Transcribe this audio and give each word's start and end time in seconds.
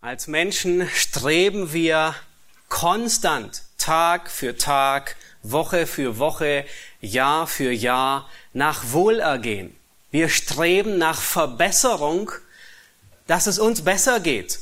Als 0.00 0.28
Menschen 0.28 0.88
streben 0.94 1.72
wir 1.72 2.14
konstant, 2.68 3.62
Tag 3.78 4.30
für 4.30 4.56
Tag, 4.56 5.16
Woche 5.42 5.88
für 5.88 6.18
Woche, 6.18 6.64
Jahr 7.00 7.48
für 7.48 7.72
Jahr 7.72 8.30
nach 8.52 8.92
Wohlergehen. 8.92 9.74
Wir 10.12 10.28
streben 10.28 10.98
nach 10.98 11.20
Verbesserung, 11.20 12.30
dass 13.26 13.48
es 13.48 13.58
uns 13.58 13.82
besser 13.82 14.20
geht. 14.20 14.60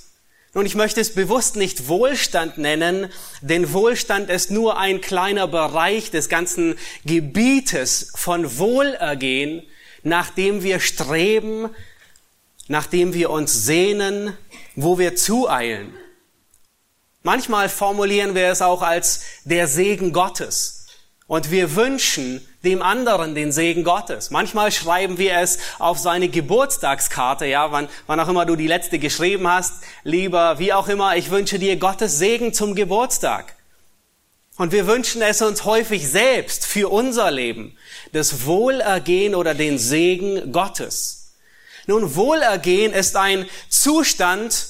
Nun, 0.55 0.65
ich 0.65 0.75
möchte 0.75 1.03
es 1.03 1.15
bewusst 1.15 1.57
nicht 1.57 1.87
Wohlstand 1.87 2.57
nennen, 2.57 3.13
denn 3.43 3.75
Wohlstand 3.75 4.31
ist 4.31 4.51
nur 4.51 4.79
ein 4.79 5.03
kleiner 5.03 5.47
Bereich 5.47 6.11
des 6.11 6.31
ganzen 6.31 6.79
Gebietes 7.05 8.11
von 8.15 8.57
Wohlergehen, 8.57 9.63
nach 10.03 10.31
dem 10.31 10.63
wir 10.63 10.81
streben, 10.81 11.69
nach 12.69 12.87
dem 12.87 13.13
wir 13.13 13.31
uns 13.31 13.53
sehnen, 13.67 14.37
wo 14.77 14.99
wir 14.99 15.17
zueilen. 15.17 15.95
Manchmal 17.23 17.69
formulieren 17.69 18.37
wir 18.37 18.47
es 18.49 18.63
auch 18.63 18.83
als 18.83 19.23
der 19.45 19.67
Segen 19.67 20.13
Gottes. 20.13 20.87
Und 21.27 21.51
wir 21.51 21.75
wünschen 21.75 22.47
dem 22.63 22.83
anderen 22.83 23.35
den 23.35 23.51
Segen 23.51 23.83
Gottes. 23.83 24.31
Manchmal 24.31 24.71
schreiben 24.71 25.19
wir 25.19 25.37
es 25.39 25.59
auf 25.81 25.99
seine 25.99 26.29
Geburtstagskarte, 26.29 27.47
ja, 27.47 27.73
wann, 27.73 27.89
wann 28.07 28.21
auch 28.21 28.29
immer 28.29 28.47
du 28.47 28.55
die 28.55 28.69
letzte 28.69 29.01
geschrieben 29.01 29.49
hast, 29.49 29.83
lieber, 30.05 30.61
wie 30.61 30.73
auch 30.73 30.87
immer, 30.89 31.17
ich 31.17 31.31
wünsche 31.31 31.59
dir 31.59 31.77
Gottes 31.79 32.19
Segen 32.19 32.53
zum 32.53 32.77
Geburtstag. 32.77 33.57
Und 34.57 34.71
wir 34.71 34.87
wünschen 34.87 35.21
es 35.21 35.43
uns 35.43 35.65
häufig 35.65 36.09
selbst 36.09 36.65
für 36.65 36.91
unser 36.91 37.31
Leben, 37.31 37.77
das 38.13 38.47
Wohlergehen 38.47 39.35
oder 39.35 39.55
den 39.55 39.79
Segen 39.79 40.53
Gottes. 40.53 41.16
Nun, 41.87 42.17
Wohlergehen 42.17 42.93
ist 42.93 43.17
ein 43.17 43.49
Zustand, 43.69 44.67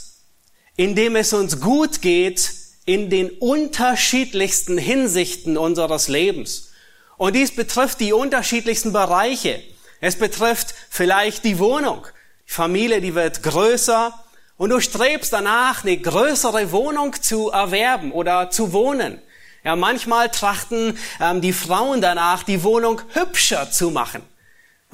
in 0.76 0.94
dem 0.94 1.16
es 1.16 1.32
uns 1.32 1.60
gut 1.60 2.02
geht 2.02 2.52
in 2.84 3.10
den 3.10 3.30
unterschiedlichsten 3.30 4.78
Hinsichten 4.78 5.56
unseres 5.56 6.08
Lebens. 6.08 6.70
Und 7.16 7.34
dies 7.34 7.54
betrifft 7.54 8.00
die 8.00 8.12
unterschiedlichsten 8.12 8.92
Bereiche. 8.92 9.60
Es 10.00 10.16
betrifft 10.16 10.74
vielleicht 10.90 11.45
die 11.45 11.58
Wohnung. 11.58 12.06
Die 12.46 12.52
Familie, 12.52 13.00
die 13.00 13.14
wird 13.14 13.42
größer 13.42 14.14
und 14.56 14.70
du 14.70 14.80
strebst 14.80 15.32
danach, 15.32 15.84
eine 15.84 15.96
größere 15.96 16.70
Wohnung 16.70 17.20
zu 17.20 17.51
erwerben 17.51 18.12
oder 18.12 18.51
zu 18.51 18.73
wohnen. 18.73 19.20
Ja, 19.64 19.74
manchmal 19.74 20.30
trachten 20.30 20.96
ähm, 21.20 21.40
die 21.40 21.52
Frauen 21.52 22.01
danach, 22.01 22.45
die 22.45 22.62
Wohnung 22.62 23.01
hübscher 23.14 23.70
zu 23.70 23.90
machen. 23.90 24.23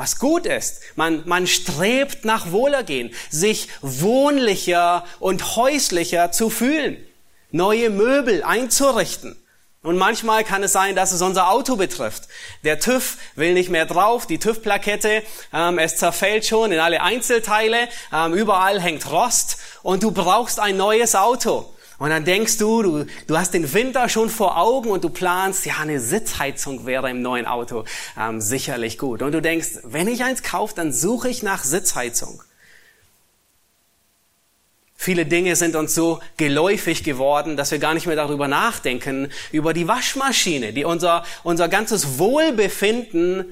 Was 0.02 0.18
gut 0.18 0.46
ist. 0.46 0.80
Man, 0.96 1.22
man 1.26 1.46
strebt 1.46 2.24
nach 2.24 2.50
Wohlergehen, 2.50 3.14
sich 3.30 3.68
wohnlicher 3.82 5.04
und 5.20 5.54
häuslicher 5.54 6.32
zu 6.32 6.50
fühlen, 6.50 6.96
neue 7.52 7.88
Möbel 7.88 8.42
einzurichten. 8.42 9.40
Und 9.84 9.98
manchmal 9.98 10.42
kann 10.42 10.64
es 10.64 10.72
sein, 10.72 10.96
dass 10.96 11.12
es 11.12 11.22
unser 11.22 11.50
Auto 11.50 11.76
betrifft. 11.76 12.24
Der 12.64 12.80
TÜV 12.80 13.16
will 13.36 13.54
nicht 13.54 13.70
mehr 13.70 13.86
drauf, 13.86 14.26
die 14.26 14.40
TÜV-Plakette, 14.40 15.22
ähm, 15.52 15.78
es 15.78 15.98
zerfällt 15.98 16.46
schon 16.46 16.72
in 16.72 16.80
alle 16.80 17.00
Einzelteile, 17.00 17.88
ähm, 18.12 18.34
überall 18.34 18.80
hängt 18.80 19.08
Rost 19.08 19.58
und 19.84 20.02
du 20.02 20.10
brauchst 20.10 20.58
ein 20.58 20.76
neues 20.76 21.14
Auto. 21.14 21.72
Und 22.02 22.10
dann 22.10 22.24
denkst 22.24 22.58
du, 22.58 22.82
du, 22.82 23.06
du 23.28 23.38
hast 23.38 23.54
den 23.54 23.72
Winter 23.74 24.08
schon 24.08 24.28
vor 24.28 24.56
Augen 24.58 24.90
und 24.90 25.04
du 25.04 25.08
planst, 25.08 25.64
ja, 25.66 25.74
eine 25.78 26.00
Sitzheizung 26.00 26.84
wäre 26.84 27.08
im 27.08 27.22
neuen 27.22 27.46
Auto 27.46 27.84
ähm, 28.18 28.40
sicherlich 28.40 28.98
gut. 28.98 29.22
Und 29.22 29.30
du 29.30 29.40
denkst, 29.40 29.78
wenn 29.84 30.08
ich 30.08 30.24
eins 30.24 30.42
kaufe, 30.42 30.74
dann 30.74 30.92
suche 30.92 31.28
ich 31.28 31.44
nach 31.44 31.62
Sitzheizung. 31.62 32.42
Viele 34.96 35.26
Dinge 35.26 35.54
sind 35.54 35.76
uns 35.76 35.94
so 35.94 36.18
geläufig 36.38 37.04
geworden, 37.04 37.56
dass 37.56 37.70
wir 37.70 37.78
gar 37.78 37.94
nicht 37.94 38.08
mehr 38.08 38.16
darüber 38.16 38.48
nachdenken, 38.48 39.30
über 39.52 39.72
die 39.72 39.86
Waschmaschine, 39.86 40.72
die 40.72 40.84
unser, 40.84 41.24
unser 41.44 41.68
ganzes 41.68 42.18
Wohlbefinden 42.18 43.46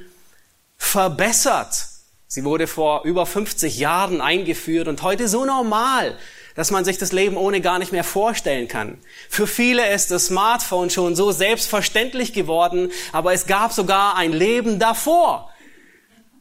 verbessert. 0.77 1.87
Sie 2.27 2.43
wurde 2.43 2.67
vor 2.67 3.05
über 3.05 3.27
50 3.27 3.79
Jahren 3.79 4.21
eingeführt 4.21 4.89
und 4.89 5.03
heute 5.03 5.29
so 5.29 5.45
normal, 5.45 6.19
dass 6.55 6.71
man 6.71 6.85
sich 6.85 6.99
das 6.99 7.13
Leben 7.13 7.37
ohne 7.37 7.61
gar 7.61 7.79
nicht 7.79 7.93
mehr 7.93 8.05
vorstellen 8.05 8.69
kann. 8.69 8.99
Für 9.29 9.47
viele 9.47 9.93
ist 9.93 10.11
das 10.11 10.27
Smartphone 10.27 10.91
schon 10.91 11.17
so 11.17 11.33
selbstverständlich 11.33 12.33
geworden, 12.33 12.91
aber 13.13 13.33
es 13.33 13.47
gab 13.47 13.73
sogar 13.73 14.17
ein 14.17 14.33
Leben 14.33 14.79
davor 14.79 15.51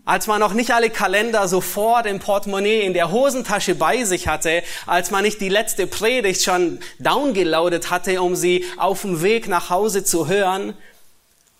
als 0.10 0.26
man 0.26 0.40
noch 0.40 0.54
nicht 0.54 0.72
alle 0.72 0.90
Kalender 0.90 1.48
sofort 1.48 2.08
im 2.08 2.18
Portemonnaie 2.18 2.82
in 2.82 2.96
der 2.96 3.12
Hosentasche 3.12 3.76
bei 3.76 4.06
sich 4.06 4.28
hatte, 4.28 4.64
als 4.88 5.12
man 5.12 5.24
nicht 5.24 5.40
die 5.40 5.50
letzte 5.50 5.86
Predigt 5.86 6.42
schon 6.42 6.80
downgeloadet 6.98 7.92
hatte, 7.92 8.20
um 8.24 8.36
sie 8.36 8.66
auf 8.78 9.02
dem 9.04 9.22
Weg 9.22 9.48
nach 9.48 9.70
Hause 9.70 10.04
zu 10.04 10.28
hören. 10.28 10.74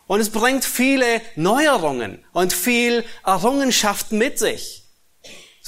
Und 0.08 0.20
es 0.20 0.32
bringt 0.32 0.66
viele 0.66 1.22
Neuerungen 1.36 2.26
und 2.34 2.52
viel 2.52 3.06
Errungenschaft 3.24 4.12
mit 4.12 4.40
sich. 4.40 4.79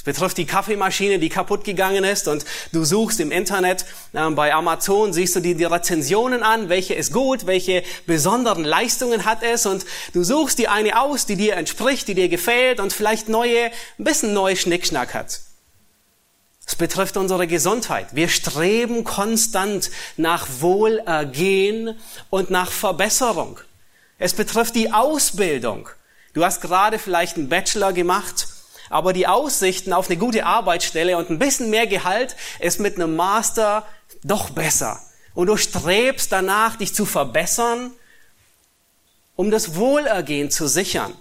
Es 0.02 0.06
betrifft 0.06 0.40
die 0.40 0.48
Kaffeemaschine, 0.48 1.20
die 1.20 1.30
kaputt 1.30 1.64
gegangen 1.64 2.04
ist 2.04 2.28
und 2.28 2.44
du 2.72 2.84
suchst 2.84 3.20
im 3.20 3.30
Internet 3.32 3.86
äh, 4.14 4.28
bei 4.32 4.52
Amazon, 4.52 5.14
siehst 5.14 5.36
du 5.36 5.42
dir 5.42 5.54
die 5.54 5.64
Rezensionen 5.64 6.42
an, 6.42 6.70
welche 6.70 6.96
ist 6.96 7.14
gut, 7.14 7.46
welche 7.46 7.84
besonderen 8.08 8.64
Leistungen 8.64 9.26
hat 9.26 9.44
es 9.44 9.68
und 9.68 9.86
du 10.14 10.24
suchst 10.24 10.58
die 10.58 10.68
eine 10.68 11.00
aus, 11.00 11.28
die 11.28 11.36
dir 11.36 11.56
entspricht, 11.56 12.08
die 12.08 12.16
dir 12.16 12.30
gefällt 12.30 12.80
und 12.80 12.94
vielleicht 12.94 13.30
neue, 13.30 13.66
ein 13.66 14.04
bisschen 14.04 14.34
neue 14.34 14.56
Schnickschnack 14.56 15.14
hat. 15.14 15.42
Es 16.66 16.76
betrifft 16.76 17.16
unsere 17.16 17.46
Gesundheit. 17.46 18.08
Wir 18.16 18.30
streben 18.30 19.04
konstant 19.04 19.92
nach 20.18 20.48
Wohlergehen 20.62 21.96
und 22.32 22.50
nach 22.50 22.72
Verbesserung. 22.72 23.60
Es 24.18 24.34
betrifft 24.34 24.74
die 24.74 24.92
Ausbildung. 24.92 25.90
Du 26.34 26.44
hast 26.44 26.60
gerade 26.60 26.98
vielleicht 26.98 27.38
einen 27.38 27.50
Bachelor 27.50 27.94
gemacht 27.94 28.48
aber 28.92 29.14
die 29.14 29.28
Aussichten 29.28 29.94
auf 29.94 30.10
eine 30.10 30.18
gute 30.18 30.46
Arbeitsstelle 30.46 31.18
und 31.18 31.30
ein 31.30 31.40
bisschen 31.40 31.70
mehr 31.70 31.88
Gehalt 31.88 32.36
ist 32.60 32.80
mit 32.80 32.96
einem 32.96 33.16
Master 33.16 33.86
doch 34.24 34.50
besser. 34.50 35.00
Und 35.34 35.48
du 35.48 35.58
strebst 35.58 36.32
danach, 36.32 36.76
dich 36.76 36.94
zu 36.94 37.06
verbessern, 37.06 37.92
um 39.36 39.50
das 39.50 39.76
Wohlergehen 39.76 40.52
zu 40.52 40.68
sichern. 40.68 41.14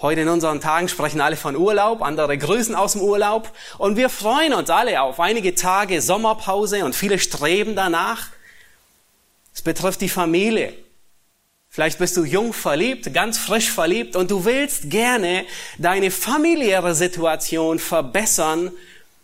Heute 0.00 0.20
in 0.20 0.28
unseren 0.28 0.60
Tagen 0.60 0.88
sprechen 0.88 1.20
alle 1.20 1.36
von 1.36 1.56
Urlaub, 1.56 2.02
andere 2.02 2.36
grüßen 2.36 2.74
aus 2.74 2.92
dem 2.92 3.00
Urlaub 3.00 3.52
und 3.78 3.96
wir 3.96 4.08
freuen 4.08 4.52
uns 4.52 4.70
alle 4.70 5.00
auf 5.00 5.18
einige 5.20 5.54
Tage 5.54 6.00
Sommerpause 6.00 6.84
und 6.84 6.94
viele 6.94 7.18
streben 7.18 7.74
danach. 7.74 8.28
Es 9.54 9.62
betrifft 9.62 10.00
die 10.00 10.08
Familie. 10.08 10.83
Vielleicht 11.74 11.98
bist 11.98 12.16
du 12.16 12.22
jung 12.22 12.52
verliebt, 12.52 13.12
ganz 13.12 13.36
frisch 13.36 13.68
verliebt 13.68 14.14
und 14.14 14.30
du 14.30 14.44
willst 14.44 14.90
gerne 14.90 15.44
deine 15.76 16.12
familiäre 16.12 16.94
Situation 16.94 17.80
verbessern 17.80 18.70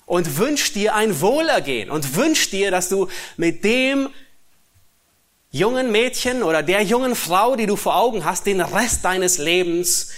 und 0.04 0.36
wünschst 0.36 0.74
dir 0.74 0.96
ein 0.96 1.20
Wohlergehen 1.20 1.90
und 1.90 2.16
wünschst 2.16 2.50
dir, 2.52 2.72
dass 2.72 2.88
du 2.88 3.06
mit 3.36 3.62
dem 3.62 4.10
jungen 5.52 5.92
Mädchen 5.92 6.42
oder 6.42 6.64
der 6.64 6.82
jungen 6.82 7.14
Frau, 7.14 7.54
die 7.54 7.66
du 7.66 7.76
vor 7.76 7.94
Augen 7.94 8.24
hast, 8.24 8.46
den 8.46 8.60
Rest 8.60 9.04
deines 9.04 9.38
Lebens 9.38 10.10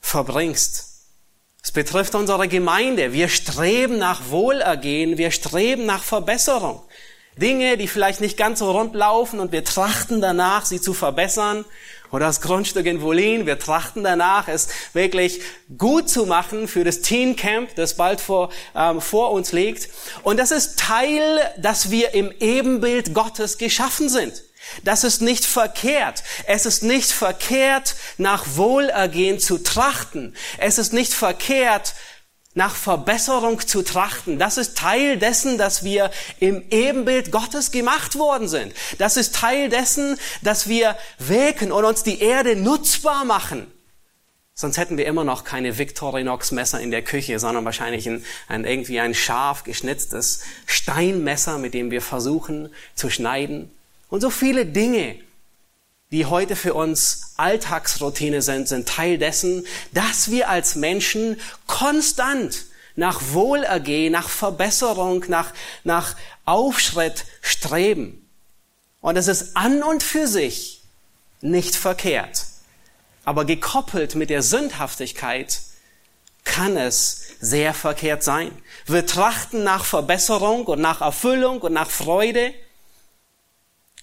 verbringst. 0.00 0.88
Es 1.62 1.70
betrifft 1.70 2.14
unsere 2.14 2.48
Gemeinde. 2.48 3.12
Wir 3.12 3.28
streben 3.28 3.98
nach 3.98 4.30
Wohlergehen, 4.30 5.18
wir 5.18 5.32
streben 5.32 5.84
nach 5.84 6.02
Verbesserung. 6.02 6.80
Dinge, 7.36 7.76
die 7.76 7.88
vielleicht 7.88 8.20
nicht 8.20 8.36
ganz 8.36 8.60
so 8.60 8.70
rund 8.70 8.94
laufen 8.94 9.40
und 9.40 9.52
wir 9.52 9.64
trachten 9.64 10.20
danach, 10.20 10.64
sie 10.64 10.80
zu 10.80 10.94
verbessern. 10.94 11.64
Oder 12.10 12.26
das 12.26 12.40
Grundstück 12.40 12.86
in 12.86 13.02
Wolin, 13.02 13.44
wir 13.44 13.58
trachten 13.58 14.04
danach, 14.04 14.46
es 14.46 14.68
wirklich 14.92 15.40
gut 15.76 16.08
zu 16.08 16.26
machen 16.26 16.68
für 16.68 16.84
das 16.84 17.00
Teen 17.00 17.34
Camp, 17.34 17.74
das 17.74 17.94
bald 17.94 18.20
vor, 18.20 18.50
ähm, 18.76 19.00
vor 19.00 19.32
uns 19.32 19.50
liegt. 19.50 19.88
Und 20.22 20.38
das 20.38 20.52
ist 20.52 20.78
Teil, 20.78 21.40
dass 21.58 21.90
wir 21.90 22.14
im 22.14 22.32
Ebenbild 22.38 23.14
Gottes 23.14 23.58
geschaffen 23.58 24.08
sind. 24.08 24.44
Das 24.84 25.02
ist 25.02 25.22
nicht 25.22 25.44
verkehrt. 25.44 26.22
Es 26.46 26.66
ist 26.66 26.82
nicht 26.84 27.10
verkehrt, 27.10 27.96
nach 28.16 28.44
Wohlergehen 28.54 29.40
zu 29.40 29.58
trachten. 29.58 30.34
Es 30.58 30.78
ist 30.78 30.92
nicht 30.92 31.12
verkehrt, 31.12 31.94
nach 32.54 32.74
Verbesserung 32.74 33.60
zu 33.66 33.82
trachten. 33.82 34.38
Das 34.38 34.56
ist 34.56 34.78
Teil 34.78 35.18
dessen, 35.18 35.58
dass 35.58 35.84
wir 35.84 36.10
im 36.38 36.62
Ebenbild 36.70 37.32
Gottes 37.32 37.72
gemacht 37.72 38.16
worden 38.16 38.48
sind. 38.48 38.72
Das 38.98 39.16
ist 39.16 39.34
Teil 39.34 39.68
dessen, 39.68 40.18
dass 40.42 40.68
wir 40.68 40.96
wirken 41.18 41.72
und 41.72 41.84
uns 41.84 42.02
die 42.04 42.20
Erde 42.20 42.56
nutzbar 42.56 43.24
machen. 43.24 43.66
Sonst 44.56 44.78
hätten 44.78 44.96
wir 44.96 45.06
immer 45.06 45.24
noch 45.24 45.42
keine 45.42 45.78
Victorinox 45.78 46.52
Messer 46.52 46.80
in 46.80 46.92
der 46.92 47.02
Küche, 47.02 47.40
sondern 47.40 47.64
wahrscheinlich 47.64 48.08
ein, 48.08 48.24
ein, 48.46 48.64
irgendwie 48.64 49.00
ein 49.00 49.12
scharf 49.12 49.64
geschnitztes 49.64 50.42
Steinmesser, 50.66 51.58
mit 51.58 51.74
dem 51.74 51.90
wir 51.90 52.00
versuchen 52.00 52.70
zu 52.94 53.10
schneiden. 53.10 53.72
Und 54.10 54.20
so 54.20 54.30
viele 54.30 54.64
Dinge, 54.64 55.16
die 56.14 56.26
heute 56.26 56.54
für 56.54 56.74
uns 56.74 57.34
Alltagsroutine 57.38 58.40
sind, 58.40 58.68
sind 58.68 58.88
Teil 58.88 59.18
dessen, 59.18 59.66
dass 59.90 60.30
wir 60.30 60.48
als 60.48 60.76
Menschen 60.76 61.40
konstant 61.66 62.66
nach 62.94 63.20
Wohlergehen, 63.32 64.12
nach 64.12 64.28
Verbesserung, 64.28 65.24
nach, 65.26 65.52
nach 65.82 66.14
Aufschritt 66.44 67.24
streben. 67.42 68.30
Und 69.00 69.16
es 69.16 69.26
ist 69.26 69.56
an 69.56 69.82
und 69.82 70.04
für 70.04 70.28
sich 70.28 70.82
nicht 71.40 71.74
verkehrt. 71.74 72.44
Aber 73.24 73.44
gekoppelt 73.44 74.14
mit 74.14 74.30
der 74.30 74.42
Sündhaftigkeit 74.42 75.62
kann 76.44 76.76
es 76.76 77.22
sehr 77.40 77.74
verkehrt 77.74 78.22
sein. 78.22 78.52
Wir 78.86 79.04
trachten 79.04 79.64
nach 79.64 79.84
Verbesserung 79.84 80.66
und 80.66 80.80
nach 80.80 81.00
Erfüllung 81.00 81.60
und 81.60 81.72
nach 81.72 81.90
Freude. 81.90 82.54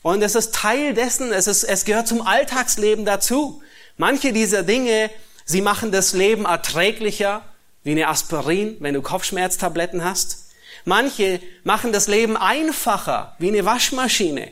Und 0.02 0.22
es 0.24 0.36
ist 0.36 0.56
Teil 0.56 0.94
dessen, 0.94 1.32
es, 1.32 1.48
ist, 1.48 1.64
es 1.64 1.86
gehört 1.86 2.08
zum 2.08 2.22
Alltagsleben 2.22 3.06
dazu. 3.06 3.62
Manche 3.98 4.34
dieser 4.34 4.64
Dinge, 4.64 5.12
sie 5.46 5.62
machen 5.62 5.92
das 5.92 6.14
Leben 6.14 6.46
erträglicher, 6.46 7.44
wie 7.84 7.92
eine 7.92 8.08
Aspirin, 8.08 8.78
wenn 8.80 8.94
du 8.94 9.02
Kopfschmerztabletten 9.02 10.04
hast. 10.04 10.46
Manche 10.86 11.40
machen 11.64 11.92
das 11.92 12.08
Leben 12.08 12.38
einfacher, 12.38 13.36
wie 13.38 13.50
eine 13.50 13.66
Waschmaschine. 13.66 14.52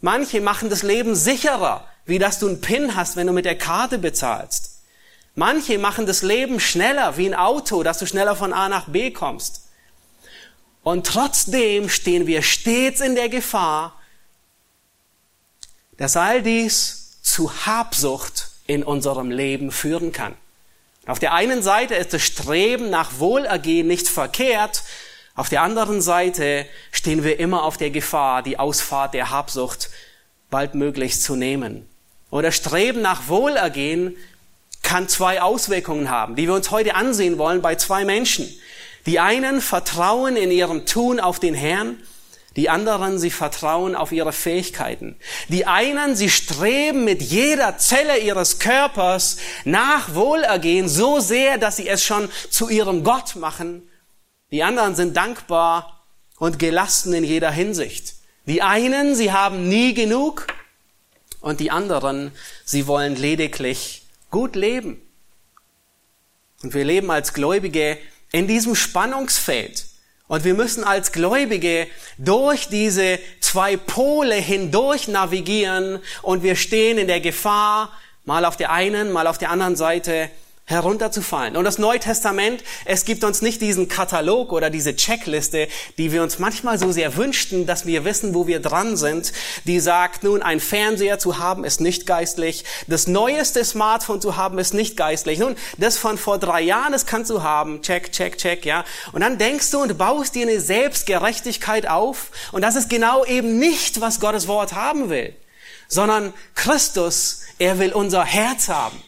Manche 0.00 0.40
machen 0.40 0.70
das 0.70 0.82
Leben 0.82 1.14
sicherer, 1.14 1.86
wie 2.04 2.18
dass 2.18 2.38
du 2.38 2.48
einen 2.48 2.60
PIN 2.60 2.96
hast, 2.96 3.16
wenn 3.16 3.26
du 3.26 3.32
mit 3.32 3.44
der 3.44 3.58
Karte 3.58 3.98
bezahlst. 3.98 4.82
Manche 5.34 5.78
machen 5.78 6.06
das 6.06 6.22
Leben 6.22 6.58
schneller, 6.58 7.16
wie 7.16 7.26
ein 7.26 7.34
Auto, 7.34 7.84
dass 7.84 7.98
du 7.98 8.06
schneller 8.06 8.34
von 8.34 8.52
A 8.52 8.68
nach 8.68 8.88
B 8.88 9.12
kommst. 9.12 9.68
Und 10.82 11.06
trotzdem 11.06 11.88
stehen 11.88 12.26
wir 12.26 12.42
stets 12.42 13.00
in 13.00 13.14
der 13.14 13.28
Gefahr, 13.28 13.97
dass 15.98 16.16
all 16.16 16.42
dies 16.42 17.18
zu 17.22 17.66
Habsucht 17.66 18.50
in 18.66 18.82
unserem 18.82 19.30
Leben 19.30 19.70
führen 19.70 20.12
kann. 20.12 20.34
Auf 21.06 21.18
der 21.18 21.34
einen 21.34 21.62
Seite 21.62 21.94
ist 21.94 22.14
das 22.14 22.22
Streben 22.22 22.90
nach 22.90 23.18
Wohlergehen 23.18 23.86
nicht 23.86 24.08
verkehrt, 24.08 24.82
auf 25.38 25.48
der 25.48 25.62
anderen 25.62 26.00
Seite 26.00 26.66
stehen 26.90 27.22
wir 27.22 27.38
immer 27.38 27.62
auf 27.62 27.76
der 27.76 27.90
Gefahr, 27.90 28.42
die 28.42 28.58
Ausfahrt 28.58 29.14
der 29.14 29.30
Habsucht 29.30 29.88
baldmöglichst 30.50 31.22
zu 31.22 31.36
nehmen. 31.36 31.88
Oder 32.32 32.50
Streben 32.50 33.02
nach 33.02 33.28
Wohlergehen 33.28 34.16
kann 34.82 35.06
zwei 35.06 35.40
Auswirkungen 35.40 36.10
haben, 36.10 36.34
die 36.34 36.48
wir 36.48 36.54
uns 36.54 36.72
heute 36.72 36.96
ansehen 36.96 37.38
wollen 37.38 37.62
bei 37.62 37.76
zwei 37.76 38.04
Menschen. 38.04 38.52
Die 39.06 39.20
einen 39.20 39.60
vertrauen 39.60 40.34
in 40.34 40.50
ihrem 40.50 40.86
Tun 40.86 41.20
auf 41.20 41.38
den 41.38 41.54
Herrn, 41.54 42.02
die 42.58 42.68
anderen, 42.68 43.20
sie 43.20 43.30
vertrauen 43.30 43.94
auf 43.94 44.10
ihre 44.10 44.32
Fähigkeiten. 44.32 45.14
Die 45.46 45.66
einen, 45.66 46.16
sie 46.16 46.28
streben 46.28 47.04
mit 47.04 47.22
jeder 47.22 47.78
Zelle 47.78 48.18
ihres 48.18 48.58
Körpers 48.58 49.36
nach 49.64 50.12
Wohlergehen 50.16 50.88
so 50.88 51.20
sehr, 51.20 51.58
dass 51.58 51.76
sie 51.76 51.86
es 51.86 52.04
schon 52.04 52.28
zu 52.50 52.68
ihrem 52.68 53.04
Gott 53.04 53.36
machen. 53.36 53.88
Die 54.50 54.64
anderen 54.64 54.96
sind 54.96 55.16
dankbar 55.16 56.04
und 56.40 56.58
gelassen 56.58 57.14
in 57.14 57.22
jeder 57.22 57.52
Hinsicht. 57.52 58.16
Die 58.46 58.60
einen, 58.60 59.14
sie 59.14 59.30
haben 59.30 59.68
nie 59.68 59.94
genug 59.94 60.48
und 61.40 61.60
die 61.60 61.70
anderen, 61.70 62.32
sie 62.64 62.88
wollen 62.88 63.14
lediglich 63.14 64.02
gut 64.32 64.56
leben. 64.56 65.00
Und 66.64 66.74
wir 66.74 66.84
leben 66.84 67.08
als 67.12 67.34
Gläubige 67.34 67.98
in 68.32 68.48
diesem 68.48 68.74
Spannungsfeld. 68.74 69.87
Und 70.28 70.44
wir 70.44 70.54
müssen 70.54 70.84
als 70.84 71.10
Gläubige 71.12 71.86
durch 72.18 72.68
diese 72.68 73.18
zwei 73.40 73.76
Pole 73.76 74.34
hindurch 74.34 75.08
navigieren. 75.08 76.00
Und 76.22 76.42
wir 76.42 76.54
stehen 76.54 76.98
in 76.98 77.08
der 77.08 77.20
Gefahr, 77.20 77.92
mal 78.26 78.44
auf 78.44 78.56
der 78.56 78.70
einen, 78.70 79.10
mal 79.10 79.26
auf 79.26 79.38
der 79.38 79.50
anderen 79.50 79.74
Seite 79.74 80.30
herunterzufallen. 80.68 81.56
Und 81.56 81.64
das 81.64 81.78
Neue 81.78 81.98
Testament, 81.98 82.62
es 82.84 83.06
gibt 83.06 83.24
uns 83.24 83.40
nicht 83.40 83.62
diesen 83.62 83.88
Katalog 83.88 84.52
oder 84.52 84.68
diese 84.68 84.94
Checkliste, 84.94 85.66
die 85.96 86.12
wir 86.12 86.22
uns 86.22 86.38
manchmal 86.38 86.78
so 86.78 86.92
sehr 86.92 87.16
wünschten, 87.16 87.66
dass 87.66 87.86
wir 87.86 88.04
wissen, 88.04 88.34
wo 88.34 88.46
wir 88.46 88.60
dran 88.60 88.98
sind, 88.98 89.32
die 89.64 89.80
sagt, 89.80 90.24
nun, 90.24 90.42
ein 90.42 90.60
Fernseher 90.60 91.18
zu 91.18 91.38
haben 91.38 91.64
ist 91.64 91.80
nicht 91.80 92.06
geistlich, 92.06 92.64
das 92.86 93.06
neueste 93.06 93.64
Smartphone 93.64 94.20
zu 94.20 94.36
haben 94.36 94.58
ist 94.58 94.74
nicht 94.74 94.96
geistlich, 94.96 95.38
nun, 95.38 95.56
das 95.78 95.96
von 95.96 96.18
vor 96.18 96.38
drei 96.38 96.60
Jahren, 96.60 96.92
das 96.92 97.06
kannst 97.06 97.30
du 97.30 97.42
haben, 97.42 97.80
check, 97.80 98.12
check, 98.12 98.36
check, 98.36 98.66
ja. 98.66 98.84
Und 99.12 99.22
dann 99.22 99.38
denkst 99.38 99.70
du 99.70 99.80
und 99.80 99.96
baust 99.96 100.34
dir 100.34 100.46
eine 100.46 100.60
Selbstgerechtigkeit 100.60 101.88
auf 101.88 102.30
und 102.52 102.60
das 102.60 102.76
ist 102.76 102.90
genau 102.90 103.24
eben 103.24 103.58
nicht, 103.58 104.02
was 104.02 104.20
Gottes 104.20 104.48
Wort 104.48 104.74
haben 104.74 105.08
will, 105.08 105.34
sondern 105.88 106.34
Christus, 106.54 107.40
er 107.58 107.78
will 107.78 107.94
unser 107.94 108.24
Herz 108.26 108.68
haben. 108.68 109.02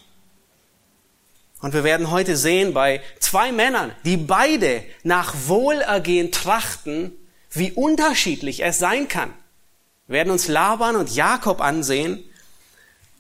Und 1.61 1.75
wir 1.75 1.85
werden 1.85 2.11
heute 2.11 2.37
sehen 2.37 2.73
bei 2.73 3.03
zwei 3.19 3.53
Männern, 3.53 3.93
die 4.05 4.17
beide 4.17 4.83
nach 5.03 5.35
Wohlergehen 5.47 6.33
trachten, 6.33 7.13
wie 7.51 7.73
unterschiedlich 7.73 8.65
es 8.65 8.79
sein 8.79 9.09
kann. 9.09 9.33
Wir 10.07 10.15
werden 10.15 10.31
uns 10.31 10.49
Laban 10.49 10.97
und 10.97 11.15
Jakob 11.15 11.61
ansehen. 11.61 12.25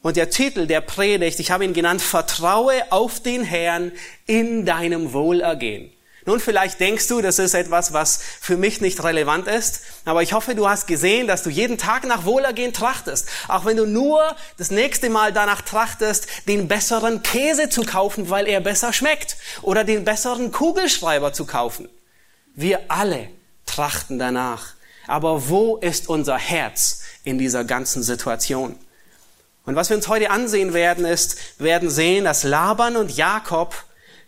Und 0.03 0.17
der 0.17 0.31
Titel 0.31 0.67
der 0.67 0.81
Predigt, 0.81 1.41
ich 1.41 1.51
habe 1.51 1.65
ihn 1.65 1.75
genannt, 1.75 2.01
Vertraue 2.01 2.91
auf 2.91 3.21
den 3.21 3.45
Herrn 3.45 3.93
in 4.27 4.65
deinem 4.65 5.13
Wohlergehen. 5.13 5.93
Nun, 6.27 6.39
vielleicht 6.39 6.81
denkst 6.81 7.09
du, 7.09 7.23
das 7.23 7.39
ist 7.39 7.55
etwas, 7.55 7.93
was 7.93 8.21
für 8.41 8.57
mich 8.57 8.81
nicht 8.81 9.03
relevant 9.03 9.49
ist, 9.49 9.81
aber 10.05 10.23
ich 10.23 10.35
hoffe, 10.35 10.55
du 10.55 10.69
hast 10.69 10.87
gesehen, 10.87 11.27
dass 11.27 11.43
du 11.43 11.51
jeden 11.51 11.79
Tag 11.79 12.05
nach 12.05 12.25
Wohlergehen 12.25 12.75
trachtest. 12.75 13.27
Auch 13.49 13.65
wenn 13.65 13.79
du 13.79 13.87
nur 13.87 14.37
das 14.59 14.71
nächste 14.71 15.09
Mal 15.09 15.33
danach 15.33 15.63
trachtest, 15.63 16.27
den 16.47 16.69
besseren 16.69 17.23
Käse 17.23 17.71
zu 17.71 17.83
kaufen, 17.83 18.29
weil 18.29 18.47
er 18.47 18.61
besser 18.61 18.93
schmeckt, 18.93 19.37
oder 19.63 19.83
den 19.83 20.05
besseren 20.05 20.53
Kugelschreiber 20.53 21.33
zu 21.33 21.47
kaufen. 21.47 21.89
Wir 22.55 22.81
alle 22.89 23.29
trachten 23.65 24.19
danach. 24.19 24.75
Aber 25.07 25.49
wo 25.49 25.77
ist 25.77 26.09
unser 26.09 26.37
Herz 26.37 27.03
in 27.25 27.39
dieser 27.39 27.65
ganzen 27.65 28.03
Situation? 28.03 28.79
Und 29.65 29.77
was 29.77 29.89
wir 29.89 29.97
uns 29.97 30.09
heute 30.09 30.31
ansehen 30.31 30.73
werden, 30.73 31.05
ist, 31.05 31.61
werden 31.61 31.91
sehen, 31.91 32.25
dass 32.25 32.45
Laban 32.45 32.97
und 32.97 33.17
Jakob 33.17 33.75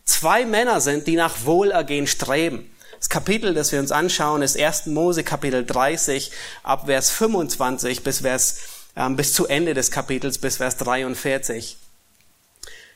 zwei 0.04 0.44
Männer 0.44 0.81
sind, 0.81 1.06
die 1.06 1.16
nach 1.16 1.44
Wohlergehen 1.44 2.06
streben. 2.06 2.70
Das 2.99 3.08
Kapitel, 3.08 3.52
das 3.54 3.72
wir 3.72 3.81
uns 3.81 3.90
anschauen, 3.90 4.43
ist 4.43 4.56
1. 4.56 4.87
Mose 4.87 5.25
Kapitel 5.25 5.66
30 5.66 6.31
ab 6.62 6.87
Vers 6.87 7.10
25 7.10 8.04
bis 8.04 8.20
Vers, 8.20 8.58
äh, 8.94 9.10
bis 9.10 9.34
zu 9.34 9.46
Ende 9.46 9.75
des 9.75 9.90
Kapitels 9.90 10.38
bis 10.38 10.58
Vers 10.58 10.76
43 10.76 11.78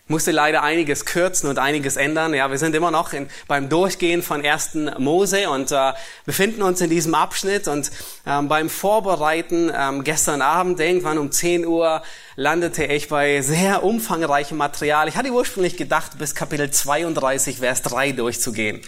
musste 0.09 0.31
leider 0.31 0.63
einiges 0.63 1.05
kürzen 1.05 1.49
und 1.49 1.59
einiges 1.59 1.97
ändern. 1.97 2.33
Ja, 2.33 2.51
wir 2.51 2.59
sind 2.59 2.75
immer 2.75 2.91
noch 2.91 3.13
in, 3.13 3.29
beim 3.49 3.69
Durchgehen 3.69 4.23
von 4.23 4.45
ersten 4.45 4.91
Mose 4.99 5.51
und 5.51 5.73
äh, 5.73 5.93
befinden 6.25 6.63
uns 6.63 6.81
in 6.81 6.91
diesem 6.91 7.15
Abschnitt 7.15 7.67
und 7.67 7.91
ähm, 8.25 8.49
beim 8.49 8.71
Vorbereiten 8.71 9.73
ähm, 9.77 10.05
gestern 10.05 10.43
Abend 10.43 10.79
irgendwann 10.79 11.19
um 11.19 11.33
10 11.33 11.67
Uhr 11.67 12.03
landete 12.37 12.85
ich 12.85 13.09
bei 13.09 13.41
sehr 13.41 13.83
umfangreichem 13.83 14.57
Material. 14.57 15.09
Ich 15.09 15.17
hatte 15.17 15.31
ursprünglich 15.31 15.77
gedacht, 15.77 16.19
bis 16.19 16.35
Kapitel 16.35 16.71
32, 16.71 17.59
Vers 17.59 17.83
3 17.83 18.13
durchzugehen. 18.13 18.83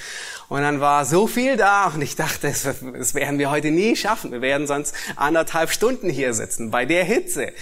Und 0.49 0.63
dann 0.63 0.81
war 0.81 1.05
so 1.05 1.27
viel 1.27 1.57
da 1.57 1.87
und 1.95 2.01
ich 2.01 2.17
dachte, 2.17 2.49
das, 2.49 2.63
das 2.63 3.15
werden 3.15 3.39
wir 3.39 3.51
heute 3.51 3.71
nie 3.71 3.97
schaffen. 3.97 4.33
Wir 4.33 4.41
werden 4.41 4.67
sonst 4.67 4.95
anderthalb 5.17 5.71
Stunden 5.71 6.09
hier 6.09 6.33
sitzen, 6.33 6.71
bei 6.71 6.87
der 6.87 7.05
Hitze. 7.05 7.53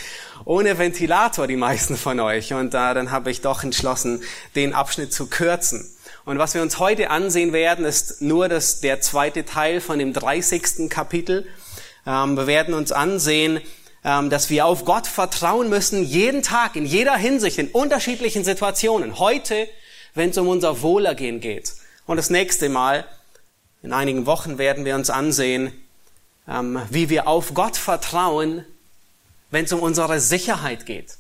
Ohne 0.46 0.78
Ventilator, 0.78 1.48
die 1.48 1.56
meisten 1.56 1.96
von 1.96 2.20
euch. 2.20 2.54
Und 2.54 2.68
äh, 2.68 2.94
dann 2.94 3.10
habe 3.10 3.32
ich 3.32 3.40
doch 3.40 3.64
entschlossen, 3.64 4.22
den 4.54 4.74
Abschnitt 4.74 5.12
zu 5.12 5.26
kürzen. 5.26 5.90
Und 6.24 6.38
was 6.38 6.54
wir 6.54 6.62
uns 6.62 6.78
heute 6.78 7.10
ansehen 7.10 7.52
werden, 7.52 7.84
ist 7.84 8.22
nur 8.22 8.48
das, 8.48 8.80
der 8.80 9.00
zweite 9.00 9.44
Teil 9.44 9.80
von 9.80 9.98
dem 9.98 10.12
30. 10.12 10.88
Kapitel. 10.88 11.48
Ähm, 12.06 12.36
wir 12.36 12.46
werden 12.46 12.74
uns 12.74 12.92
ansehen, 12.92 13.60
ähm, 14.04 14.30
dass 14.30 14.48
wir 14.48 14.66
auf 14.66 14.84
Gott 14.84 15.08
vertrauen 15.08 15.68
müssen, 15.68 16.04
jeden 16.04 16.44
Tag, 16.44 16.76
in 16.76 16.86
jeder 16.86 17.16
Hinsicht, 17.16 17.58
in 17.58 17.66
unterschiedlichen 17.66 18.44
Situationen. 18.44 19.18
Heute, 19.18 19.68
wenn 20.14 20.30
es 20.30 20.38
um 20.38 20.46
unser 20.46 20.80
Wohlergehen 20.80 21.40
geht. 21.40 21.72
Und 22.06 22.18
das 22.18 22.30
nächste 22.30 22.68
Mal, 22.68 23.04
in 23.82 23.92
einigen 23.92 24.26
Wochen, 24.26 24.58
werden 24.58 24.84
wir 24.84 24.94
uns 24.94 25.10
ansehen, 25.10 25.72
ähm, 26.48 26.80
wie 26.88 27.10
wir 27.10 27.26
auf 27.26 27.52
Gott 27.52 27.76
vertrauen, 27.76 28.64
wenn 29.50 29.64
es 29.64 29.72
um 29.72 29.80
unsere 29.80 30.20
Sicherheit 30.20 30.86
geht, 30.86 31.16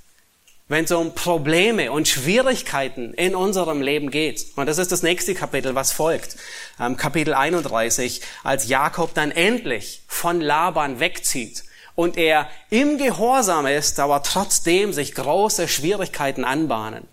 wenn 0.68 0.84
es 0.84 0.92
um 0.92 1.14
Probleme 1.14 1.92
und 1.92 2.08
Schwierigkeiten 2.08 3.14
in 3.14 3.34
unserem 3.34 3.82
Leben 3.82 4.10
geht. 4.10 4.46
Und 4.56 4.66
das 4.66 4.78
ist 4.78 4.90
das 4.90 5.02
nächste 5.02 5.34
Kapitel, 5.34 5.74
was 5.74 5.92
folgt. 5.92 6.36
Ähm, 6.80 6.96
Kapitel 6.96 7.34
31, 7.34 8.20
als 8.42 8.68
Jakob 8.68 9.14
dann 9.14 9.30
endlich 9.30 10.02
von 10.08 10.40
Laban 10.40 10.98
wegzieht 11.00 11.64
und 11.94 12.16
er 12.16 12.48
im 12.70 12.98
Gehorsam 12.98 13.66
ist, 13.66 13.98
aber 13.98 14.22
trotzdem 14.22 14.92
sich 14.92 15.14
große 15.14 15.66
Schwierigkeiten 15.66 16.44
anbahnen. 16.44 17.08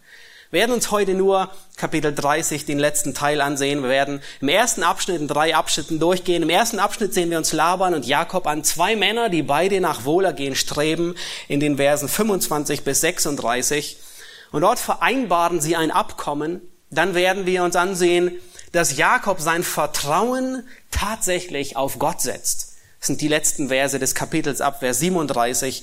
Wir 0.53 0.60
werden 0.60 0.74
uns 0.74 0.91
heute 0.91 1.15
nur 1.15 1.50
Kapitel 1.77 2.13
30, 2.13 2.65
den 2.65 2.77
letzten 2.77 3.15
Teil 3.15 3.41
ansehen. 3.41 3.81
Wir 3.81 3.89
werden 3.89 4.22
im 4.39 4.50
ersten 4.50 4.83
Abschnitt 4.83 5.19
in 5.19 5.27
drei 5.27 5.55
Abschnitten 5.55 5.98
durchgehen. 5.98 6.43
Im 6.43 6.50
ersten 6.51 6.77
Abschnitt 6.77 7.12
sehen 7.12 7.31
wir 7.31 7.39
uns 7.39 7.53
Laban 7.53 7.95
und 7.95 8.05
Jakob 8.05 8.45
an, 8.45 8.63
zwei 8.63 8.95
Männer, 8.95 9.29
die 9.29 9.41
beide 9.41 9.81
nach 9.81 10.05
Wohlergehen 10.05 10.55
streben, 10.55 11.15
in 11.48 11.60
den 11.60 11.77
Versen 11.77 12.07
25 12.07 12.83
bis 12.83 13.01
36. 13.01 13.98
Und 14.51 14.62
dort 14.62 14.77
vereinbaren 14.77 15.60
sie 15.60 15.75
ein 15.75 15.89
Abkommen. 15.89 16.62
Dann 16.91 17.15
werden 17.15 17.48
wir 17.48 17.63
uns 17.63 17.75
ansehen, 17.75 18.33
dass 18.74 18.95
Jakob 18.95 19.41
sein 19.41 19.63
Vertrauen 19.63 20.67
tatsächlich 20.91 21.77
auf 21.77 21.98
Gott 21.98 22.22
setzt. 22.22 22.75
Das 23.00 23.07
sind 23.07 23.22
die 23.22 23.27
letzten 23.27 23.69
Verse 23.69 23.98
des 23.98 24.13
Kapitels 24.13 24.62
ab 24.62 24.81
Vers 24.81 25.00
37 25.00 25.81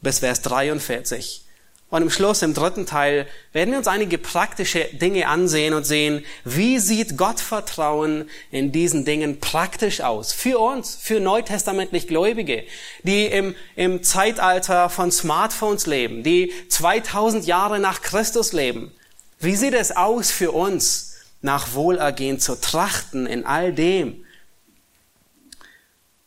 bis 0.00 0.20
Vers 0.20 0.40
43. 0.40 1.45
Und 1.88 2.02
im 2.02 2.10
Schluss, 2.10 2.42
im 2.42 2.52
dritten 2.52 2.84
Teil, 2.84 3.28
werden 3.52 3.70
wir 3.70 3.78
uns 3.78 3.86
einige 3.86 4.18
praktische 4.18 4.84
Dinge 4.92 5.28
ansehen 5.28 5.72
und 5.72 5.84
sehen, 5.84 6.24
wie 6.44 6.80
sieht 6.80 7.16
Gottvertrauen 7.16 8.28
in 8.50 8.72
diesen 8.72 9.04
Dingen 9.04 9.38
praktisch 9.38 10.00
aus? 10.00 10.32
Für 10.32 10.58
uns, 10.58 10.96
für 10.96 11.20
neutestamentlich 11.20 12.08
Gläubige, 12.08 12.64
die 13.04 13.26
im, 13.26 13.54
im 13.76 14.02
Zeitalter 14.02 14.90
von 14.90 15.12
Smartphones 15.12 15.86
leben, 15.86 16.24
die 16.24 16.52
2000 16.68 17.46
Jahre 17.46 17.78
nach 17.78 18.02
Christus 18.02 18.52
leben. 18.52 18.90
Wie 19.38 19.54
sieht 19.54 19.74
es 19.74 19.94
aus 19.94 20.32
für 20.32 20.50
uns, 20.50 21.14
nach 21.40 21.74
Wohlergehen 21.74 22.40
zu 22.40 22.60
trachten 22.60 23.26
in 23.26 23.46
all 23.46 23.72
dem? 23.72 24.24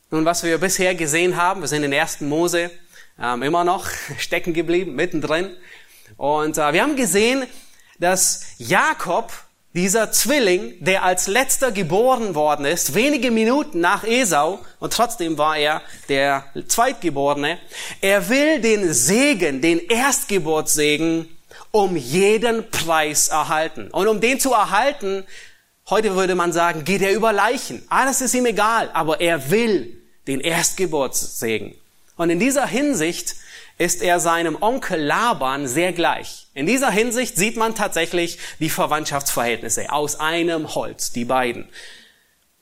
Nun, 0.10 0.24
was 0.24 0.44
wir 0.44 0.58
bisher 0.58 0.96
gesehen 0.96 1.36
haben, 1.36 1.62
wir 1.62 1.68
sind 1.68 1.84
in 1.84 1.94
1. 1.94 2.22
Mose, 2.22 2.72
ähm, 3.22 3.44
immer 3.44 3.64
noch 3.64 3.88
stecken 4.18 4.54
geblieben, 4.54 4.96
mittendrin. 4.96 5.50
Und 6.18 6.58
äh, 6.58 6.74
wir 6.74 6.82
haben 6.82 6.96
gesehen, 6.96 7.46
dass 8.00 8.46
Jakob, 8.58 9.32
dieser 9.74 10.12
Zwilling, 10.12 10.74
der 10.80 11.04
als 11.04 11.28
letzter 11.28 11.72
geboren 11.72 12.34
worden 12.34 12.66
ist, 12.66 12.96
wenige 12.96 13.30
Minuten 13.30 13.80
nach 13.82 14.04
Esau, 14.04 14.60
und 14.80 14.94
trotzdem 14.94 15.38
war 15.38 15.58
er 15.58 15.82
der 16.08 16.46
Zweitgeborene, 16.68 17.60
er 18.02 18.30
will 18.30 18.62
den 18.62 18.92
Segen, 18.94 19.62
den 19.62 19.80
Erstgeburtssegen, 19.80 21.28
um 21.72 21.96
jeden 21.96 22.70
Preis 22.72 23.28
erhalten. 23.28 23.90
Und 23.92 24.08
um 24.08 24.20
den 24.20 24.40
zu 24.40 24.54
erhalten, 24.54 25.24
heute 25.90 26.16
würde 26.16 26.34
man 26.34 26.52
sagen, 26.52 26.84
geht 26.84 27.02
er 27.02 27.14
über 27.14 27.32
Leichen. 27.32 27.86
Alles 27.90 28.22
ist 28.22 28.34
ihm 28.34 28.48
egal, 28.48 28.90
aber 28.94 29.22
er 29.22 29.52
will 29.52 30.02
den 30.26 30.40
Erstgeburtssegen. 30.40 31.76
Und 32.20 32.30
in 32.32 32.40
dieser 32.40 32.68
Hinsicht 32.68 33.38
ist 33.78 34.02
er 34.02 34.20
seinem 34.20 34.62
Onkel 34.62 35.00
Laban 35.00 35.70
sehr 35.70 35.94
gleich. 35.94 36.48
In 36.54 36.66
dieser 36.66 36.92
Hinsicht 36.92 37.38
sieht 37.38 37.56
man 37.56 37.76
tatsächlich 37.76 38.40
die 38.60 38.70
Verwandtschaftsverhältnisse 38.70 39.90
aus 39.90 40.20
einem 40.20 40.76
Holz, 40.76 41.14
die 41.14 41.24
beiden. 41.24 41.70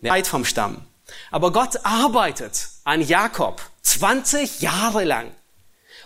Der 0.01 0.11
Weit 0.11 0.27
vom 0.27 0.45
Stamm. 0.45 0.85
Aber 1.31 1.51
Gott 1.51 1.79
arbeitet 1.81 2.67
an 2.83 3.01
Jakob 3.01 3.59
20 3.81 4.61
Jahre 4.61 5.05
lang. 5.05 5.31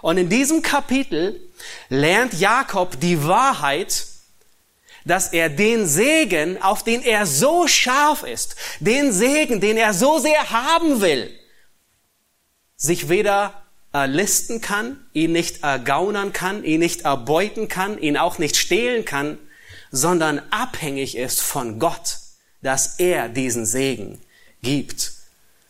Und 0.01 0.17
in 0.17 0.29
diesem 0.29 0.61
Kapitel 0.61 1.37
lernt 1.89 2.31
Jakob 2.31 3.01
die 3.01 3.27
Wahrheit, 3.27 4.05
dass 5.03 5.33
er 5.33 5.49
den 5.49 5.87
Segen, 5.87 6.61
auf 6.61 6.83
den 6.83 7.03
er 7.03 7.25
so 7.25 7.67
scharf 7.67 8.23
ist, 8.23 8.55
den 8.79 9.11
Segen, 9.11 9.59
den 9.59 9.75
er 9.75 9.93
so 9.93 10.19
sehr 10.19 10.51
haben 10.51 11.01
will, 11.01 11.37
sich 12.81 13.09
weder 13.09 13.53
erlisten 13.93 14.59
kann, 14.59 14.97
ihn 15.13 15.33
nicht 15.33 15.63
ergaunern 15.63 16.33
kann, 16.33 16.63
ihn 16.63 16.79
nicht 16.79 17.01
erbeuten 17.01 17.67
kann, 17.67 17.99
ihn 17.99 18.17
auch 18.17 18.39
nicht 18.39 18.57
stehlen 18.57 19.05
kann, 19.05 19.37
sondern 19.91 20.41
abhängig 20.49 21.15
ist 21.15 21.41
von 21.41 21.77
Gott, 21.77 22.17
dass 22.63 22.99
er 22.99 23.29
diesen 23.29 23.67
Segen 23.67 24.19
gibt. 24.63 25.13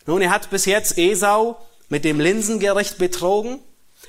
Nun, 0.06 0.22
er 0.22 0.30
hat 0.30 0.48
bis 0.48 0.64
jetzt 0.64 0.96
Esau 0.96 1.60
mit 1.90 2.06
dem 2.06 2.18
Linsengericht 2.18 2.96
betrogen. 2.96 3.58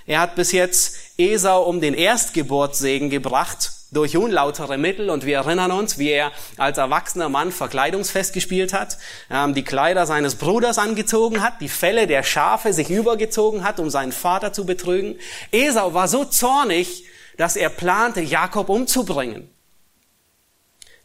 Er 0.06 0.22
hat 0.22 0.36
bis 0.36 0.54
jetzt 0.54 0.96
Esau 1.18 1.64
um 1.64 1.82
den 1.82 1.94
Erstgeburtssegen 1.94 3.10
gebracht 3.10 3.73
durch 3.94 4.18
unlautere 4.18 4.78
Mittel 4.78 5.10
und 5.10 5.26
wir 5.26 5.38
erinnern 5.38 5.72
uns, 5.72 5.98
wie 5.98 6.10
er 6.10 6.32
als 6.58 6.78
erwachsener 6.78 7.30
Mann 7.30 7.52
Verkleidungsfest 7.52 8.34
gespielt 8.34 8.74
hat, 8.74 8.98
ähm, 9.30 9.54
die 9.54 9.64
Kleider 9.64 10.06
seines 10.06 10.36
Bruders 10.36 10.78
angezogen 10.78 11.42
hat, 11.42 11.62
die 11.62 11.70
Felle 11.70 12.08
der 12.08 12.24
Schafe 12.24 12.74
sich 12.74 12.90
übergezogen 12.90 13.64
hat, 13.64 13.80
um 13.80 13.90
seinen 13.90 14.12
Vater 14.12 14.54
zu 14.54 14.66
betrügen. 14.66 15.18
Esau 15.52 15.94
war 15.94 16.08
so 16.08 16.26
zornig, 16.26 17.06
dass 17.38 17.56
er 17.56 17.70
plante, 17.70 18.22
Jakob 18.22 18.70
umzubringen. 18.70 19.50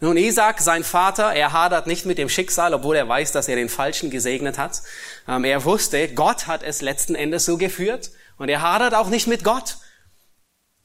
Nun, 0.01 0.17
Isaac, 0.17 0.61
sein 0.61 0.85
Vater, 0.85 1.33
er 1.33 1.53
hadert 1.53 1.89
nicht 1.89 2.07
mit 2.07 2.19
dem 2.19 2.29
Schicksal, 2.29 2.73
obwohl 2.73 2.95
er 2.95 3.09
weiß, 3.09 3.33
dass 3.33 3.49
er 3.49 3.57
den 3.57 3.69
Falschen 3.69 4.11
gesegnet 4.11 4.57
hat. 4.57 4.83
Ähm, 5.27 5.45
er 5.45 5.65
wusste, 5.65 6.09
Gott 6.09 6.47
hat 6.47 6.63
es 6.63 6.83
letzten 6.83 7.17
Endes 7.17 7.45
so 7.45 7.57
geführt 7.57 8.13
und 8.37 8.49
er 8.49 8.63
hadert 8.63 8.95
auch 8.95 9.09
nicht 9.09 9.27
mit 9.27 9.43
Gott 9.43 9.79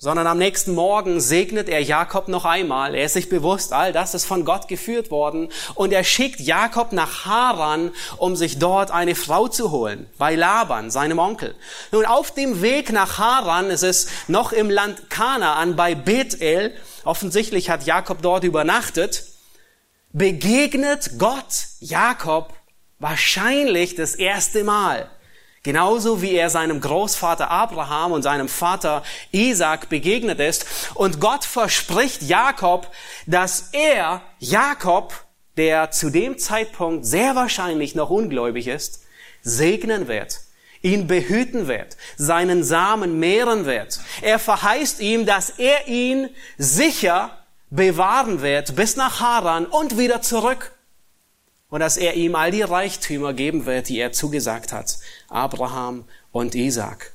sondern 0.04 0.28
am 0.28 0.38
nächsten 0.38 0.74
Morgen 0.74 1.22
segnet 1.22 1.70
er 1.70 1.82
Jakob 1.82 2.28
noch 2.28 2.44
einmal. 2.44 2.94
Er 2.94 3.06
ist 3.06 3.14
sich 3.14 3.30
bewusst, 3.30 3.72
all 3.72 3.94
das 3.94 4.14
ist 4.14 4.26
von 4.26 4.44
Gott 4.44 4.68
geführt 4.68 5.12
worden. 5.12 5.48
Und 5.76 5.94
er 5.94 6.04
schickt 6.04 6.42
Jakob 6.42 6.92
nach 6.92 7.24
Haran, 7.24 7.94
um 8.18 8.36
sich 8.36 8.60
dort 8.60 8.92
eine 8.92 9.16
Frau 9.16 9.48
zu 9.48 9.72
holen, 9.72 10.10
bei 10.18 10.36
Laban, 10.36 10.92
seinem 10.92 11.20
Onkel. 11.20 11.56
Nun, 11.94 12.06
auf 12.06 12.32
dem 12.32 12.62
Weg 12.62 12.92
nach 12.92 13.18
Haran, 13.18 13.70
es 13.70 13.82
ist 13.82 14.10
noch 14.28 14.52
im 14.52 14.70
Land 14.70 15.10
Kanaan 15.10 15.78
bei 15.78 15.96
Bethel, 15.96 16.76
offensichtlich 17.06 17.70
hat 17.70 17.86
Jakob 17.86 18.22
dort 18.22 18.44
übernachtet, 18.44 19.24
begegnet 20.12 21.12
Gott 21.18 21.68
Jakob 21.80 22.54
wahrscheinlich 23.00 23.96
das 23.96 24.16
erste 24.16 24.66
Mal. 24.66 25.10
Genauso 25.64 26.22
wie 26.22 26.34
er 26.36 26.50
seinem 26.50 26.82
Großvater 26.82 27.50
Abraham 27.50 28.12
und 28.12 28.22
seinem 28.22 28.50
Vater 28.50 29.02
Isaac 29.32 29.88
begegnet 29.88 30.42
ist. 30.42 30.66
Und 30.94 31.22
Gott 31.22 31.46
verspricht 31.46 32.22
Jakob, 32.22 32.92
dass 33.28 33.70
er, 33.72 34.22
Jakob, 34.40 35.14
der 35.56 35.92
zu 35.92 36.10
dem 36.10 36.38
Zeitpunkt 36.38 37.06
sehr 37.06 37.36
wahrscheinlich 37.36 37.96
noch 37.96 38.10
ungläubig 38.10 38.68
ist, 38.68 39.04
segnen 39.42 40.10
wird, 40.10 40.42
ihn 40.82 41.08
behüten 41.08 41.70
wird, 41.70 41.96
seinen 42.18 42.66
Samen 42.66 43.20
mehren 43.20 43.66
wird. 43.66 44.02
Er 44.22 44.40
verheißt 44.40 45.00
ihm, 45.00 45.26
dass 45.26 45.50
er 45.50 45.88
ihn 45.88 46.30
sicher 46.58 47.38
bewahren 47.70 48.42
wird 48.42 48.76
bis 48.76 48.98
nach 48.98 49.22
Haran 49.22 49.66
und 49.66 49.98
wieder 49.98 50.22
zurück 50.22 50.73
und 51.74 51.80
dass 51.80 51.98
er 51.98 52.14
ihm 52.14 52.36
all 52.36 52.52
die 52.52 52.62
Reichtümer 52.62 53.34
geben 53.34 53.66
wird, 53.66 53.90
die 53.90 53.98
er 53.98 54.12
zugesagt 54.12 54.72
hat. 54.72 55.00
Abraham 55.28 56.06
und 56.32 56.54
Isaac. 56.54 57.14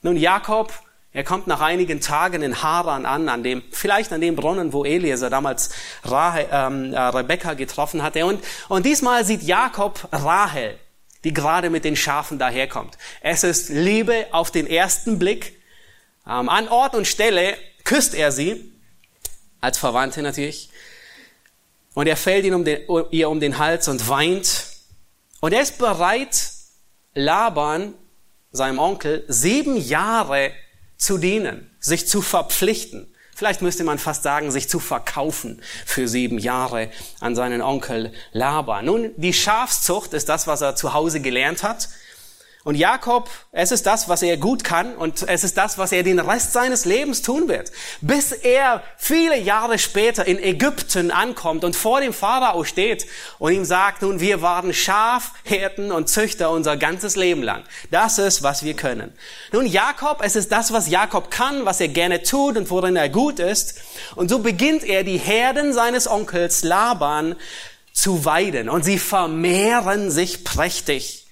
Nun, 0.00 0.16
Jakob, 0.16 0.72
er 1.12 1.24
kommt 1.24 1.46
nach 1.46 1.60
einigen 1.60 2.00
Tagen 2.00 2.40
in 2.40 2.62
Haran 2.62 3.04
an, 3.04 3.28
an 3.28 3.42
dem, 3.42 3.62
vielleicht 3.70 4.10
an 4.10 4.22
dem 4.22 4.34
Brunnen, 4.34 4.72
wo 4.72 4.86
Eliezer 4.86 5.28
damals 5.28 5.68
Rahel, 6.04 6.46
ähm, 6.50 6.94
äh, 6.94 6.98
Rebekka 6.98 7.52
getroffen 7.52 8.02
hatte. 8.02 8.24
Und, 8.24 8.42
und 8.70 8.86
diesmal 8.86 9.26
sieht 9.26 9.42
Jakob 9.42 10.08
Rahel, 10.10 10.78
die 11.24 11.34
gerade 11.34 11.68
mit 11.68 11.84
den 11.84 11.94
Schafen 11.94 12.38
daherkommt. 12.38 12.96
Es 13.20 13.44
ist 13.44 13.68
Liebe 13.68 14.28
auf 14.30 14.50
den 14.50 14.66
ersten 14.66 15.18
Blick. 15.18 15.60
Ähm, 16.26 16.48
an 16.48 16.68
Ort 16.68 16.94
und 16.94 17.06
Stelle 17.06 17.58
küsst 17.84 18.14
er 18.14 18.32
sie, 18.32 18.72
als 19.60 19.76
Verwandte 19.76 20.22
natürlich. 20.22 20.70
Und 21.94 22.06
er 22.06 22.16
fällt 22.16 22.44
ihn 22.44 22.54
um 22.54 22.64
den, 22.64 22.80
ihr 23.10 23.28
um 23.28 23.40
den 23.40 23.58
Hals 23.58 23.88
und 23.88 24.08
weint. 24.08 24.66
Und 25.40 25.52
er 25.52 25.62
ist 25.62 25.78
bereit, 25.78 26.52
Laban, 27.14 27.94
seinem 28.52 28.78
Onkel, 28.78 29.24
sieben 29.28 29.76
Jahre 29.76 30.52
zu 30.96 31.18
dienen, 31.18 31.70
sich 31.80 32.08
zu 32.08 32.22
verpflichten. 32.22 33.12
Vielleicht 33.34 33.62
müsste 33.62 33.84
man 33.84 33.98
fast 33.98 34.24
sagen, 34.24 34.50
sich 34.50 34.68
zu 34.68 34.80
verkaufen 34.80 35.62
für 35.86 36.08
sieben 36.08 36.38
Jahre 36.38 36.90
an 37.20 37.36
seinen 37.36 37.62
Onkel 37.62 38.12
Laban. 38.32 38.86
Nun, 38.86 39.12
die 39.16 39.32
Schafszucht 39.32 40.12
ist 40.12 40.28
das, 40.28 40.48
was 40.48 40.60
er 40.60 40.74
zu 40.74 40.92
Hause 40.92 41.20
gelernt 41.20 41.62
hat. 41.62 41.88
Und 42.68 42.74
Jakob, 42.74 43.30
es 43.50 43.72
ist 43.72 43.86
das, 43.86 44.10
was 44.10 44.20
er 44.20 44.36
gut 44.36 44.62
kann 44.62 44.94
und 44.94 45.26
es 45.26 45.42
ist 45.42 45.56
das, 45.56 45.78
was 45.78 45.90
er 45.90 46.02
den 46.02 46.18
Rest 46.18 46.52
seines 46.52 46.84
Lebens 46.84 47.22
tun 47.22 47.48
wird. 47.48 47.72
Bis 48.02 48.30
er 48.30 48.82
viele 48.98 49.38
Jahre 49.38 49.78
später 49.78 50.26
in 50.26 50.38
Ägypten 50.38 51.10
ankommt 51.10 51.64
und 51.64 51.76
vor 51.76 52.02
dem 52.02 52.12
Pharao 52.12 52.64
steht 52.64 53.06
und 53.38 53.54
ihm 53.54 53.64
sagt, 53.64 54.02
nun, 54.02 54.20
wir 54.20 54.42
waren 54.42 54.74
Schafhirten 54.74 55.90
und 55.90 56.10
Züchter 56.10 56.50
unser 56.50 56.76
ganzes 56.76 57.16
Leben 57.16 57.42
lang. 57.42 57.64
Das 57.90 58.18
ist, 58.18 58.42
was 58.42 58.62
wir 58.62 58.74
können. 58.74 59.14
Nun, 59.50 59.64
Jakob, 59.64 60.20
es 60.22 60.36
ist 60.36 60.52
das, 60.52 60.70
was 60.70 60.90
Jakob 60.90 61.30
kann, 61.30 61.64
was 61.64 61.80
er 61.80 61.88
gerne 61.88 62.22
tut 62.22 62.58
und 62.58 62.68
worin 62.68 62.96
er 62.96 63.08
gut 63.08 63.38
ist. 63.38 63.80
Und 64.14 64.28
so 64.28 64.40
beginnt 64.40 64.84
er, 64.84 65.04
die 65.04 65.16
Herden 65.16 65.72
seines 65.72 66.06
Onkels 66.06 66.64
Laban 66.64 67.34
zu 67.94 68.26
weiden 68.26 68.68
und 68.68 68.84
sie 68.84 68.98
vermehren 68.98 70.10
sich 70.10 70.44
prächtig. 70.44 71.27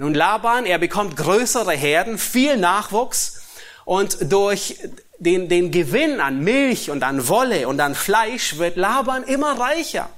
Nun 0.00 0.14
Laban, 0.14 0.64
er 0.64 0.78
bekommt 0.78 1.16
größere 1.16 1.72
Herden, 1.72 2.18
viel 2.18 2.56
Nachwuchs 2.56 3.42
und 3.84 4.32
durch 4.32 4.78
den, 5.18 5.48
den 5.48 5.72
Gewinn 5.72 6.20
an 6.20 6.38
Milch 6.38 6.90
und 6.90 7.02
an 7.02 7.26
Wolle 7.26 7.66
und 7.66 7.80
an 7.80 7.96
Fleisch 7.96 8.58
wird 8.58 8.76
Laban 8.76 9.24
immer 9.24 9.58
reicher. 9.58 10.08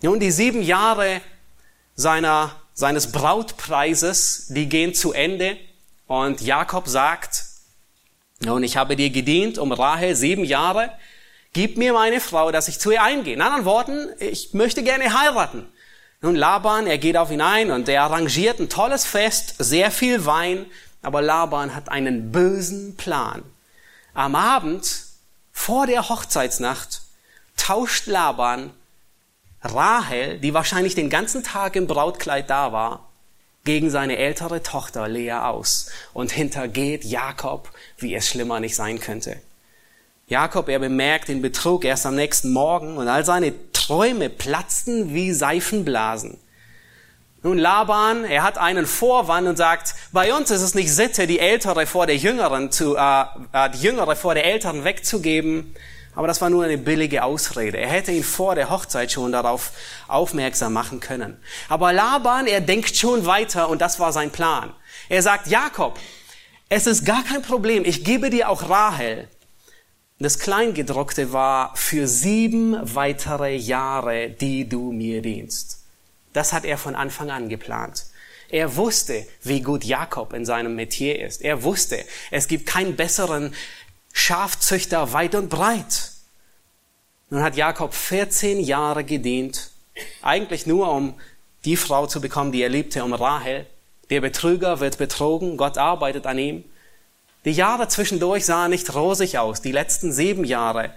Nun, 0.00 0.20
die 0.20 0.30
sieben 0.30 0.62
Jahre 0.62 1.20
seiner, 1.96 2.54
seines 2.72 3.10
Brautpreises, 3.10 4.46
die 4.50 4.68
gehen 4.68 4.94
zu 4.94 5.12
Ende 5.12 5.56
und 6.06 6.40
Jakob 6.40 6.86
sagt, 6.86 7.42
nun, 8.44 8.62
ich 8.62 8.76
habe 8.76 8.94
dir 8.94 9.10
gedient 9.10 9.58
um 9.58 9.72
Rahel 9.72 10.14
sieben 10.14 10.44
Jahre, 10.44 10.92
gib 11.52 11.78
mir 11.78 11.92
meine 11.94 12.20
Frau, 12.20 12.52
dass 12.52 12.68
ich 12.68 12.78
zu 12.78 12.92
ihr 12.92 13.02
eingehe. 13.02 13.34
In 13.34 13.40
anderen 13.40 13.64
Worten, 13.64 14.08
ich 14.20 14.54
möchte 14.54 14.84
gerne 14.84 15.18
heiraten. 15.18 15.66
Nun, 16.22 16.34
Laban, 16.34 16.86
er 16.86 16.98
geht 16.98 17.16
auf 17.16 17.30
ihn 17.30 17.40
ein 17.40 17.70
und 17.70 17.88
er 17.88 18.02
arrangiert 18.02 18.58
ein 18.58 18.68
tolles 18.68 19.04
Fest, 19.04 19.54
sehr 19.58 19.90
viel 19.90 20.24
Wein, 20.24 20.66
aber 21.02 21.22
Laban 21.22 21.74
hat 21.74 21.90
einen 21.90 22.32
bösen 22.32 22.96
Plan. 22.96 23.42
Am 24.14 24.34
Abend 24.34 25.04
vor 25.52 25.86
der 25.86 26.08
Hochzeitsnacht 26.08 27.02
tauscht 27.56 28.06
Laban 28.06 28.70
Rahel, 29.62 30.38
die 30.38 30.54
wahrscheinlich 30.54 30.94
den 30.94 31.10
ganzen 31.10 31.42
Tag 31.42 31.76
im 31.76 31.86
Brautkleid 31.86 32.48
da 32.48 32.72
war, 32.72 33.08
gegen 33.64 33.90
seine 33.90 34.16
ältere 34.16 34.62
Tochter 34.62 35.08
Lea 35.08 35.32
aus 35.32 35.90
und 36.14 36.30
hintergeht 36.30 37.04
Jakob, 37.04 37.70
wie 37.98 38.14
es 38.14 38.28
schlimmer 38.28 38.60
nicht 38.60 38.76
sein 38.76 39.00
könnte. 39.00 39.40
Jakob, 40.28 40.68
er 40.68 40.78
bemerkt 40.78 41.28
den 41.28 41.42
Betrug 41.42 41.84
erst 41.84 42.06
am 42.06 42.14
nächsten 42.14 42.52
Morgen 42.52 42.96
und 42.96 43.08
all 43.08 43.24
seine 43.24 43.52
Träume 43.86 44.30
platzten 44.30 45.14
wie 45.14 45.32
Seifenblasen. 45.32 46.38
Nun, 47.44 47.56
Laban, 47.56 48.24
er 48.24 48.42
hat 48.42 48.58
einen 48.58 48.84
Vorwand 48.84 49.46
und 49.46 49.54
sagt, 49.54 49.94
bei 50.10 50.34
uns 50.34 50.50
ist 50.50 50.62
es 50.62 50.74
nicht 50.74 50.92
Sitte, 50.92 51.28
die 51.28 51.38
Ältere 51.38 51.86
vor 51.86 52.08
der 52.08 52.16
Jüngeren 52.16 52.72
zu, 52.72 52.96
äh, 52.96 53.22
äh, 53.52 53.70
die 53.70 53.82
Jüngere 53.82 54.16
vor 54.16 54.34
der 54.34 54.44
Älteren 54.44 54.82
wegzugeben. 54.82 55.72
Aber 56.16 56.26
das 56.26 56.40
war 56.40 56.50
nur 56.50 56.64
eine 56.64 56.78
billige 56.78 57.22
Ausrede. 57.22 57.78
Er 57.78 57.86
hätte 57.86 58.10
ihn 58.10 58.24
vor 58.24 58.56
der 58.56 58.70
Hochzeit 58.70 59.12
schon 59.12 59.30
darauf 59.30 59.70
aufmerksam 60.08 60.72
machen 60.72 60.98
können. 60.98 61.40
Aber 61.68 61.92
Laban, 61.92 62.48
er 62.48 62.62
denkt 62.62 62.96
schon 62.96 63.24
weiter 63.24 63.68
und 63.68 63.80
das 63.80 64.00
war 64.00 64.12
sein 64.12 64.32
Plan. 64.32 64.72
Er 65.08 65.22
sagt, 65.22 65.46
Jakob, 65.46 65.96
es 66.68 66.88
ist 66.88 67.04
gar 67.06 67.22
kein 67.22 67.42
Problem. 67.42 67.84
Ich 67.84 68.02
gebe 68.02 68.30
dir 68.30 68.48
auch 68.48 68.68
Rahel. 68.68 69.28
Das 70.18 70.38
Kleingedruckte 70.38 71.34
war 71.34 71.76
für 71.76 72.08
sieben 72.08 72.74
weitere 72.94 73.54
Jahre, 73.54 74.30
die 74.30 74.66
du 74.66 74.90
mir 74.90 75.20
dienst. 75.20 75.84
Das 76.32 76.54
hat 76.54 76.64
er 76.64 76.78
von 76.78 76.94
Anfang 76.94 77.30
an 77.30 77.50
geplant. 77.50 78.06
Er 78.48 78.76
wusste, 78.76 79.26
wie 79.42 79.60
gut 79.60 79.84
Jakob 79.84 80.32
in 80.32 80.46
seinem 80.46 80.74
Metier 80.74 81.20
ist. 81.22 81.42
Er 81.42 81.64
wusste, 81.64 82.02
es 82.30 82.48
gibt 82.48 82.64
keinen 82.64 82.96
besseren 82.96 83.54
Schafzüchter 84.14 85.12
weit 85.12 85.34
und 85.34 85.50
breit. 85.50 86.12
Nun 87.28 87.42
hat 87.42 87.56
Jakob 87.56 87.92
14 87.92 88.60
Jahre 88.60 89.04
gedient, 89.04 89.70
eigentlich 90.22 90.66
nur 90.66 90.90
um 90.92 91.14
die 91.66 91.76
Frau 91.76 92.06
zu 92.06 92.22
bekommen, 92.22 92.52
die 92.52 92.62
er 92.62 92.70
liebte, 92.70 93.04
um 93.04 93.12
Rahel. 93.12 93.66
Der 94.08 94.22
Betrüger 94.22 94.80
wird 94.80 94.96
betrogen, 94.96 95.58
Gott 95.58 95.76
arbeitet 95.76 96.24
an 96.24 96.38
ihm. 96.38 96.64
Die 97.46 97.52
Jahre 97.52 97.86
zwischendurch 97.86 98.44
sahen 98.44 98.72
nicht 98.72 98.92
rosig 98.92 99.38
aus, 99.38 99.62
die 99.62 99.70
letzten 99.70 100.12
sieben 100.12 100.42
Jahre. 100.42 100.92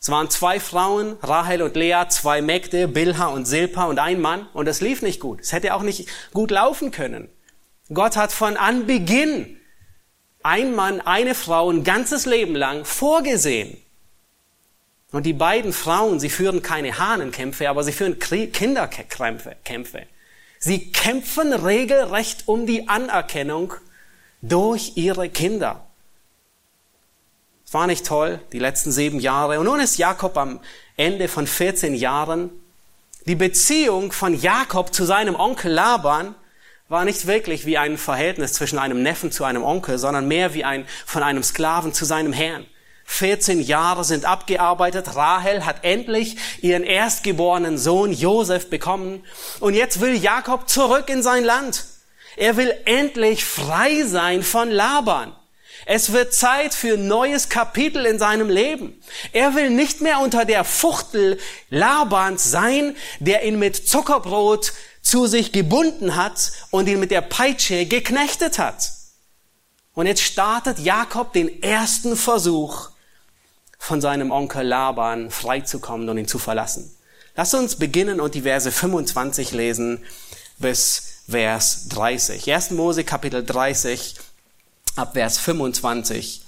Es 0.00 0.10
waren 0.10 0.28
zwei 0.28 0.58
Frauen, 0.58 1.16
Rahel 1.22 1.62
und 1.62 1.76
Lea, 1.76 2.06
zwei 2.08 2.42
Mägde, 2.42 2.88
Bilha 2.88 3.28
und 3.28 3.46
Silpa 3.46 3.84
und 3.84 4.00
ein 4.00 4.20
Mann. 4.20 4.48
Und 4.54 4.66
es 4.66 4.80
lief 4.80 5.02
nicht 5.02 5.20
gut. 5.20 5.40
Es 5.40 5.52
hätte 5.52 5.72
auch 5.72 5.82
nicht 5.82 6.08
gut 6.32 6.50
laufen 6.50 6.90
können. 6.90 7.28
Gott 7.92 8.16
hat 8.16 8.32
von 8.32 8.56
Anbeginn 8.56 9.56
ein 10.42 10.74
Mann, 10.74 11.00
eine 11.00 11.36
Frau 11.36 11.70
ein 11.70 11.84
ganzes 11.84 12.26
Leben 12.26 12.56
lang 12.56 12.84
vorgesehen. 12.84 13.76
Und 15.12 15.24
die 15.26 15.32
beiden 15.32 15.72
Frauen, 15.72 16.18
sie 16.18 16.28
führen 16.28 16.60
keine 16.60 16.98
Hahnenkämpfe, 16.98 17.70
aber 17.70 17.84
sie 17.84 17.92
führen 17.92 18.18
Kinderkämpfe. 18.18 20.06
Sie 20.58 20.90
kämpfen 20.90 21.52
regelrecht 21.52 22.48
um 22.48 22.66
die 22.66 22.88
Anerkennung 22.88 23.74
durch 24.42 24.96
ihre 24.96 25.30
Kinder 25.30 25.83
war 27.74 27.86
nicht 27.86 28.06
toll, 28.06 28.40
die 28.52 28.58
letzten 28.58 28.92
sieben 28.92 29.20
Jahre. 29.20 29.58
Und 29.58 29.66
nun 29.66 29.80
ist 29.80 29.98
Jakob 29.98 30.36
am 30.38 30.60
Ende 30.96 31.28
von 31.28 31.46
14 31.46 31.94
Jahren. 31.94 32.50
Die 33.26 33.34
Beziehung 33.34 34.12
von 34.12 34.38
Jakob 34.38 34.94
zu 34.94 35.04
seinem 35.04 35.34
Onkel 35.34 35.72
Laban 35.72 36.34
war 36.88 37.04
nicht 37.04 37.26
wirklich 37.26 37.66
wie 37.66 37.78
ein 37.78 37.98
Verhältnis 37.98 38.52
zwischen 38.52 38.78
einem 38.78 39.02
Neffen 39.02 39.32
zu 39.32 39.44
einem 39.44 39.64
Onkel, 39.64 39.98
sondern 39.98 40.28
mehr 40.28 40.54
wie 40.54 40.64
ein 40.64 40.86
von 41.06 41.22
einem 41.22 41.42
Sklaven 41.42 41.92
zu 41.92 42.04
seinem 42.04 42.32
Herrn. 42.32 42.66
14 43.06 43.60
Jahre 43.60 44.04
sind 44.04 44.24
abgearbeitet. 44.24 45.14
Rahel 45.14 45.66
hat 45.66 45.84
endlich 45.84 46.36
ihren 46.62 46.84
erstgeborenen 46.84 47.76
Sohn 47.78 48.12
Josef 48.12 48.70
bekommen. 48.70 49.24
Und 49.60 49.74
jetzt 49.74 50.00
will 50.00 50.14
Jakob 50.14 50.68
zurück 50.68 51.08
in 51.08 51.22
sein 51.22 51.44
Land. 51.44 51.84
Er 52.36 52.56
will 52.56 52.74
endlich 52.84 53.44
frei 53.44 54.04
sein 54.04 54.42
von 54.42 54.70
Laban. 54.70 55.32
Es 55.86 56.12
wird 56.12 56.32
Zeit 56.32 56.74
für 56.74 56.94
ein 56.94 57.06
neues 57.06 57.48
Kapitel 57.48 58.06
in 58.06 58.18
seinem 58.18 58.48
Leben. 58.48 59.00
Er 59.32 59.54
will 59.54 59.70
nicht 59.70 60.00
mehr 60.00 60.20
unter 60.20 60.44
der 60.44 60.64
Fuchtel 60.64 61.38
Labans 61.70 62.50
sein, 62.50 62.96
der 63.20 63.44
ihn 63.44 63.58
mit 63.58 63.76
Zuckerbrot 63.76 64.72
zu 65.02 65.26
sich 65.26 65.52
gebunden 65.52 66.16
hat 66.16 66.52
und 66.70 66.88
ihn 66.88 67.00
mit 67.00 67.10
der 67.10 67.20
Peitsche 67.20 67.86
geknechtet 67.86 68.58
hat. 68.58 68.92
Und 69.94 70.06
jetzt 70.06 70.22
startet 70.22 70.78
Jakob 70.78 71.32
den 71.32 71.62
ersten 71.62 72.16
Versuch, 72.16 72.90
von 73.78 74.00
seinem 74.00 74.30
Onkel 74.30 74.66
Laban 74.66 75.30
freizukommen 75.30 76.08
und 76.08 76.16
ihn 76.16 76.26
zu 76.26 76.38
verlassen. 76.38 76.96
Lass 77.36 77.52
uns 77.52 77.76
beginnen 77.76 78.18
und 78.18 78.34
die 78.34 78.42
Verse 78.42 78.72
25 78.72 79.52
lesen 79.52 80.02
bis 80.58 81.20
Vers 81.28 81.88
30. 81.88 82.50
1. 82.52 82.70
Mose 82.70 83.04
Kapitel 83.04 83.44
30 83.44 84.14
ab 84.96 85.14
Vers 85.14 85.38
25 85.38 86.42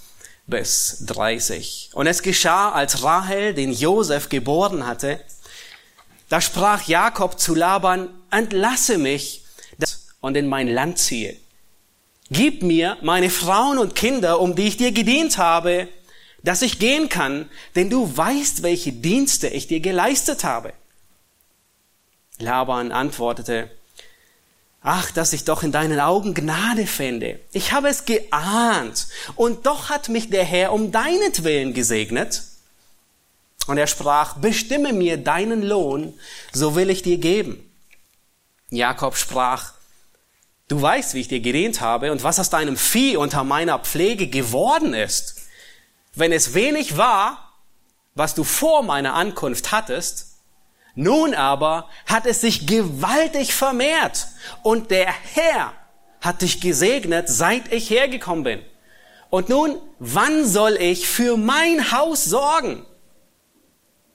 bis 0.47 1.05
30. 1.07 1.91
Und 1.95 2.07
es 2.07 2.23
geschah, 2.23 2.71
als 2.71 3.03
Rahel 3.03 3.55
den 3.55 3.73
Josef 3.73 4.29
geboren 4.29 4.87
hatte, 4.87 5.21
da 6.29 6.41
sprach 6.41 6.83
Jakob 6.89 7.39
zu 7.39 7.55
Laban, 7.55 8.09
entlasse 8.31 8.99
mich 8.99 9.43
und 10.21 10.37
in 10.37 10.49
mein 10.49 10.69
Land 10.69 10.99
ziehe. 10.99 11.37
Gib 12.31 12.63
mir 12.63 12.97
meine 13.03 13.31
Frauen 13.31 13.79
und 13.79 13.95
Kinder, 13.95 14.41
um 14.41 14.57
die 14.57 14.67
ich 14.67 14.77
dir 14.77 14.91
gedient 14.91 15.39
habe, 15.39 15.89
dass 16.43 16.63
ich 16.63 16.79
gehen 16.79 17.09
kann, 17.09 17.49
denn 17.75 17.91
du 17.91 18.17
weißt, 18.17 18.63
welche 18.63 18.93
Dienste 18.93 19.49
ich 19.49 19.69
dir 19.69 19.81
geleistet 19.81 20.43
habe. 20.43 20.73
Laban 22.39 22.93
antwortete, 22.93 23.71
Ach, 24.89 25.11
dass 25.11 25.33
ich 25.33 25.43
doch 25.43 25.65
in 25.65 25.73
deinen 25.73 25.99
Augen 25.99 26.33
Gnade 26.33 26.87
fände. 26.87 27.41
Ich 27.51 27.73
habe 27.73 27.89
es 27.89 28.05
geahnt. 28.05 29.09
Und 29.35 29.67
doch 29.67 29.89
hat 29.89 30.09
mich 30.09 30.31
der 30.31 30.45
Herr 30.45 30.73
um 30.73 30.93
deinetwillen 30.93 31.75
gesegnet. 31.75 32.45
Und 33.67 33.79
er 33.79 33.89
sprach, 33.89 34.35
bestimme 34.35 34.93
mir 34.93 35.17
deinen 35.17 35.63
Lohn, 35.63 36.15
so 36.53 36.77
will 36.77 36.89
ich 36.89 37.03
dir 37.03 37.19
geben. 37.19 37.69
Jakob 38.71 39.17
sprach, 39.17 39.73
du 40.69 40.81
weißt, 40.81 41.15
wie 41.15 41.21
ich 41.23 41.27
dir 41.27 41.41
gedient 41.41 41.81
habe 41.81 42.13
und 42.13 42.23
was 42.23 42.39
aus 42.39 42.51
deinem 42.51 42.77
Vieh 42.77 43.17
unter 43.17 43.43
meiner 43.43 43.81
Pflege 43.81 44.29
geworden 44.29 44.95
ist. 44.95 45.49
Wenn 46.15 46.31
es 46.31 46.55
wenig 46.55 46.97
war, 46.97 47.55
was 48.15 48.37
du 48.37 48.45
vor 48.45 48.85
meiner 48.85 49.15
Ankunft 49.15 49.73
hattest, 49.73 50.36
nun 50.97 51.35
aber 51.35 51.89
hat 52.07 52.27
es 52.27 52.41
sich 52.41 52.67
gewaltig 52.67 53.55
vermehrt 53.55 54.27
und 54.63 54.91
der 54.91 55.13
Herr 55.35 55.73
hat 56.21 56.43
dich 56.43 56.61
gesegnet, 56.61 57.29
seit 57.29 57.73
ich 57.73 57.91
hergekommen 57.91 58.43
bin. 58.43 58.63
Und 59.31 59.49
nun, 59.49 59.77
wann 59.99 60.47
soll 60.47 60.73
ich 60.73 61.07
für 61.07 61.37
mein 61.37 61.93
Haus 61.93 62.25
sorgen? 62.25 62.85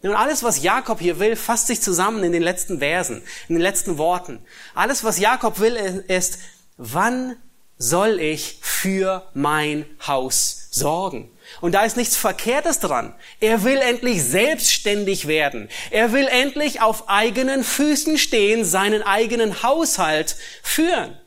Nun, 0.01 0.15
alles, 0.15 0.41
was 0.41 0.63
Jakob 0.63 0.99
hier 0.99 1.19
will, 1.19 1.35
fasst 1.35 1.67
sich 1.67 1.81
zusammen 1.81 2.23
in 2.23 2.31
den 2.31 2.41
letzten 2.41 2.79
Versen, 2.79 3.21
in 3.47 3.55
den 3.55 3.61
letzten 3.61 3.99
Worten. 3.99 4.43
Alles, 4.73 5.03
was 5.03 5.19
Jakob 5.19 5.59
will, 5.59 5.75
ist, 5.75 6.39
wann 6.77 7.35
soll 7.77 8.19
ich 8.19 8.57
für 8.61 9.29
mein 9.35 9.85
Haus 10.05 10.69
sorgen? 10.71 11.29
Und 11.59 11.73
da 11.73 11.83
ist 11.83 11.97
nichts 11.97 12.15
Verkehrtes 12.15 12.79
dran. 12.79 13.13
Er 13.39 13.63
will 13.63 13.77
endlich 13.77 14.23
selbstständig 14.23 15.27
werden. 15.27 15.69
Er 15.89 16.13
will 16.13 16.27
endlich 16.27 16.81
auf 16.81 17.09
eigenen 17.09 17.63
Füßen 17.63 18.17
stehen, 18.17 18.63
seinen 18.63 19.03
eigenen 19.03 19.63
Haushalt 19.63 20.37
führen. 20.63 21.17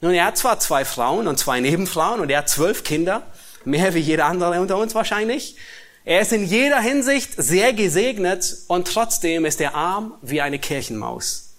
Nun, 0.00 0.14
er 0.14 0.26
hat 0.26 0.38
zwar 0.38 0.60
zwei 0.60 0.84
Frauen 0.84 1.26
und 1.26 1.38
zwei 1.38 1.60
Nebenfrauen 1.60 2.20
und 2.20 2.30
er 2.30 2.38
hat 2.38 2.48
zwölf 2.48 2.84
Kinder, 2.84 3.22
mehr 3.64 3.94
wie 3.94 4.00
jeder 4.00 4.26
andere 4.26 4.60
unter 4.60 4.76
uns 4.76 4.94
wahrscheinlich. 4.94 5.56
Er 6.04 6.20
ist 6.20 6.32
in 6.32 6.44
jeder 6.44 6.78
Hinsicht 6.80 7.32
sehr 7.36 7.72
gesegnet 7.72 8.58
und 8.68 8.86
trotzdem 8.86 9.44
ist 9.44 9.60
er 9.60 9.74
arm 9.74 10.14
wie 10.22 10.40
eine 10.40 10.58
Kirchenmaus. 10.58 11.54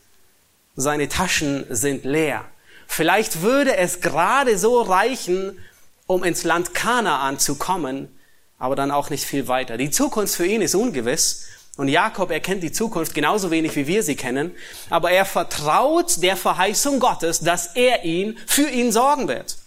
Seine 0.76 1.10
Taschen 1.10 1.66
sind 1.70 2.06
leer. 2.06 2.46
Vielleicht 2.88 3.42
würde 3.42 3.76
es 3.76 4.00
gerade 4.00 4.58
so 4.58 4.82
reichen, 4.82 5.60
um 6.08 6.24
ins 6.24 6.44
Land 6.44 6.74
Kanaan 6.74 7.38
zu 7.38 7.56
kommen, 7.56 8.18
aber 8.58 8.76
dann 8.76 8.92
auch 8.92 9.10
nicht 9.10 9.26
viel 9.26 9.48
weiter. 9.48 9.78
Die 9.78 9.92
Zukunft 9.92 10.36
für 10.36 10.46
ihn 10.46 10.62
ist 10.62 10.74
ungewiss. 10.74 11.48
Und 11.76 11.90
Jakob 11.90 12.32
erkennt 12.32 12.64
die 12.64 12.72
Zukunft 12.72 13.14
genauso 13.14 13.52
wenig, 13.52 13.76
wie 13.76 13.86
wir 13.86 14.02
sie 14.02 14.16
kennen. 14.16 14.52
Aber 14.90 15.12
er 15.12 15.26
vertraut 15.26 16.24
der 16.24 16.36
Verheißung 16.36 17.00
Gottes, 17.00 17.42
dass 17.42 17.76
er 17.76 18.04
ihn, 18.04 18.36
für 18.48 18.68
ihn 18.68 18.92
sorgen 18.92 19.28
wird. 19.28 19.58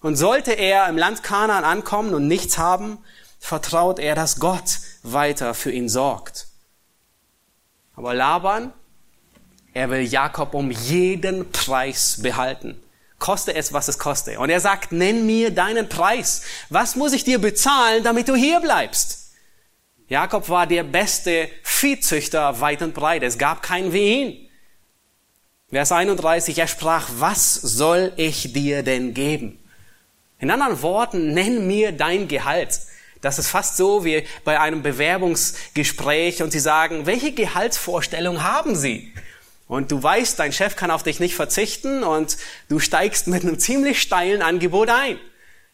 Und 0.00 0.16
sollte 0.16 0.52
er 0.52 0.88
im 0.88 0.96
Land 0.96 1.22
Kanaan 1.22 1.64
ankommen 1.64 2.14
und 2.14 2.26
nichts 2.26 2.56
haben, 2.56 2.96
vertraut 3.38 3.98
er, 3.98 4.14
dass 4.14 4.40
Gott 4.40 4.78
weiter 5.02 5.52
für 5.52 5.70
ihn 5.70 5.90
sorgt. 5.90 6.46
Aber 7.96 8.14
Laban, 8.14 8.72
er 9.74 9.90
will 9.90 10.00
Jakob 10.00 10.54
um 10.54 10.70
jeden 10.70 11.50
Preis 11.52 12.18
behalten. 12.22 12.80
Koste 13.26 13.56
es, 13.56 13.72
was 13.72 13.88
es 13.88 13.98
koste. 13.98 14.38
Und 14.38 14.50
er 14.50 14.60
sagt, 14.60 14.92
nenn 14.92 15.26
mir 15.26 15.50
deinen 15.50 15.88
Preis. 15.88 16.42
Was 16.70 16.94
muss 16.94 17.12
ich 17.12 17.24
dir 17.24 17.40
bezahlen, 17.40 18.04
damit 18.04 18.28
du 18.28 18.36
hier 18.36 18.60
bleibst? 18.60 19.32
Jakob 20.06 20.48
war 20.48 20.68
der 20.68 20.84
beste 20.84 21.48
Viehzüchter 21.64 22.60
weit 22.60 22.82
und 22.82 22.94
breit. 22.94 23.24
Es 23.24 23.36
gab 23.36 23.62
keinen 23.62 23.92
wie 23.92 24.12
ihn. 24.12 24.48
Vers 25.70 25.90
31, 25.90 26.56
er 26.56 26.68
sprach, 26.68 27.08
was 27.16 27.54
soll 27.54 28.12
ich 28.14 28.52
dir 28.52 28.84
denn 28.84 29.12
geben? 29.12 29.58
In 30.38 30.52
anderen 30.52 30.80
Worten, 30.82 31.34
nenn 31.34 31.66
mir 31.66 31.90
dein 31.90 32.28
Gehalt. 32.28 32.78
Das 33.22 33.40
ist 33.40 33.48
fast 33.48 33.76
so 33.76 34.04
wie 34.04 34.22
bei 34.44 34.60
einem 34.60 34.82
Bewerbungsgespräch 34.84 36.44
und 36.44 36.52
sie 36.52 36.60
sagen, 36.60 37.06
welche 37.06 37.32
Gehaltsvorstellung 37.32 38.44
haben 38.44 38.76
Sie? 38.76 39.12
Und 39.68 39.90
du 39.90 40.02
weißt, 40.02 40.38
dein 40.38 40.52
Chef 40.52 40.76
kann 40.76 40.90
auf 40.90 41.02
dich 41.02 41.18
nicht 41.18 41.34
verzichten 41.34 42.04
und 42.04 42.36
du 42.68 42.78
steigst 42.78 43.26
mit 43.26 43.42
einem 43.42 43.58
ziemlich 43.58 44.00
steilen 44.00 44.42
Angebot 44.42 44.90
ein. 44.90 45.18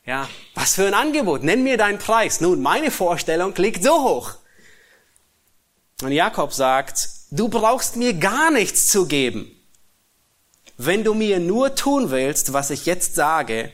Ja, 0.05 0.29
was 0.55 0.75
für 0.75 0.87
ein 0.87 0.95
Angebot? 0.95 1.45
Nenn 1.45 1.63
mir 1.63 1.77
deinen 1.77 1.99
Preis. 1.99 2.41
Nun, 2.41 2.61
meine 2.61 2.91
Vorstellung 2.91 3.55
liegt 3.57 3.85
so 3.85 4.03
hoch. 4.03 4.35
Und 6.03 6.13
Jakob 6.13 6.53
sagt, 6.53 7.09
du 7.31 7.49
brauchst 7.49 7.97
mir 7.97 8.15
gar 8.15 8.51
nichts 8.51 8.89
zu 8.89 9.07
geben. 9.07 9.53
Wenn 10.77 11.05
du 11.05 11.15
mir 11.15 11.39
nur 11.39 11.77
tun 11.77 12.11
willst, 12.11 12.53
was 12.53 12.71
ich 12.71 12.87
jetzt 12.87 13.15
sage, 13.15 13.71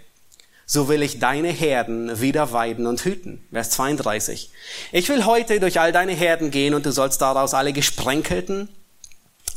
so 0.66 0.88
will 0.88 1.02
ich 1.02 1.18
deine 1.18 1.48
Herden 1.48 2.20
wieder 2.20 2.52
weiden 2.52 2.86
und 2.86 3.02
hüten. 3.02 3.46
Vers 3.50 3.70
32. 3.70 4.50
Ich 4.92 5.08
will 5.08 5.24
heute 5.24 5.60
durch 5.60 5.80
all 5.80 5.92
deine 5.92 6.12
Herden 6.12 6.50
gehen 6.50 6.74
und 6.74 6.84
du 6.84 6.92
sollst 6.92 7.22
daraus 7.22 7.54
alle 7.54 7.72
gesprenkelten 7.72 8.68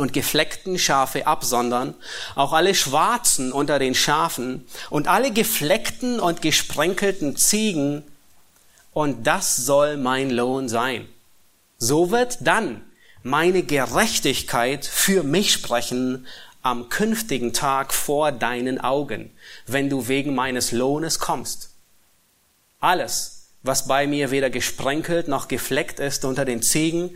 und 0.01 0.13
gefleckten 0.13 0.77
Schafe 0.77 1.27
absondern, 1.27 1.93
auch 2.35 2.53
alle 2.53 2.75
Schwarzen 2.75 3.51
unter 3.51 3.79
den 3.79 3.95
Schafen 3.95 4.65
und 4.89 5.07
alle 5.07 5.31
gefleckten 5.31 6.19
und 6.19 6.41
gesprenkelten 6.41 7.37
Ziegen, 7.37 8.03
und 8.93 9.25
das 9.25 9.55
soll 9.55 9.95
mein 9.95 10.29
Lohn 10.29 10.67
sein. 10.67 11.07
So 11.77 12.11
wird 12.11 12.39
dann 12.41 12.81
meine 13.23 13.63
Gerechtigkeit 13.63 14.85
für 14.85 15.23
mich 15.23 15.53
sprechen 15.53 16.27
am 16.61 16.89
künftigen 16.89 17.53
Tag 17.53 17.93
vor 17.93 18.31
deinen 18.31 18.81
Augen, 18.81 19.31
wenn 19.65 19.89
du 19.89 20.07
wegen 20.07 20.35
meines 20.35 20.71
Lohnes 20.71 21.19
kommst. 21.19 21.69
Alles, 22.79 23.47
was 23.63 23.87
bei 23.87 24.07
mir 24.07 24.31
weder 24.31 24.49
gesprenkelt 24.49 25.27
noch 25.27 25.47
gefleckt 25.47 25.99
ist 25.99 26.25
unter 26.25 26.45
den 26.45 26.61
Ziegen 26.61 27.11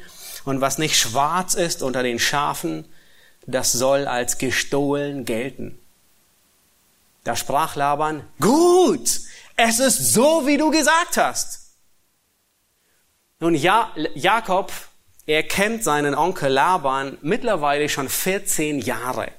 und 0.46 0.62
was 0.62 0.78
nicht 0.78 0.98
schwarz 0.98 1.54
ist 1.54 1.84
unter 1.84 2.04
den 2.04 2.20
Schafen, 2.20 2.86
das 3.46 3.72
soll 3.72 4.08
als 4.08 4.38
gestohlen 4.38 5.26
gelten. 5.26 5.78
Da 7.24 7.36
sprach 7.36 7.76
Laban, 7.76 8.24
gut, 8.40 9.20
es 9.58 9.80
ist 9.80 10.14
so, 10.14 10.46
wie 10.46 10.58
du 10.58 10.72
gesagt 10.72 11.18
hast. 11.18 11.62
Nun, 13.40 13.56
ja, 13.56 13.92
Jakob 14.14 14.72
er 15.28 15.44
kennt 15.44 15.84
seinen 15.84 16.14
Onkel 16.14 16.52
Laban 16.52 17.18
mittlerweile 17.22 17.90
schon 17.90 18.10
14 18.10 18.80
Jahre. 18.80 19.32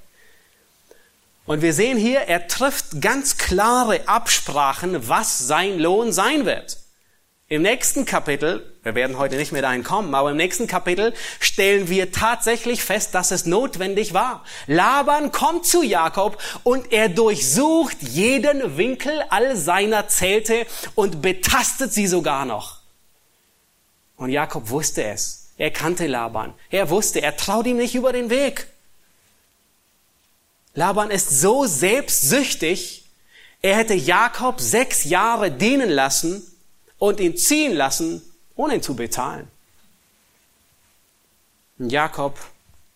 Und 1.45 1.63
wir 1.63 1.73
sehen 1.73 1.97
hier, 1.97 2.23
er 2.23 2.49
trifft 2.49 3.01
ganz 3.01 3.39
klare 3.39 4.09
Absprachen, 4.09 5.09
was 5.09 5.39
sein 5.39 5.79
Lohn 5.79 6.13
sein 6.13 6.45
wird. 6.45 6.79
Im 7.49 7.63
nächsten 7.63 8.07
Kapitel, 8.07 8.75
wir 8.83 8.97
werden 8.97 9.19
heute 9.19 9.37
nicht 9.37 9.53
mehr 9.53 9.63
dahin 9.63 9.85
kommen, 9.85 10.17
aber 10.17 10.33
im 10.33 10.37
nächsten 10.37 10.67
Kapitel 10.67 11.15
stellen 11.39 11.89
wir 11.89 12.11
tatsächlich 12.11 12.83
fest, 12.83 13.15
dass 13.15 13.31
es 13.31 13.47
notwendig 13.47 14.15
war. 14.15 14.45
Laban 14.67 15.31
kommt 15.31 15.65
zu 15.65 15.85
Jakob 15.85 16.43
und 16.65 16.93
er 16.93 17.09
durchsucht 17.09 17.99
jeden 18.03 18.77
Winkel 18.77 19.23
all 19.29 19.57
seiner 19.57 20.09
Zelte 20.09 20.67
und 20.97 21.23
betastet 21.23 21.93
sie 21.93 22.09
sogar 22.09 22.47
noch. 22.47 22.81
Und 24.17 24.31
Jakob 24.31 24.69
wusste 24.71 25.05
es. 25.05 25.51
Er 25.57 25.71
kannte 25.71 26.09
Laban. 26.09 26.53
Er 26.69 26.91
wusste, 26.91 27.23
er 27.23 27.37
traut 27.37 27.67
ihm 27.67 27.77
nicht 27.77 27.95
über 27.95 28.13
den 28.13 28.29
Weg. 28.29 28.67
Laban 30.75 31.13
ist 31.13 31.31
so 31.31 31.65
selbstsüchtig, 31.65 33.05
er 33.63 33.77
hätte 33.77 33.95
Jakob 33.95 34.61
sechs 34.61 35.05
Jahre 35.05 35.53
dienen 35.53 35.91
lassen 35.91 36.45
und 36.99 37.21
ihn 37.21 37.37
ziehen 37.37 37.75
lassen, 37.75 38.23
ohne 38.55 38.77
ihn 38.77 38.83
zu 38.83 38.95
bezahlen. 38.97 39.49
Jakob, 41.79 42.39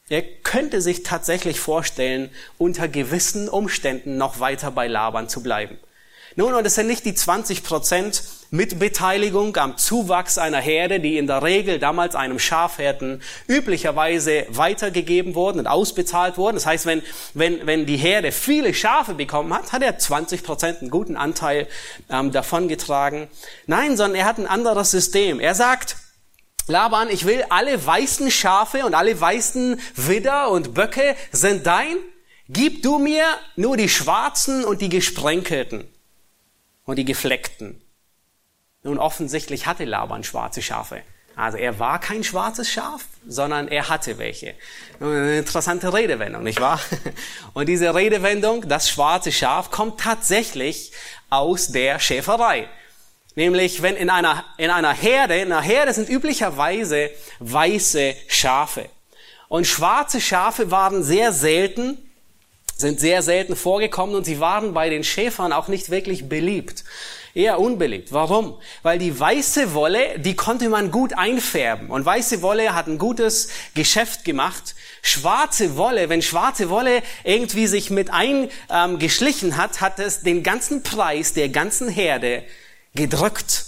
er 0.08 0.22
könnte 0.22 0.80
sich 0.80 1.02
tatsächlich 1.02 1.60
vorstellen, 1.60 2.30
unter 2.58 2.88
gewissen 2.88 3.48
Umständen 3.48 4.16
noch 4.16 4.40
weiter 4.40 4.70
bei 4.70 4.86
Laban 4.86 5.28
zu 5.28 5.42
bleiben. 5.42 5.78
Nun, 6.34 6.54
und 6.54 6.64
es 6.64 6.74
sind 6.74 6.86
nicht 6.86 7.04
die 7.04 7.14
20 7.14 7.62
Prozent 7.62 8.22
Mitbeteiligung 8.52 9.56
am 9.56 9.76
Zuwachs 9.76 10.36
einer 10.36 10.60
Herde, 10.60 10.98
die 10.98 11.18
in 11.18 11.28
der 11.28 11.44
Regel 11.44 11.78
damals 11.78 12.16
einem 12.16 12.40
Schafhirten 12.40 13.22
üblicherweise 13.46 14.44
weitergegeben 14.48 15.36
wurden 15.36 15.60
und 15.60 15.68
ausbezahlt 15.68 16.36
wurden. 16.36 16.56
Das 16.56 16.66
heißt, 16.66 16.84
wenn, 16.86 17.02
wenn, 17.34 17.64
wenn 17.66 17.86
die 17.86 17.96
Herde 17.96 18.32
viele 18.32 18.74
Schafe 18.74 19.14
bekommen 19.14 19.54
hat, 19.54 19.72
hat 19.72 19.82
er 19.82 19.98
20 19.98 20.42
Prozent 20.42 20.80
einen 20.80 20.90
guten 20.90 21.16
Anteil 21.16 21.68
ähm, 22.08 22.32
davongetragen. 22.32 23.28
Nein, 23.66 23.96
sondern 23.96 24.20
er 24.20 24.26
hat 24.26 24.38
ein 24.38 24.48
anderes 24.48 24.90
System. 24.90 25.38
Er 25.38 25.54
sagt, 25.54 25.96
Laban, 26.66 27.08
ich 27.08 27.26
will 27.26 27.44
alle 27.50 27.84
weißen 27.84 28.30
Schafe 28.30 28.84
und 28.84 28.94
alle 28.94 29.20
weißen 29.20 29.80
Widder 29.94 30.50
und 30.50 30.74
Böcke 30.74 31.14
sind 31.30 31.66
dein. 31.66 31.96
Gib 32.48 32.82
du 32.82 32.98
mir 32.98 33.24
nur 33.54 33.76
die 33.76 33.88
schwarzen 33.88 34.64
und 34.64 34.80
die 34.80 34.88
gesprenkelten 34.88 35.84
und 36.84 36.96
die 36.96 37.04
gefleckten. 37.04 37.80
Nun 38.82 38.98
offensichtlich 38.98 39.66
hatte 39.66 39.84
Laban 39.84 40.24
schwarze 40.24 40.62
Schafe. 40.62 41.02
Also 41.36 41.58
er 41.58 41.78
war 41.78 42.00
kein 42.00 42.24
schwarzes 42.24 42.70
Schaf, 42.70 43.04
sondern 43.26 43.68
er 43.68 43.88
hatte 43.88 44.18
welche. 44.18 44.54
Eine 45.00 45.38
interessante 45.38 45.92
Redewendung, 45.92 46.42
nicht 46.42 46.60
wahr? 46.60 46.80
Und 47.54 47.68
diese 47.68 47.94
Redewendung, 47.94 48.68
das 48.68 48.90
schwarze 48.90 49.32
Schaf, 49.32 49.70
kommt 49.70 50.00
tatsächlich 50.00 50.92
aus 51.30 51.68
der 51.68 51.98
Schäferei. 51.98 52.68
Nämlich, 53.36 53.80
wenn 53.80 53.96
in 53.96 54.10
einer, 54.10 54.44
in 54.58 54.70
einer 54.70 54.92
Herde, 54.92 55.36
in 55.36 55.52
einer 55.52 55.62
Herde 55.62 55.94
sind 55.94 56.08
üblicherweise 56.08 57.10
weiße 57.38 58.16
Schafe. 58.28 58.88
Und 59.48 59.66
schwarze 59.66 60.20
Schafe 60.20 60.70
waren 60.70 61.02
sehr 61.02 61.32
selten 61.32 61.98
sind 62.80 62.98
sehr 62.98 63.20
selten 63.20 63.56
vorgekommen 63.56 64.16
und 64.16 64.24
sie 64.24 64.40
waren 64.40 64.72
bei 64.72 64.88
den 64.88 65.04
Schäfern 65.04 65.52
auch 65.52 65.68
nicht 65.68 65.90
wirklich 65.90 66.30
beliebt. 66.30 66.84
Eher 67.34 67.60
unbeliebt. 67.60 68.12
Warum? 68.12 68.58
Weil 68.82 68.98
die 68.98 69.18
weiße 69.18 69.74
Wolle, 69.74 70.18
die 70.18 70.34
konnte 70.34 70.68
man 70.68 70.90
gut 70.90 71.12
einfärben. 71.16 71.90
Und 71.90 72.04
weiße 72.04 72.42
Wolle 72.42 72.74
hat 72.74 72.86
ein 72.88 72.98
gutes 72.98 73.48
Geschäft 73.74 74.24
gemacht. 74.24 74.74
Schwarze 75.02 75.76
Wolle, 75.76 76.08
wenn 76.08 76.22
schwarze 76.22 76.70
Wolle 76.70 77.02
irgendwie 77.24 77.66
sich 77.66 77.90
mit 77.90 78.10
eingeschlichen 78.10 79.50
ähm, 79.50 79.56
hat, 79.56 79.80
hat 79.80 79.98
es 79.98 80.22
den 80.22 80.42
ganzen 80.42 80.82
Preis 80.82 81.32
der 81.32 81.48
ganzen 81.48 81.88
Herde 81.88 82.42
gedrückt. 82.94 83.66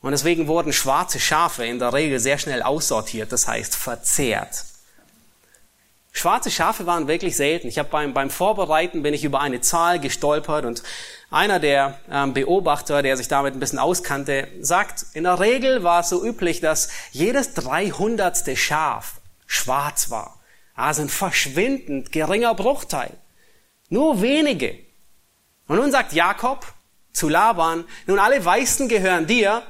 Und 0.00 0.10
deswegen 0.10 0.48
wurden 0.48 0.72
schwarze 0.72 1.20
Schafe 1.20 1.64
in 1.64 1.78
der 1.78 1.92
Regel 1.92 2.18
sehr 2.20 2.38
schnell 2.38 2.62
aussortiert, 2.62 3.32
das 3.32 3.48
heißt 3.48 3.74
verzehrt. 3.74 4.64
Schwarze 6.16 6.50
Schafe 6.50 6.86
waren 6.86 7.08
wirklich 7.08 7.36
selten. 7.36 7.66
Ich 7.66 7.76
habe 7.76 7.88
beim, 7.88 8.14
beim 8.14 8.30
Vorbereiten 8.30 9.02
bin 9.02 9.12
ich 9.12 9.24
über 9.24 9.40
eine 9.40 9.60
Zahl 9.60 9.98
gestolpert 9.98 10.64
und 10.64 10.84
einer 11.28 11.58
der 11.58 11.98
ähm, 12.08 12.32
Beobachter, 12.32 13.02
der 13.02 13.16
sich 13.16 13.26
damit 13.26 13.54
ein 13.54 13.60
bisschen 13.60 13.80
auskannte, 13.80 14.46
sagt, 14.60 15.04
in 15.14 15.24
der 15.24 15.40
Regel 15.40 15.82
war 15.82 16.00
es 16.00 16.08
so 16.08 16.24
üblich, 16.24 16.60
dass 16.60 16.88
jedes 17.10 17.54
dreihundertste 17.54 18.56
Schaf 18.56 19.20
schwarz 19.46 20.08
war. 20.08 20.38
Also 20.76 21.02
ein 21.02 21.08
verschwindend 21.08 22.12
geringer 22.12 22.54
Bruchteil. 22.54 23.10
Nur 23.88 24.22
wenige. 24.22 24.78
Und 25.66 25.78
nun 25.78 25.90
sagt 25.90 26.12
Jakob 26.12 26.64
zu 27.12 27.28
Laban, 27.28 27.84
nun 28.06 28.20
alle 28.20 28.42
Weißen 28.44 28.88
gehören 28.88 29.26
dir 29.26 29.64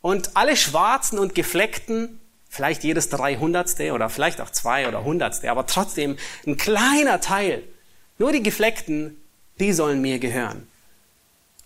und 0.00 0.34
alle 0.34 0.56
Schwarzen 0.56 1.18
und 1.18 1.34
Gefleckten 1.34 2.20
vielleicht 2.50 2.84
jedes 2.84 3.08
Dreihundertste 3.08 3.92
oder 3.92 4.10
vielleicht 4.10 4.40
auch 4.40 4.50
zwei 4.50 4.86
oder 4.88 5.04
Hundertste, 5.04 5.50
aber 5.50 5.66
trotzdem 5.66 6.18
ein 6.46 6.56
kleiner 6.56 7.20
Teil. 7.20 7.62
Nur 8.18 8.32
die 8.32 8.42
Gefleckten, 8.42 9.16
die 9.60 9.72
sollen 9.72 10.02
mir 10.02 10.18
gehören. 10.18 10.68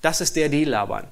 Das 0.02 0.20
ist 0.20 0.36
der 0.36 0.50
Deal, 0.50 0.68
Laban. 0.68 1.08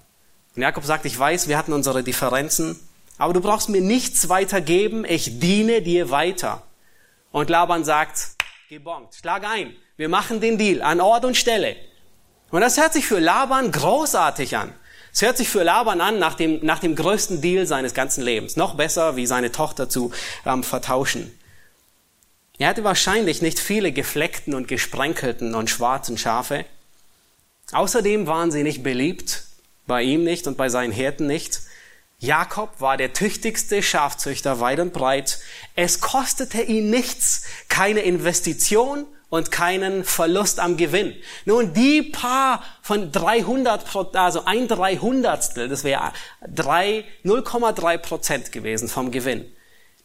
Und 0.55 0.63
Jakob 0.63 0.85
sagt, 0.85 1.07
ich 1.07 1.19
weiß, 1.19 1.49
wir 1.49 1.57
hatten 1.57 1.73
unsere 1.73 2.05
Differenzen, 2.05 2.79
aber 3.17 3.33
du 3.33 3.41
brauchst 3.41 3.71
mir 3.71 3.81
nichts 3.81 4.29
weiter 4.29 4.61
geben, 4.61 5.07
ich 5.09 5.41
diene 5.41 5.81
dir 5.81 6.11
weiter. 6.11 6.63
Und 7.31 7.49
Laban 7.49 7.85
sagt, 7.85 8.37
gebongt, 8.69 9.15
schlag 9.15 9.45
ein, 9.45 9.75
wir 9.97 10.11
machen 10.11 10.43
den 10.43 10.59
Deal 10.59 10.83
an 10.83 11.01
Ort 11.01 11.25
und 11.25 11.37
Stelle. 11.37 11.77
Und 12.51 12.61
das 12.61 12.79
hört 12.79 12.93
sich 12.93 13.07
für 13.07 13.19
Laban 13.19 13.73
großartig 13.73 14.59
an. 14.59 14.75
Es 15.13 15.21
hört 15.21 15.37
sich 15.37 15.49
für 15.49 15.63
Laban 15.63 16.01
an 16.01 16.19
nach 16.19 16.35
dem, 16.35 16.65
nach 16.65 16.79
dem 16.79 16.97
größten 16.97 17.43
Deal 17.43 17.67
seines 17.67 17.93
ganzen 17.93 18.23
Lebens. 18.23 18.57
Noch 18.57 18.75
besser, 18.75 19.17
wie 19.17 19.27
seine 19.27 19.53
Tochter 19.53 19.89
zu 19.89 20.11
ähm, 20.47 20.65
vertauschen. 20.65 21.39
Er 22.59 22.69
hatte 22.69 22.85
wahrscheinlich 22.85 23.43
nicht 23.43 23.59
viele 23.59 23.93
gefleckten 23.93 24.55
und 24.55 24.69
gesprenkelten 24.69 25.55
und 25.55 25.69
schwarzen 25.69 26.17
Schafe. 26.17 26.65
Außerdem 27.73 28.27
waren 28.27 28.51
sie 28.51 28.63
nicht 28.63 28.83
beliebt, 28.83 29.45
bei 29.87 30.03
ihm 30.03 30.25
nicht 30.25 30.47
und 30.47 30.57
bei 30.57 30.69
seinen 30.69 30.93
Hirten 30.93 31.27
nicht. 31.27 31.61
Jakob 32.19 32.81
war 32.81 32.97
der 32.97 33.13
tüchtigste 33.13 33.83
Schafzüchter 33.83 34.61
weit 34.61 34.79
und 34.79 34.93
breit. 34.93 35.41
Es 35.75 36.01
kostete 36.01 36.63
ihn 36.63 36.89
nichts, 36.89 37.43
keine 37.69 38.01
Investition 38.01 39.07
und 39.33 39.51
keinen 39.51 40.05
Verlust 40.05 40.61
am 40.61 40.77
Gewinn. 40.77 41.17
Nun, 41.47 41.73
die 41.73 42.03
paar 42.03 42.63
von 42.83 43.11
300, 43.11 44.15
also 44.15 44.45
ein 44.45 44.69
Dreihundertstel, 44.69 45.71
das 45.71 45.85
wäre 45.85 46.13
0,3 46.45 47.97
Prozent 47.97 48.53
gewesen 48.53 48.91
vom 48.91 49.11
Gewinn, 49.11 49.51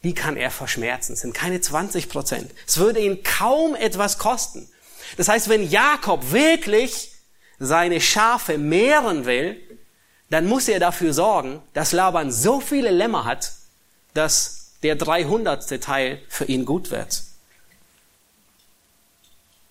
die 0.02 0.14
kann 0.14 0.38
er 0.38 0.50
verschmerzen, 0.50 1.12
das 1.12 1.20
sind 1.20 1.34
keine 1.34 1.60
20 1.60 2.08
Prozent. 2.08 2.50
Es 2.66 2.78
würde 2.78 3.00
ihn 3.00 3.22
kaum 3.22 3.74
etwas 3.74 4.16
kosten. 4.16 4.66
Das 5.18 5.28
heißt, 5.28 5.50
wenn 5.50 5.68
Jakob 5.68 6.32
wirklich 6.32 7.12
seine 7.58 8.00
Schafe 8.00 8.56
mehren 8.56 9.26
will, 9.26 9.60
dann 10.30 10.46
muss 10.46 10.68
er 10.68 10.80
dafür 10.80 11.12
sorgen, 11.12 11.60
dass 11.74 11.92
Laban 11.92 12.32
so 12.32 12.60
viele 12.60 12.90
Lämmer 12.90 13.26
hat, 13.26 13.52
dass 14.14 14.78
der 14.82 14.96
300. 14.96 15.82
Teil 15.82 16.22
für 16.30 16.46
ihn 16.46 16.64
gut 16.64 16.90
wird. 16.90 17.24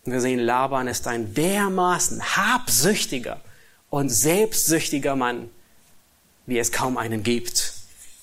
Wir 0.10 0.22
sehen, 0.22 0.39
Laban 0.39 0.88
ist 0.88 1.06
ein 1.06 1.34
dermaßen 1.34 2.38
habsüchtiger 2.38 3.41
und 3.89 4.08
selbstsüchtiger 4.08 5.17
Mann, 5.17 5.50
wie 6.46 6.58
es 6.58 6.72
kaum 6.72 6.98
einen 6.98 7.24
gibt, 7.24 7.74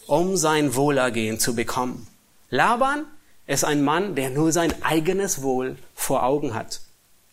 um 0.06 0.38
sein 0.38 0.74
Wohlergehen 0.74 1.38
zu 1.38 1.54
bekommen. 1.54 2.06
Laban 2.48 3.04
ist 3.46 3.66
ein 3.66 3.84
Mann, 3.84 4.14
der 4.14 4.30
nur 4.30 4.50
sein 4.50 4.82
eigenes 4.82 5.42
Wohl 5.42 5.76
vor 5.94 6.22
Augen 6.22 6.54
hat. 6.54 6.80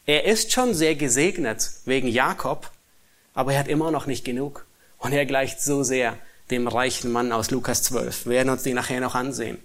Er 0.05 0.25
ist 0.25 0.51
schon 0.51 0.73
sehr 0.73 0.95
gesegnet 0.95 1.71
wegen 1.85 2.09
Jakob, 2.09 2.71
aber 3.33 3.53
er 3.53 3.59
hat 3.59 3.69
immer 3.69 3.89
noch 3.89 4.05
nicht 4.05 4.25
genug. 4.25 4.65
Und 4.97 5.13
er 5.13 5.25
gleicht 5.25 5.61
so 5.61 5.83
sehr 5.83 6.17
dem 6.49 6.67
reichen 6.67 7.09
Mann 7.09 7.31
aus 7.31 7.51
Lukas 7.51 7.83
12. 7.83 8.25
Wir 8.25 8.31
werden 8.33 8.49
uns 8.49 8.63
die 8.63 8.73
nachher 8.73 8.99
noch 8.99 9.15
ansehen. 9.15 9.59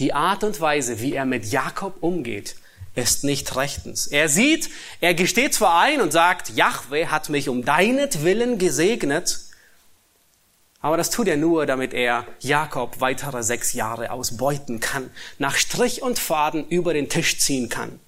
Die 0.00 0.12
Art 0.12 0.42
und 0.42 0.60
Weise, 0.60 1.00
wie 1.00 1.12
er 1.12 1.24
mit 1.24 1.44
Jakob 1.44 2.02
umgeht, 2.02 2.56
ist 2.94 3.24
nicht 3.24 3.54
rechtens. 3.56 4.06
Er 4.06 4.28
sieht, 4.28 4.70
er 5.00 5.14
gesteht 5.14 5.54
zwar 5.54 5.80
ein 5.80 6.00
und 6.00 6.12
sagt, 6.12 6.50
Jahwe 6.50 7.10
hat 7.10 7.28
mich 7.28 7.48
um 7.48 7.64
deinetwillen 7.64 8.58
gesegnet, 8.58 9.40
aber 10.80 10.98
das 10.98 11.10
tut 11.10 11.28
er 11.28 11.38
nur, 11.38 11.64
damit 11.64 11.94
er 11.94 12.26
Jakob 12.40 13.00
weitere 13.00 13.42
sechs 13.42 13.72
Jahre 13.72 14.10
ausbeuten 14.10 14.80
kann, 14.80 15.10
nach 15.38 15.56
Strich 15.56 16.02
und 16.02 16.18
Faden 16.18 16.68
über 16.68 16.92
den 16.92 17.08
Tisch 17.08 17.38
ziehen 17.38 17.70
kann. 17.70 17.98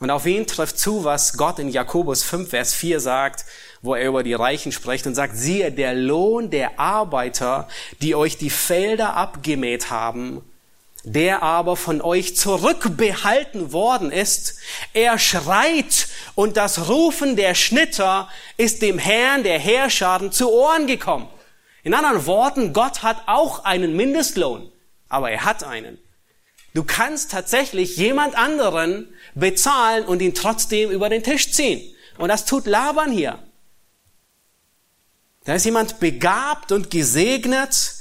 Und 0.00 0.10
auf 0.10 0.26
ihn 0.26 0.46
trifft 0.46 0.78
zu, 0.78 1.04
was 1.04 1.36
Gott 1.36 1.58
in 1.58 1.68
Jakobus 1.68 2.22
5, 2.22 2.50
Vers 2.50 2.74
4 2.74 3.00
sagt, 3.00 3.44
wo 3.80 3.94
er 3.94 4.08
über 4.08 4.22
die 4.22 4.34
Reichen 4.34 4.72
spricht 4.72 5.06
und 5.06 5.14
sagt, 5.14 5.36
siehe, 5.36 5.70
der 5.70 5.94
Lohn 5.94 6.50
der 6.50 6.80
Arbeiter, 6.80 7.68
die 8.00 8.14
euch 8.14 8.38
die 8.38 8.50
Felder 8.50 9.14
abgemäht 9.14 9.90
haben, 9.90 10.42
der 11.04 11.42
aber 11.42 11.76
von 11.76 12.00
euch 12.00 12.34
zurückbehalten 12.34 13.72
worden 13.72 14.10
ist, 14.10 14.58
er 14.94 15.18
schreit 15.18 16.08
und 16.34 16.56
das 16.56 16.88
Rufen 16.88 17.36
der 17.36 17.54
Schnitter 17.54 18.28
ist 18.56 18.80
dem 18.80 18.98
Herrn 18.98 19.42
der 19.42 19.58
Herrscharen 19.58 20.32
zu 20.32 20.50
Ohren 20.50 20.86
gekommen. 20.86 21.28
In 21.82 21.92
anderen 21.92 22.24
Worten, 22.24 22.72
Gott 22.72 23.02
hat 23.02 23.22
auch 23.26 23.64
einen 23.64 23.94
Mindestlohn, 23.94 24.72
aber 25.10 25.30
er 25.30 25.44
hat 25.44 25.62
einen. 25.62 25.98
Du 26.72 26.82
kannst 26.82 27.30
tatsächlich 27.30 27.98
jemand 27.98 28.36
anderen 28.36 29.14
bezahlen 29.34 30.06
und 30.06 30.22
ihn 30.22 30.34
trotzdem 30.34 30.90
über 30.90 31.10
den 31.10 31.22
Tisch 31.22 31.52
ziehen. 31.52 31.94
Und 32.16 32.28
das 32.28 32.46
tut 32.46 32.66
Laban 32.66 33.12
hier. 33.12 33.38
Da 35.44 35.54
ist 35.54 35.66
jemand 35.66 36.00
begabt 36.00 36.72
und 36.72 36.90
gesegnet 36.90 37.92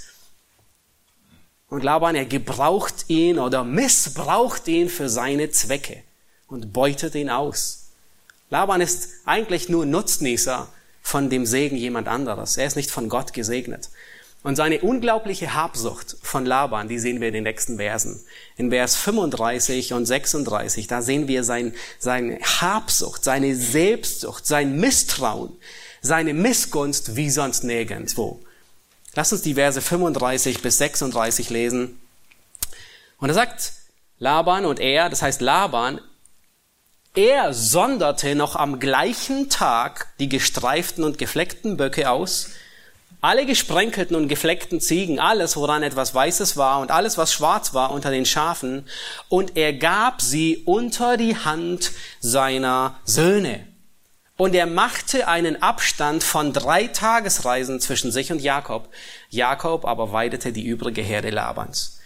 und 1.74 1.84
Laban, 1.84 2.14
er 2.14 2.26
gebraucht 2.26 3.06
ihn 3.08 3.40
oder 3.40 3.64
missbraucht 3.64 4.68
ihn 4.68 4.90
für 4.90 5.10
seine 5.10 5.50
Zwecke 5.50 6.04
und 6.48 6.72
beutet 6.72 7.16
ihn 7.16 7.32
aus. 7.32 7.86
Laban 8.52 8.80
ist 8.80 9.10
eigentlich 9.26 9.70
nur 9.70 9.88
Nutznießer 9.88 10.68
von 11.02 11.32
dem 11.32 11.48
Segen 11.48 11.76
jemand 11.76 12.08
anderes. 12.08 12.58
Er 12.58 12.68
ist 12.68 12.76
nicht 12.76 12.92
von 12.92 13.10
Gott 13.10 13.34
gesegnet. 13.34 13.90
Und 14.44 14.56
seine 14.56 14.82
unglaubliche 14.82 15.56
Habsucht 15.56 16.16
von 16.22 16.46
Laban, 16.46 16.90
die 16.90 17.00
sehen 17.00 17.22
wir 17.22 17.30
in 17.30 17.34
den 17.34 17.44
nächsten 17.44 17.78
Versen. 17.78 18.24
In 18.56 18.70
Vers 18.70 18.96
35 18.96 19.94
und 19.94 20.06
36, 20.06 20.86
da 20.86 21.02
sehen 21.02 21.28
wir 21.28 21.44
sein, 21.44 21.74
seine 21.98 22.38
Habsucht, 22.40 23.24
seine 23.24 23.56
Selbstsucht, 23.56 24.46
sein 24.46 24.80
Misstrauen, 24.80 25.58
seine 26.02 26.36
Missgunst 26.36 27.16
wie 27.16 27.32
sonst 27.32 27.64
nirgendwo. 27.64 28.40
Lass 29.16 29.32
uns 29.32 29.42
die 29.42 29.54
Verse 29.56 29.80
35 29.80 30.62
bis 30.62 30.78
36 30.80 31.50
lesen. 31.50 32.00
Und 33.20 33.30
er 33.30 33.36
sagt, 33.36 33.74
Laban 34.18 34.66
und 34.66 34.80
er, 34.80 35.10
das 35.10 35.22
heißt 35.22 35.42
Laban, 35.42 36.02
er 37.16 37.54
sonderte 37.54 38.34
noch 38.34 38.56
am 38.56 38.80
gleichen 38.80 39.50
Tag 39.50 40.08
die 40.20 40.30
gestreiften 40.30 41.04
und 41.04 41.20
gefleckten 41.20 41.78
Böcke 41.78 42.10
aus, 42.10 42.50
alle 43.22 43.46
gesprenkelten 43.46 44.16
und 44.16 44.28
gefleckten 44.28 44.82
Ziegen, 44.82 45.20
alles, 45.20 45.56
woran 45.56 45.84
etwas 45.84 46.14
Weißes 46.16 46.58
war 46.58 46.80
und 46.80 46.92
alles, 46.92 47.18
was 47.18 47.32
schwarz 47.32 47.74
war 47.74 47.92
unter 47.92 48.12
den 48.12 48.26
Schafen, 48.26 48.88
und 49.30 49.56
er 49.56 49.74
gab 49.74 50.22
sie 50.22 50.64
unter 50.66 51.16
die 51.16 51.38
Hand 51.38 51.92
seiner 52.20 52.96
Söhne. 53.06 53.66
Und 54.36 54.56
er 54.56 54.66
machte 54.66 55.28
einen 55.28 55.62
Abstand 55.62 56.24
von 56.24 56.54
drei 56.54 56.88
Tagesreisen 56.88 57.80
zwischen 57.80 58.12
sich 58.12 58.32
und 58.32 58.42
Jakob. 58.42 58.90
Jakob 59.30 59.86
aber 59.86 60.12
weidete 60.12 60.52
die 60.52 60.66
übrige 60.66 61.02
Herde 61.02 61.30
Labans. 61.30 62.00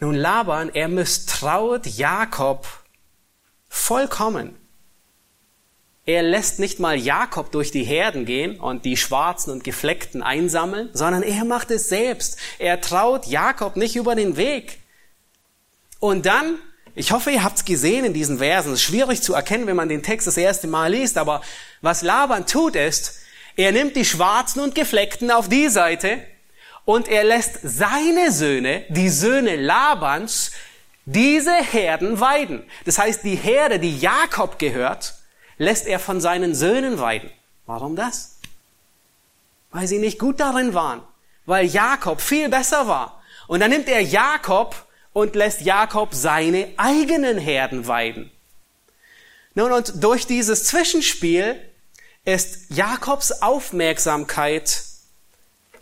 Nun 0.00 0.14
Laban, 0.14 0.70
er 0.72 0.88
misstraut 0.88 1.86
Jakob 1.86 2.68
vollkommen. 3.68 4.56
Er 6.06 6.22
lässt 6.22 6.58
nicht 6.58 6.78
mal 6.78 6.96
Jakob 6.96 7.52
durch 7.52 7.70
die 7.70 7.84
Herden 7.84 8.24
gehen 8.24 8.58
und 8.58 8.84
die 8.84 8.96
Schwarzen 8.96 9.50
und 9.50 9.62
Gefleckten 9.62 10.22
einsammeln, 10.22 10.88
sondern 10.94 11.22
er 11.22 11.44
macht 11.44 11.70
es 11.70 11.88
selbst. 11.88 12.38
Er 12.58 12.80
traut 12.80 13.26
Jakob 13.26 13.76
nicht 13.76 13.96
über 13.96 14.14
den 14.14 14.36
Weg. 14.36 14.78
Und 15.98 16.24
dann 16.24 16.58
ich 16.98 17.12
hoffe, 17.12 17.30
ihr 17.30 17.44
habt 17.44 17.58
es 17.58 17.64
gesehen 17.64 18.04
in 18.04 18.12
diesen 18.12 18.38
Versen. 18.38 18.72
Es 18.72 18.80
ist 18.80 18.86
schwierig 18.86 19.22
zu 19.22 19.32
erkennen, 19.32 19.68
wenn 19.68 19.76
man 19.76 19.88
den 19.88 20.02
Text 20.02 20.26
das 20.26 20.36
erste 20.36 20.66
Mal 20.66 20.92
liest, 20.92 21.16
aber 21.16 21.42
was 21.80 22.02
Laban 22.02 22.44
tut 22.44 22.74
ist, 22.74 23.20
er 23.56 23.70
nimmt 23.70 23.94
die 23.94 24.04
Schwarzen 24.04 24.60
und 24.60 24.74
Gefleckten 24.74 25.30
auf 25.30 25.48
die 25.48 25.68
Seite 25.68 26.18
und 26.84 27.06
er 27.06 27.22
lässt 27.22 27.60
seine 27.62 28.32
Söhne, 28.32 28.84
die 28.88 29.10
Söhne 29.10 29.54
Labans, 29.56 30.50
diese 31.04 31.54
Herden 31.54 32.18
weiden. 32.20 32.64
Das 32.84 32.98
heißt, 32.98 33.22
die 33.22 33.36
Herde, 33.36 33.78
die 33.78 33.98
Jakob 33.98 34.58
gehört, 34.58 35.14
lässt 35.56 35.86
er 35.86 36.00
von 36.00 36.20
seinen 36.20 36.54
Söhnen 36.54 36.98
weiden. 36.98 37.30
Warum 37.66 37.94
das? 37.94 38.38
Weil 39.70 39.86
sie 39.86 39.98
nicht 39.98 40.18
gut 40.18 40.40
darin 40.40 40.74
waren. 40.74 41.02
Weil 41.46 41.66
Jakob 41.66 42.20
viel 42.20 42.48
besser 42.48 42.88
war. 42.88 43.22
Und 43.46 43.60
dann 43.60 43.70
nimmt 43.70 43.88
er 43.88 44.00
Jakob 44.00 44.87
und 45.12 45.34
lässt 45.34 45.62
Jakob 45.62 46.14
seine 46.14 46.68
eigenen 46.76 47.38
Herden 47.38 47.86
weiden. 47.86 48.30
Nun, 49.54 49.72
und 49.72 50.02
durch 50.02 50.26
dieses 50.26 50.64
Zwischenspiel 50.64 51.56
ist 52.24 52.70
Jakobs 52.70 53.42
Aufmerksamkeit 53.42 54.84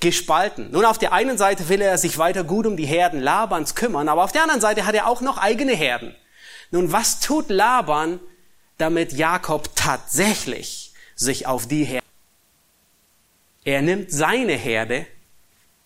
gespalten. 0.01 0.71
Nun, 0.71 0.85
auf 0.85 0.99
der 0.99 1.13
einen 1.13 1.39
Seite 1.39 1.69
will 1.69 1.81
er 1.81 1.99
sich 1.99 2.19
weiter 2.19 2.45
gut 2.45 2.67
um 2.67 2.77
die 2.77 2.87
Herden 2.87 3.21
Labans 3.21 3.75
kümmern, 3.75 4.09
aber 4.09 4.25
auf 4.25 4.33
der 4.33 4.43
anderen 4.43 4.61
Seite 4.61 4.87
hat 4.87 4.95
er 4.95 5.07
auch 5.09 5.21
noch 5.21 5.39
eigene 5.39 5.75
Herden. 5.75 6.15
Nun, 6.71 6.93
was 6.93 7.21
tut 7.21 7.51
Laban, 7.51 8.21
damit 8.79 9.13
Jakob 9.13 9.75
tatsächlich 9.75 10.93
sich 11.15 11.47
auf 11.47 11.67
die 11.67 11.85
Herde? 11.85 12.07
Er 13.65 13.83
nimmt 13.83 14.13
seine 14.13 14.53
Herde 14.53 15.07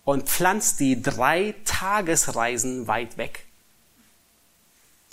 und 0.04 0.28
pflanzt 0.28 0.80
die 0.80 1.02
drei 1.02 1.54
Tagesreisen 1.64 2.86
weit 2.86 3.16
weg. 3.16 3.46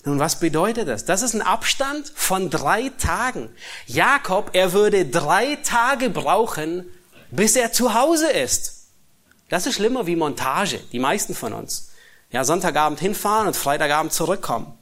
Nun, 0.06 0.20
was 0.20 0.40
bedeutet 0.40 0.88
das? 0.88 1.06
Das 1.06 1.22
ist 1.22 1.34
ein 1.34 1.42
Abstand 1.42 2.12
von 2.16 2.50
drei 2.50 2.90
Tagen. 2.98 3.50
Jakob, 3.88 4.52
er 4.54 4.72
würde 4.72 5.06
drei 5.06 5.58
Tage 5.58 6.10
brauchen, 6.10 6.86
bis 7.30 7.56
er 7.56 7.74
zu 7.74 7.94
Hause 7.94 8.32
ist. 8.32 8.86
Das 9.50 9.66
ist 9.66 9.76
schlimmer 9.76 10.08
wie 10.08 10.16
Montage, 10.16 10.80
die 10.92 11.00
meisten 11.00 11.36
von 11.36 11.54
uns. 11.54 11.92
Ja, 12.32 12.44
Sonntagabend 12.44 13.00
hinfahren 13.00 13.48
und 13.48 13.56
Freitagabend 13.56 14.14
zurückkommen. 14.14 14.78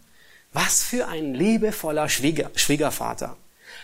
Was 0.53 0.83
für 0.83 1.07
ein 1.07 1.33
liebevoller 1.33 2.07
Schwieger, 2.07 2.49
Schwiegervater. 2.55 3.35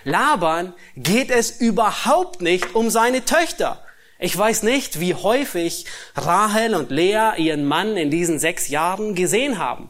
Laban 0.04 0.74
geht 0.96 1.30
es 1.30 1.52
überhaupt 1.52 2.42
nicht 2.42 2.76
um 2.76 2.90
seine 2.90 3.26
Töchter. 3.26 3.84
Ich 4.24 4.38
weiß 4.38 4.62
nicht, 4.62 5.00
wie 5.00 5.16
häufig 5.16 5.86
Rahel 6.16 6.76
und 6.76 6.92
Lea 6.92 7.32
ihren 7.38 7.66
Mann 7.66 7.98
in 7.98 8.12
diesen 8.12 8.38
sechs 8.38 8.68
Jahren 8.68 9.16
gesehen 9.16 9.58
haben. 9.58 9.90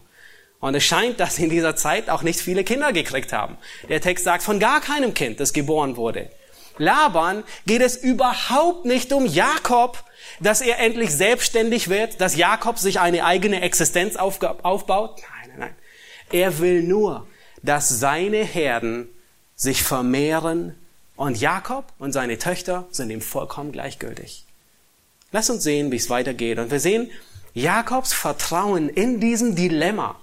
Und 0.61 0.73
es 0.73 0.85
scheint, 0.85 1.19
dass 1.19 1.35
sie 1.35 1.43
in 1.43 1.49
dieser 1.49 1.75
Zeit 1.75 2.09
auch 2.09 2.21
nicht 2.23 2.39
viele 2.39 2.63
Kinder 2.63 2.93
gekriegt 2.93 3.33
haben. 3.33 3.57
Der 3.89 3.99
Text 3.99 4.23
sagt 4.23 4.43
von 4.43 4.57
gar 4.57 4.79
keinem 4.79 5.13
Kind, 5.13 5.41
das 5.41 5.51
geboren 5.51 5.97
wurde. 5.97 6.29
Laban 6.77 7.43
geht 7.65 7.81
es 7.81 7.97
überhaupt 7.97 8.85
nicht 8.85 9.11
um 9.11 9.25
Jakob, 9.25 10.01
dass 10.39 10.61
er 10.61 10.79
endlich 10.79 11.11
selbstständig 11.11 11.89
wird, 11.89 12.21
dass 12.21 12.37
Jakob 12.37 12.79
sich 12.79 13.01
eine 13.01 13.25
eigene 13.25 13.61
Existenz 13.61 14.15
aufbaut. 14.15 15.17
Nein, 15.19 15.49
nein, 15.49 15.59
nein. 15.59 15.75
Er 16.31 16.59
will 16.59 16.83
nur, 16.83 17.27
dass 17.63 17.89
seine 17.89 18.45
Herden 18.45 19.09
sich 19.55 19.83
vermehren 19.83 20.80
und 21.21 21.39
Jakob 21.39 21.93
und 21.99 22.13
seine 22.13 22.37
Töchter 22.37 22.87
sind 22.91 23.09
ihm 23.11 23.21
vollkommen 23.21 23.71
gleichgültig. 23.71 24.45
Lass 25.31 25.49
uns 25.49 25.63
sehen, 25.63 25.91
wie 25.91 25.97
es 25.97 26.09
weitergeht. 26.09 26.57
Und 26.57 26.71
wir 26.71 26.79
sehen 26.79 27.11
Jakobs 27.53 28.11
Vertrauen 28.11 28.89
in 28.89 29.19
diesem 29.19 29.55
Dilemma. 29.55 30.19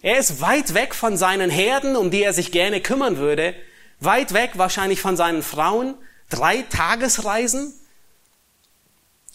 Er 0.00 0.18
ist 0.18 0.40
weit 0.40 0.74
weg 0.74 0.94
von 0.94 1.16
seinen 1.16 1.50
Herden, 1.50 1.96
um 1.96 2.10
die 2.10 2.22
er 2.22 2.32
sich 2.32 2.52
gerne 2.52 2.80
kümmern 2.80 3.16
würde, 3.16 3.54
weit 3.98 4.32
weg 4.32 4.52
wahrscheinlich 4.54 5.00
von 5.00 5.16
seinen 5.16 5.42
Frauen, 5.42 5.94
drei 6.30 6.62
Tagesreisen, 6.62 7.72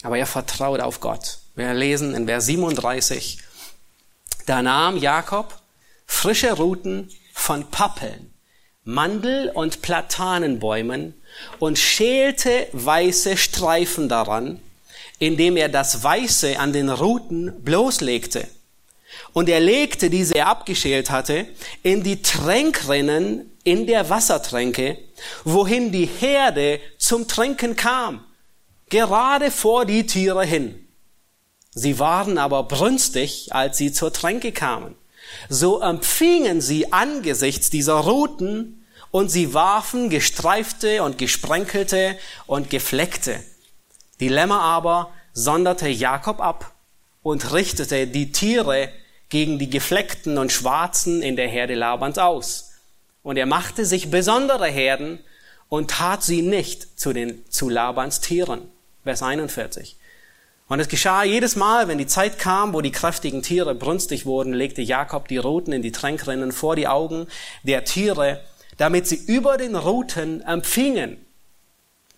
aber 0.02 0.18
er 0.18 0.26
vertraut 0.26 0.80
auf 0.80 1.00
Gott. 1.00 1.38
Wir 1.54 1.74
lesen 1.74 2.14
in 2.14 2.26
Vers 2.26 2.46
37, 2.46 3.40
da 4.46 4.62
nahm 4.62 4.96
Jakob 4.96 5.60
frische 6.06 6.52
Ruten 6.52 7.10
von 7.34 7.70
Pappeln, 7.70 8.31
Mandel- 8.84 9.50
und 9.54 9.82
Platanenbäumen 9.82 11.14
und 11.58 11.78
schälte 11.78 12.66
weiße 12.72 13.36
Streifen 13.36 14.08
daran, 14.08 14.60
indem 15.18 15.56
er 15.56 15.68
das 15.68 16.02
Weiße 16.02 16.58
an 16.58 16.72
den 16.72 16.88
Ruten 16.88 17.62
bloßlegte. 17.62 18.48
Und 19.32 19.48
er 19.48 19.60
legte, 19.60 20.10
diese 20.10 20.34
er 20.34 20.48
abgeschält 20.48 21.10
hatte, 21.10 21.46
in 21.82 22.02
die 22.02 22.22
Tränkrinnen 22.22 23.50
in 23.64 23.86
der 23.86 24.10
Wassertränke, 24.10 24.98
wohin 25.44 25.92
die 25.92 26.06
Herde 26.06 26.80
zum 26.98 27.28
Trinken 27.28 27.76
kam, 27.76 28.24
gerade 28.88 29.50
vor 29.50 29.86
die 29.86 30.06
Tiere 30.06 30.44
hin. 30.44 30.88
Sie 31.74 31.98
waren 31.98 32.36
aber 32.36 32.64
brünstig, 32.64 33.54
als 33.54 33.78
sie 33.78 33.92
zur 33.92 34.12
Tränke 34.12 34.52
kamen. 34.52 34.96
So 35.48 35.80
empfingen 35.80 36.60
sie 36.60 36.92
angesichts 36.92 37.70
dieser 37.70 37.94
Ruten 37.94 38.84
und 39.10 39.30
sie 39.30 39.54
warfen 39.54 40.10
gestreifte 40.10 41.02
und 41.02 41.18
gesprenkelte 41.18 42.18
und 42.46 42.70
gefleckte. 42.70 43.42
Die 44.20 44.28
Lämmer 44.28 44.60
aber 44.60 45.10
sonderte 45.32 45.88
Jakob 45.88 46.40
ab 46.40 46.72
und 47.22 47.52
richtete 47.52 48.06
die 48.06 48.32
Tiere 48.32 48.90
gegen 49.28 49.58
die 49.58 49.70
gefleckten 49.70 50.38
und 50.38 50.52
schwarzen 50.52 51.22
in 51.22 51.36
der 51.36 51.48
Herde 51.48 51.74
Labans 51.74 52.18
aus. 52.18 52.72
Und 53.22 53.36
er 53.36 53.46
machte 53.46 53.86
sich 53.86 54.10
besondere 54.10 54.66
Herden 54.66 55.20
und 55.68 55.90
tat 55.90 56.22
sie 56.22 56.42
nicht 56.42 56.98
zu 56.98 57.12
den 57.12 57.44
zu 57.48 57.68
Labans 57.68 58.20
Tieren. 58.20 58.62
Vers 59.04 59.22
41. 59.22 59.96
Und 60.72 60.80
es 60.80 60.88
geschah 60.88 61.22
jedes 61.22 61.54
Mal, 61.54 61.86
wenn 61.86 61.98
die 61.98 62.06
Zeit 62.06 62.38
kam, 62.38 62.72
wo 62.72 62.80
die 62.80 62.92
kräftigen 62.92 63.42
Tiere 63.42 63.74
brünstig 63.74 64.24
wurden, 64.24 64.54
legte 64.54 64.80
Jakob 64.80 65.28
die 65.28 65.36
Ruten 65.36 65.70
in 65.70 65.82
die 65.82 65.92
Tränkrinnen 65.92 66.50
vor 66.50 66.76
die 66.76 66.88
Augen 66.88 67.26
der 67.62 67.84
Tiere, 67.84 68.42
damit 68.78 69.06
sie 69.06 69.16
über 69.16 69.58
den 69.58 69.76
Ruten 69.76 70.40
empfingen. 70.40 71.22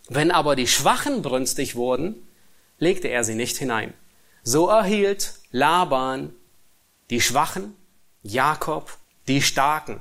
Wenn 0.08 0.30
aber 0.30 0.54
die 0.54 0.68
Schwachen 0.68 1.20
brünstig 1.20 1.74
wurden, 1.74 2.28
legte 2.78 3.08
er 3.08 3.24
sie 3.24 3.34
nicht 3.34 3.56
hinein. 3.56 3.92
So 4.44 4.68
erhielt 4.68 5.34
Laban 5.50 6.32
die 7.10 7.20
Schwachen, 7.20 7.74
Jakob 8.22 8.98
die 9.26 9.42
Starken. 9.42 10.00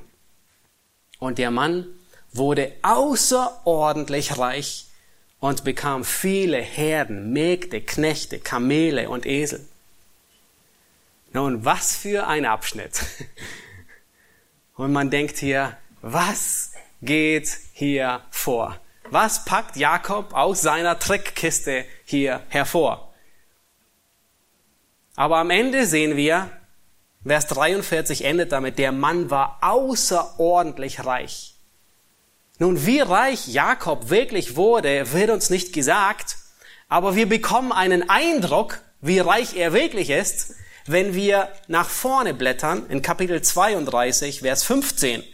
Und 1.18 1.38
der 1.38 1.50
Mann 1.50 1.88
wurde 2.32 2.70
außerordentlich 2.82 4.38
reich 4.38 4.86
und 5.44 5.62
bekam 5.62 6.04
viele 6.04 6.56
Herden, 6.56 7.34
Mägde, 7.34 7.82
Knechte, 7.82 8.38
Kamele 8.38 9.10
und 9.10 9.26
Esel. 9.26 9.62
Nun, 11.34 11.66
was 11.66 11.94
für 11.94 12.26
ein 12.26 12.46
Abschnitt. 12.46 13.02
Und 14.76 14.92
man 14.92 15.10
denkt 15.10 15.36
hier, 15.36 15.76
was 16.00 16.72
geht 17.02 17.58
hier 17.74 18.22
vor? 18.30 18.80
Was 19.10 19.44
packt 19.44 19.76
Jakob 19.76 20.32
aus 20.32 20.62
seiner 20.62 20.98
Trickkiste 20.98 21.84
hier 22.06 22.40
hervor? 22.48 23.12
Aber 25.14 25.36
am 25.36 25.50
Ende 25.50 25.86
sehen 25.86 26.16
wir, 26.16 26.50
Vers 27.22 27.48
43 27.48 28.24
endet 28.24 28.50
damit, 28.50 28.78
der 28.78 28.92
Mann 28.92 29.28
war 29.28 29.58
außerordentlich 29.60 31.04
reich. 31.04 31.53
Nun, 32.60 32.86
wie 32.86 33.00
reich 33.00 33.48
Jakob 33.48 34.10
wirklich 34.10 34.54
wurde, 34.54 35.12
wird 35.12 35.30
uns 35.30 35.50
nicht 35.50 35.72
gesagt, 35.72 36.36
aber 36.88 37.16
wir 37.16 37.28
bekommen 37.28 37.72
einen 37.72 38.08
Eindruck, 38.08 38.80
wie 39.00 39.18
reich 39.18 39.56
er 39.56 39.72
wirklich 39.72 40.08
ist, 40.08 40.54
wenn 40.86 41.14
wir 41.14 41.48
nach 41.66 41.88
vorne 41.88 42.32
blättern 42.32 42.86
in 42.88 43.02
Kapitel 43.02 43.42
32, 43.42 44.42
Vers 44.42 44.62
15. 44.62 45.24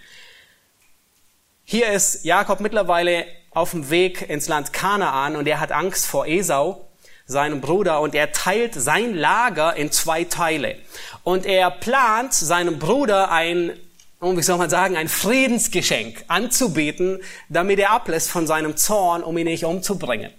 Hier 1.64 1.88
ist 1.88 2.24
Jakob 2.24 2.60
mittlerweile 2.60 3.26
auf 3.50 3.72
dem 3.72 3.90
Weg 3.90 4.30
ins 4.30 4.48
Land 4.48 4.72
Kanaan 4.72 5.36
und 5.36 5.46
er 5.46 5.60
hat 5.60 5.72
Angst 5.72 6.06
vor 6.06 6.26
Esau 6.26 6.88
seinem 7.26 7.60
Bruder 7.60 8.00
und 8.00 8.14
er 8.14 8.32
teilt 8.32 8.72
sein 8.74 9.14
Lager 9.14 9.76
in 9.76 9.92
zwei 9.92 10.24
Teile. 10.24 10.76
Und 11.22 11.44
er 11.44 11.70
plant 11.70 12.32
seinem 12.32 12.78
Bruder 12.78 13.30
ein, 13.30 13.78
wie 14.20 14.42
soll 14.42 14.58
man 14.58 14.70
sagen, 14.70 14.96
ein 14.96 15.08
Friedensgeschenk 15.08 16.24
anzubieten, 16.28 17.20
damit 17.48 17.78
er 17.78 17.90
ablässt 17.90 18.30
von 18.30 18.46
seinem 18.46 18.76
Zorn, 18.76 19.22
um 19.22 19.36
ihn 19.38 19.46
nicht 19.46 19.64
umzubringen. 19.64 20.30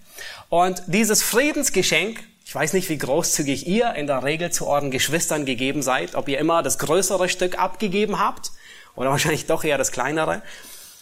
Und 0.49 0.83
dieses 0.87 1.23
Friedensgeschenk, 1.23 2.19
ich 2.45 2.53
weiß 2.53 2.73
nicht, 2.73 2.89
wie 2.89 2.97
großzügig 2.97 3.65
ihr 3.65 3.93
in 3.95 4.07
der 4.07 4.23
Regel 4.23 4.51
zu 4.51 4.67
euren 4.67 4.91
Geschwistern 4.91 5.45
gegeben 5.45 5.81
seid, 5.81 6.15
ob 6.15 6.27
ihr 6.27 6.37
immer 6.37 6.61
das 6.61 6.77
größere 6.77 7.29
Stück 7.29 7.57
abgegeben 7.57 8.19
habt 8.19 8.51
oder 8.95 9.09
wahrscheinlich 9.09 9.47
doch 9.47 9.63
eher 9.63 9.77
das 9.77 9.91
kleinere. 9.91 10.41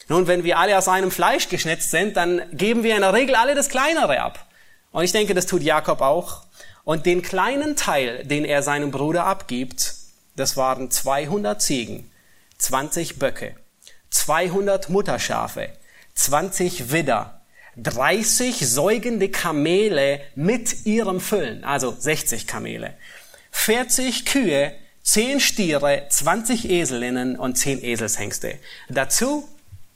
Nun, 0.07 0.27
wenn 0.27 0.43
wir 0.43 0.57
alle 0.57 0.77
aus 0.77 0.87
einem 0.87 1.11
Fleisch 1.11 1.49
geschnitzt 1.49 1.91
sind, 1.91 2.15
dann 2.17 2.41
geben 2.51 2.83
wir 2.83 2.95
in 2.95 3.01
der 3.01 3.13
Regel 3.13 3.35
alle 3.35 3.55
das 3.55 3.69
kleinere 3.69 4.21
ab. 4.21 4.45
Und 4.91 5.03
ich 5.03 5.11
denke, 5.11 5.33
das 5.33 5.45
tut 5.45 5.61
Jakob 5.61 6.01
auch. 6.01 6.43
Und 6.83 7.05
den 7.05 7.21
kleinen 7.21 7.75
Teil, 7.75 8.23
den 8.25 8.45
er 8.45 8.63
seinem 8.63 8.89
Bruder 8.89 9.25
abgibt, 9.25 9.95
das 10.35 10.57
waren 10.57 10.89
200 10.89 11.61
Ziegen, 11.61 12.09
20 12.59 13.17
Böcke, 13.17 13.55
200 14.11 14.89
Mutterschafe, 14.89 15.69
20 16.13 16.91
Widder, 16.91 17.41
30 17.77 18.67
säugende 18.67 19.29
Kamele 19.29 20.21
mit 20.35 20.85
ihrem 20.85 21.19
Füllen, 21.19 21.63
also 21.63 21.95
60 21.97 22.45
Kamele, 22.45 22.93
40 23.51 24.25
Kühe, 24.25 24.73
10 25.03 25.39
Stiere, 25.39 26.05
20 26.09 26.69
Eselinnen 26.69 27.37
und 27.37 27.57
10 27.57 27.83
Eselshengste. 27.83 28.59
Dazu 28.89 29.47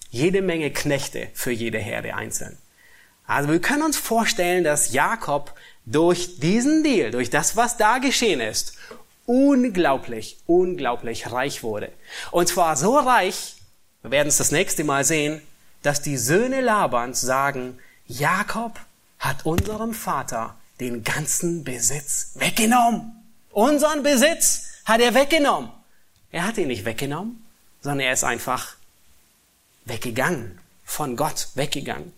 jede 0.10 0.42
Menge 0.42 0.72
Knechte 0.72 1.28
für 1.34 1.52
jede 1.52 1.80
Herde 1.80 2.16
einzeln. 2.16 2.58
Also 3.26 3.52
wir 3.52 3.60
können 3.60 3.84
uns 3.84 3.98
vorstellen, 3.98 4.64
dass 4.64 4.94
Jakob 4.94 5.54
durch 5.86 6.40
diesen 6.40 6.84
Deal, 6.84 7.12
durch 7.12 7.30
das, 7.30 7.56
was 7.56 7.78
da 7.78 7.98
geschehen 7.98 8.40
ist, 8.40 8.78
unglaublich, 9.26 10.38
unglaublich 10.46 11.32
reich 11.32 11.64
wurde. 11.64 11.92
Und 12.32 12.48
zwar 12.48 12.76
so 12.76 12.98
reich, 12.98 13.56
wir 14.02 14.12
werden 14.12 14.28
es 14.28 14.38
das 14.38 14.52
nächste 14.52 14.84
Mal 14.84 15.04
sehen, 15.04 15.42
dass 15.82 16.02
die 16.02 16.18
Söhne 16.18 16.62
Labans 16.62 17.22
sagen, 17.22 17.80
Jakob 18.08 18.80
hat 19.20 19.46
unserem 19.46 19.94
Vater 19.94 20.56
den 20.80 21.04
ganzen 21.04 21.64
Besitz 21.64 22.32
weggenommen. 22.36 23.12
Unseren 23.52 24.04
Besitz 24.04 24.66
hat 24.86 25.00
er 25.00 25.14
weggenommen. 25.14 25.70
Er 26.32 26.46
hat 26.46 26.58
ihn 26.58 26.68
nicht 26.68 26.86
weggenommen, 26.86 27.46
sondern 27.82 28.08
er 28.08 28.14
ist 28.14 28.24
einfach 28.24 28.76
weggegangen, 29.86 30.60
von 30.84 31.16
Gott 31.16 31.50
weggegangen. 31.56 32.12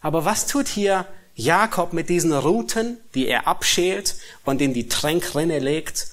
Aber 0.00 0.24
was 0.24 0.46
tut 0.46 0.68
hier 0.68 1.06
Jakob 1.34 1.92
mit 1.92 2.08
diesen 2.08 2.32
Ruten, 2.32 2.98
die 3.14 3.28
er 3.28 3.46
abschält 3.46 4.16
und 4.44 4.60
in 4.60 4.74
die 4.74 4.88
Tränkrinne 4.88 5.58
legt? 5.58 6.08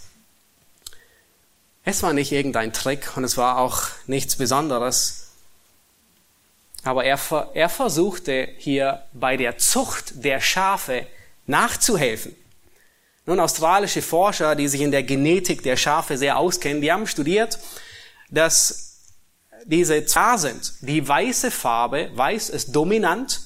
Es 1.86 2.02
war 2.02 2.14
nicht 2.14 2.32
irgendein 2.32 2.72
Trick 2.72 3.18
und 3.18 3.26
es 3.26 3.38
war 3.38 3.58
auch 3.58 3.84
nichts 4.08 4.38
Besonderes. 4.38 5.32
Aber 6.84 7.04
er, 7.04 7.20
er 7.54 7.70
versuchte 7.70 8.50
hier 8.58 9.04
bei 9.14 9.36
der 9.36 9.58
Zucht 9.58 10.24
der 10.24 10.40
Schafe 10.40 11.08
nachzuhelfen. 11.46 12.36
Nun, 13.26 13.40
australische 13.40 14.02
Forscher, 14.02 14.56
die 14.56 14.68
sich 14.68 14.82
in 14.82 14.92
der 14.92 15.04
Genetik 15.04 15.64
der 15.64 15.78
Schafe 15.78 16.18
sehr 16.18 16.38
auskennen, 16.38 16.82
die 16.82 16.92
haben 16.92 17.08
studiert, 17.08 17.60
dass 18.30 19.00
diese 19.66 20.02
da 20.02 20.38
sind. 20.38 20.74
Die 20.82 21.06
weiße 21.06 21.52
Farbe, 21.52 22.12
weiß 22.14 22.50
ist 22.50 22.74
dominant 22.74 23.42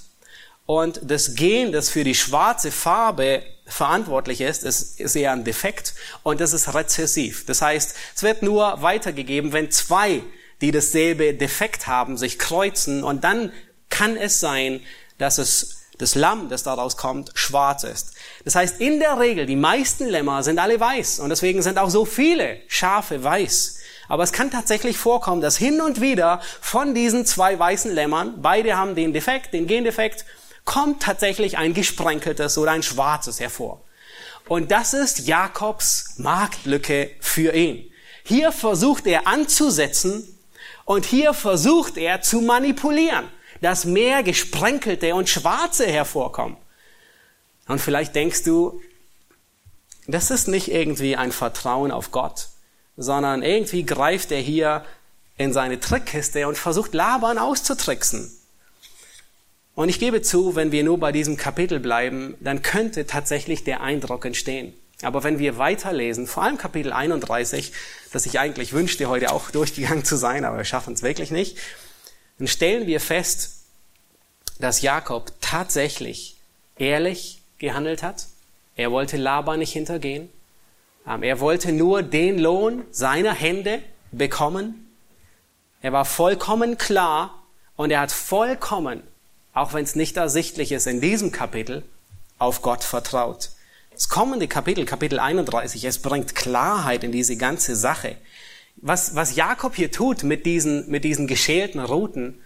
und 0.65 0.99
das 1.03 1.35
Gen, 1.35 1.71
das 1.71 1.89
für 1.89 2.03
die 2.03 2.15
schwarze 2.15 2.71
Farbe 2.71 3.43
verantwortlich 3.68 4.41
ist, 4.41 4.63
ist, 4.63 4.99
ist 4.99 5.15
eher 5.15 5.34
ein 5.34 5.43
Defekt 5.43 5.93
und 6.24 6.39
das 6.39 6.53
ist 6.53 6.74
rezessiv. 6.74 7.45
Das 7.45 7.61
heißt, 7.61 7.95
es 8.15 8.24
wird 8.24 8.41
nur 8.41 8.82
weitergegeben, 8.82 9.53
wenn 9.53 9.72
zwei, 9.72 10.24
die 10.61 10.72
dasselbe 10.72 11.34
Defekt 11.34 11.88
haben, 11.88 12.18
sich 12.18 12.39
kreuzen 12.39 13.03
und 13.03 13.24
dann 13.24 13.51
kann 13.89 14.18
es 14.18 14.39
sein, 14.39 14.82
dass 15.18 15.38
es 15.38 15.78
das 15.97 16.15
Lamm, 16.15 16.49
das 16.49 16.63
daraus 16.63 16.95
kommt, 16.95 17.32
schwarz 17.34 17.84
ist. 17.84 18.13
Das 18.45 18.55
heißt, 18.55 18.80
in 18.80 18.99
der 18.99 19.20
Regel, 19.20 19.45
die 19.45 19.55
meisten 19.55 20.05
Lämmer 20.05 20.43
sind 20.43 20.59
alle 20.59 20.80
weiß 20.80 21.20
und 21.20 21.30
deswegen 21.30 21.61
sind 21.61 21.80
auch 21.80 21.89
so 21.89 22.05
viele 22.05 22.59
Schafe 22.68 23.24
weiß. 23.24 23.78
Aber 24.07 24.24
es 24.24 24.32
kann 24.32 24.51
tatsächlich 24.51 24.97
vorkommen, 24.97 25.41
dass 25.41 25.57
hin 25.57 25.82
und 25.82 25.99
wieder 25.99 26.39
von 26.61 26.93
diesen 26.93 27.26
zwei 27.26 27.57
weißen 27.57 27.93
Lämmern, 27.93 28.36
beide 28.41 28.78
haben 28.78 28.95
den 28.95 29.11
Defekt, 29.11 29.53
den 29.53 29.68
Gendefekt, 29.68 30.24
kommt 30.68 31.01
tatsächlich 31.01 31.57
ein 31.57 31.74
gesprenkeltes 31.74 32.57
oder 32.57 32.72
ein 32.72 32.84
schwarzes 32.84 33.39
hervor. 33.39 33.82
Und 34.47 34.70
das 34.70 34.93
ist 34.93 35.26
Jakobs 35.26 36.15
Marktlücke 36.18 37.09
für 37.22 37.55
ihn. 37.55 37.89
Hier 38.24 38.51
versucht 38.51 39.07
er 39.07 39.28
anzusetzen 39.28 40.38
und 40.84 41.05
hier 41.05 41.34
versucht 41.34 41.97
er 41.97 42.22
zu 42.22 42.41
manipulieren, 42.41 43.30
dass 43.61 43.86
mehr 43.86 44.24
gesprenkelte 44.24 45.15
und 45.15 45.30
schwarze 45.30 45.88
hervorkommen. 45.88 46.57
Und 47.68 47.80
vielleicht 47.80 48.13
denkst 48.13 48.43
du, 48.43 48.82
das 50.05 50.32
ist 50.32 50.49
nicht 50.49 50.70
irgendwie 50.70 51.15
ein 51.15 51.32
Vertrauen 51.32 51.91
auf 51.91 52.11
Gott, 52.11 52.49
sondern 52.97 53.41
irgendwie 53.41 53.86
greift 53.86 54.34
er 54.34 54.41
hier 54.41 54.86
in 55.38 55.53
seine 55.53 55.80
Trickkiste 55.80 56.45
und 56.45 56.57
versucht 56.57 56.93
Laban 56.93 57.38
auszutricksen. 57.38 58.36
Und 59.78 59.89
ich 59.89 59.99
gebe 59.99 60.23
zu, 60.23 60.55
wenn 60.55 60.71
wir 60.71 60.84
nur 60.84 60.97
bei 60.97 61.11
diesem 61.11 61.38
Kapitel 61.38 61.80
bleiben, 61.80 62.34
dann 62.39 62.63
könnte 62.63 63.05
tatsächlich 63.05 63.63
der 63.63 63.80
Eindruck 63.82 64.25
entstehen. 64.25 64.73
Aber 65.03 65.23
wenn 65.23 65.38
wir 65.38 65.59
weiterlesen, 65.59 66.25
vor 66.25 66.41
allem 66.41 66.57
Kapitel 66.57 66.91
31, 66.91 67.73
das 68.11 68.25
ich 68.25 68.39
eigentlich 68.39 68.73
wünschte, 68.73 69.07
heute 69.07 69.32
auch 69.32 69.51
durchgegangen 69.51 70.03
zu 70.03 70.15
sein, 70.15 70.45
aber 70.45 70.57
wir 70.57 70.63
schaffen 70.63 70.95
es 70.95 71.03
wirklich 71.03 71.30
nicht, 71.30 71.59
dann 72.39 72.47
stellen 72.47 72.88
wir 72.88 72.99
fest, 72.99 73.65
dass 74.59 74.82
Jakob 74.82 75.32
tatsächlich 75.41 76.38
ehrlich 76.80 77.43
gehandelt 77.59 78.01
hat. 78.01 78.25
Er 78.78 78.89
wollte 78.91 79.17
Laban 79.17 79.59
nicht 79.59 79.73
hintergehen. 79.73 80.28
Ähm, 81.07 81.21
er 81.21 81.39
wollte 81.39 81.71
nur 81.71 82.01
den 82.01 82.39
Lohn 82.39 82.84
seiner 82.89 83.36
Hände 83.36 83.84
bekommen. 84.11 84.89
Er 85.84 85.93
war 85.93 86.05
vollkommen 86.05 86.80
klar 86.80 87.43
und 87.75 87.91
er 87.91 87.99
hat 87.99 88.11
vollkommen, 88.11 89.03
auch 89.58 89.74
wenn 89.74 89.84
es 89.84 89.95
nicht 89.95 90.18
ersichtlich 90.18 90.72
ist 90.72 90.88
in 90.88 91.01
diesem 91.01 91.32
Kapitel, 91.32 91.84
auf 92.38 92.62
Gott 92.62 92.84
vertraut. 92.84 93.49
Das 93.91 94.10
kommende 94.10 94.47
Kapitel, 94.47 94.86
Kapitel 94.86 95.20
31, 95.20 95.84
es 95.84 95.99
bringt 95.99 96.36
Klarheit 96.36 97.03
in 97.03 97.12
diese 97.12 97.36
ganze 97.36 97.76
Sache. 97.76 98.18
Was, 98.76 99.16
was 99.16 99.36
Jakob 99.36 99.76
hier 99.76 99.91
tut 99.91 100.22
mit 100.22 100.45
diesen, 100.45 100.88
mit 100.91 101.03
diesen 101.03 101.26
geschälten 101.26 101.80
Routen, 101.80 102.39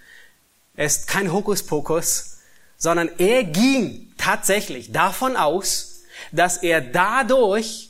ist 0.77 1.07
kein 1.07 1.33
Hokuspokus, 1.33 2.37
sondern 2.77 3.09
er 3.17 3.43
ging 3.43 4.13
tatsächlich 4.17 4.93
davon 4.93 5.35
aus, 5.35 6.03
dass 6.31 6.57
er 6.57 6.79
dadurch 6.79 7.89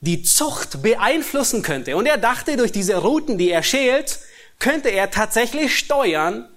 die 0.00 0.22
Zucht 0.22 0.82
beeinflussen 0.82 1.62
könnte. 1.62 1.96
Und 1.96 2.06
er 2.06 2.18
dachte, 2.18 2.56
durch 2.56 2.70
diese 2.70 2.98
Routen, 2.98 3.38
die 3.38 3.50
er 3.50 3.64
schält, 3.64 4.20
könnte 4.60 4.90
er 4.90 5.10
tatsächlich 5.10 5.76
steuern, 5.76 6.48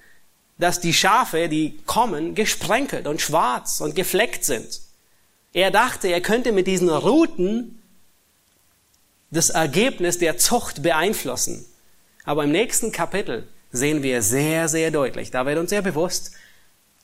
dass 0.59 0.81
die 0.81 0.93
Schafe, 0.93 1.47
die 1.49 1.79
kommen, 1.85 2.35
gesprenkelt 2.35 3.07
und 3.07 3.21
schwarz 3.21 3.81
und 3.81 3.95
gefleckt 3.95 4.43
sind. 4.43 4.81
Er 5.53 5.71
dachte, 5.71 6.09
er 6.09 6.21
könnte 6.21 6.51
mit 6.51 6.67
diesen 6.67 6.89
Routen 6.89 7.81
das 9.31 9.49
Ergebnis 9.49 10.19
der 10.19 10.37
Zucht 10.37 10.83
beeinflussen. 10.83 11.65
Aber 12.25 12.43
im 12.43 12.51
nächsten 12.51 12.91
Kapitel 12.91 13.47
sehen 13.71 14.03
wir 14.03 14.21
sehr, 14.21 14.67
sehr 14.67 14.91
deutlich, 14.91 15.31
da 15.31 15.45
wird 15.45 15.57
uns 15.57 15.69
sehr 15.69 15.81
bewusst, 15.81 16.33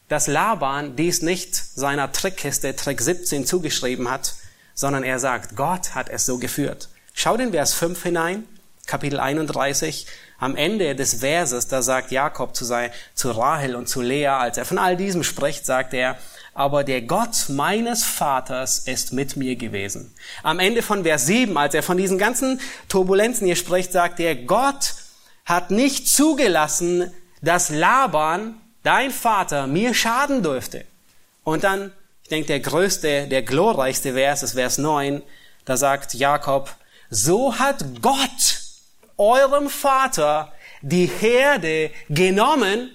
dass 0.09 0.27
Laban 0.27 0.95
dies 0.95 1.21
nicht 1.21 1.55
seiner 1.55 2.11
Trickkiste 2.11 2.75
Trick 2.75 3.01
17 3.01 3.45
zugeschrieben 3.45 4.09
hat, 4.11 4.35
sondern 4.75 5.03
er 5.03 5.17
sagt, 5.19 5.55
Gott 5.55 5.95
hat 5.95 6.09
es 6.09 6.25
so 6.25 6.37
geführt. 6.37 6.89
Schau 7.13 7.37
den 7.37 7.51
Vers 7.51 7.73
5 7.73 8.03
hinein, 8.03 8.43
Kapitel 8.85 9.19
31. 9.19 10.05
Am 10.37 10.55
Ende 10.55 10.95
des 10.95 11.15
Verses, 11.15 11.67
da 11.67 11.81
sagt 11.81 12.11
Jakob 12.11 12.55
zu, 12.55 12.65
sein, 12.65 12.91
zu 13.13 13.31
Rahel 13.31 13.75
und 13.75 13.87
zu 13.87 14.01
Lea, 14.01 14.27
als 14.27 14.57
er 14.57 14.65
von 14.65 14.77
all 14.77 14.97
diesem 14.97 15.23
spricht, 15.23 15.65
sagt 15.65 15.93
er, 15.93 16.17
aber 16.53 16.83
der 16.83 17.01
Gott 17.01 17.49
meines 17.49 18.05
Vaters 18.05 18.79
ist 18.79 19.13
mit 19.13 19.35
mir 19.35 19.55
gewesen. 19.55 20.13
Am 20.43 20.59
Ende 20.59 20.81
von 20.81 21.03
Vers 21.03 21.25
7, 21.25 21.57
als 21.57 21.73
er 21.73 21.83
von 21.83 21.97
diesen 21.97 22.17
ganzen 22.17 22.61
Turbulenzen 22.87 23.45
hier 23.45 23.55
spricht, 23.57 23.91
sagt 23.91 24.19
er, 24.19 24.35
Gott 24.35 24.95
hat 25.45 25.71
nicht 25.71 26.07
zugelassen, 26.07 27.11
dass 27.41 27.69
Laban, 27.69 28.55
dein 28.83 29.11
Vater, 29.11 29.67
mir 29.67 29.93
schaden 29.93 30.43
dürfte. 30.43 30.85
Und 31.43 31.63
dann, 31.63 31.91
ich 32.23 32.29
denke, 32.29 32.47
der 32.47 32.59
größte, 32.61 33.27
der 33.27 33.41
glorreichste 33.41 34.13
Vers 34.13 34.43
ist 34.43 34.53
Vers 34.53 34.77
9, 34.77 35.21
da 35.65 35.77
sagt 35.77 36.13
Jakob, 36.13 36.73
so 37.09 37.59
hat 37.59 37.83
Gott 38.01 38.64
eurem 39.17 39.69
Vater 39.69 40.53
die 40.81 41.05
Herde 41.05 41.91
genommen 42.09 42.91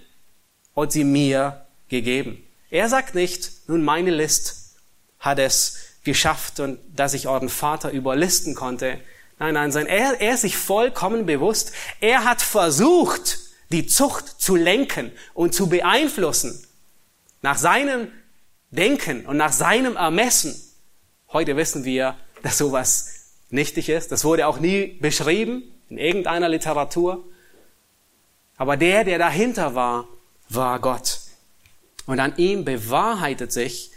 und 0.75 0.93
sie 0.93 1.05
mir 1.05 1.66
gegeben. 1.89 2.47
Er 2.71 2.89
sagt 2.89 3.14
nicht, 3.14 3.68
nun 3.68 3.85
meine 3.85 4.11
List 4.11 4.77
hat 5.18 5.39
es 5.39 5.79
geschafft 6.05 6.61
und 6.61 6.79
dass 6.95 7.14
ich 7.14 7.29
euren 7.29 7.49
Vater 7.49 7.91
überlisten 7.91 8.55
konnte. 8.55 9.01
Nein, 9.39 9.55
nein, 9.55 9.73
sein, 9.73 9.87
er, 9.87 10.21
er 10.21 10.35
ist 10.35 10.43
sich 10.43 10.57
vollkommen 10.57 11.27
bewusst. 11.27 11.73
Er 12.01 12.25
hat 12.25 12.43
versucht, 12.43 13.39
die 13.71 13.87
Zucht 13.87 14.41
zu 14.41 14.57
lenken 14.57 15.12
und 15.35 15.55
zu 15.55 15.68
beeinflussen. 15.68 16.66
Nach 17.43 17.59
seinem 17.59 18.09
Denken 18.71 19.27
und 19.27 19.37
nach 19.37 19.53
seinem 19.53 19.97
Ermessen. 19.97 20.55
Heute 21.33 21.57
wissen 21.57 21.85
wir, 21.85 22.16
dass 22.43 22.59
sowas 22.59 23.35
nichtig 23.49 23.89
ist. 23.89 24.12
Das 24.12 24.25
wurde 24.25 24.47
auch 24.47 24.61
nie 24.61 24.99
beschrieben 25.01 25.64
in 25.91 25.99
irgendeiner 25.99 26.49
Literatur. 26.49 27.24
Aber 28.57 28.76
der, 28.76 29.05
der 29.05 29.18
dahinter 29.18 29.74
war, 29.74 30.09
war 30.49 30.78
Gott. 30.78 31.20
Und 32.07 32.20
an 32.20 32.34
ihm 32.36 32.64
bewahrheitet 32.64 33.53
sich, 33.53 33.91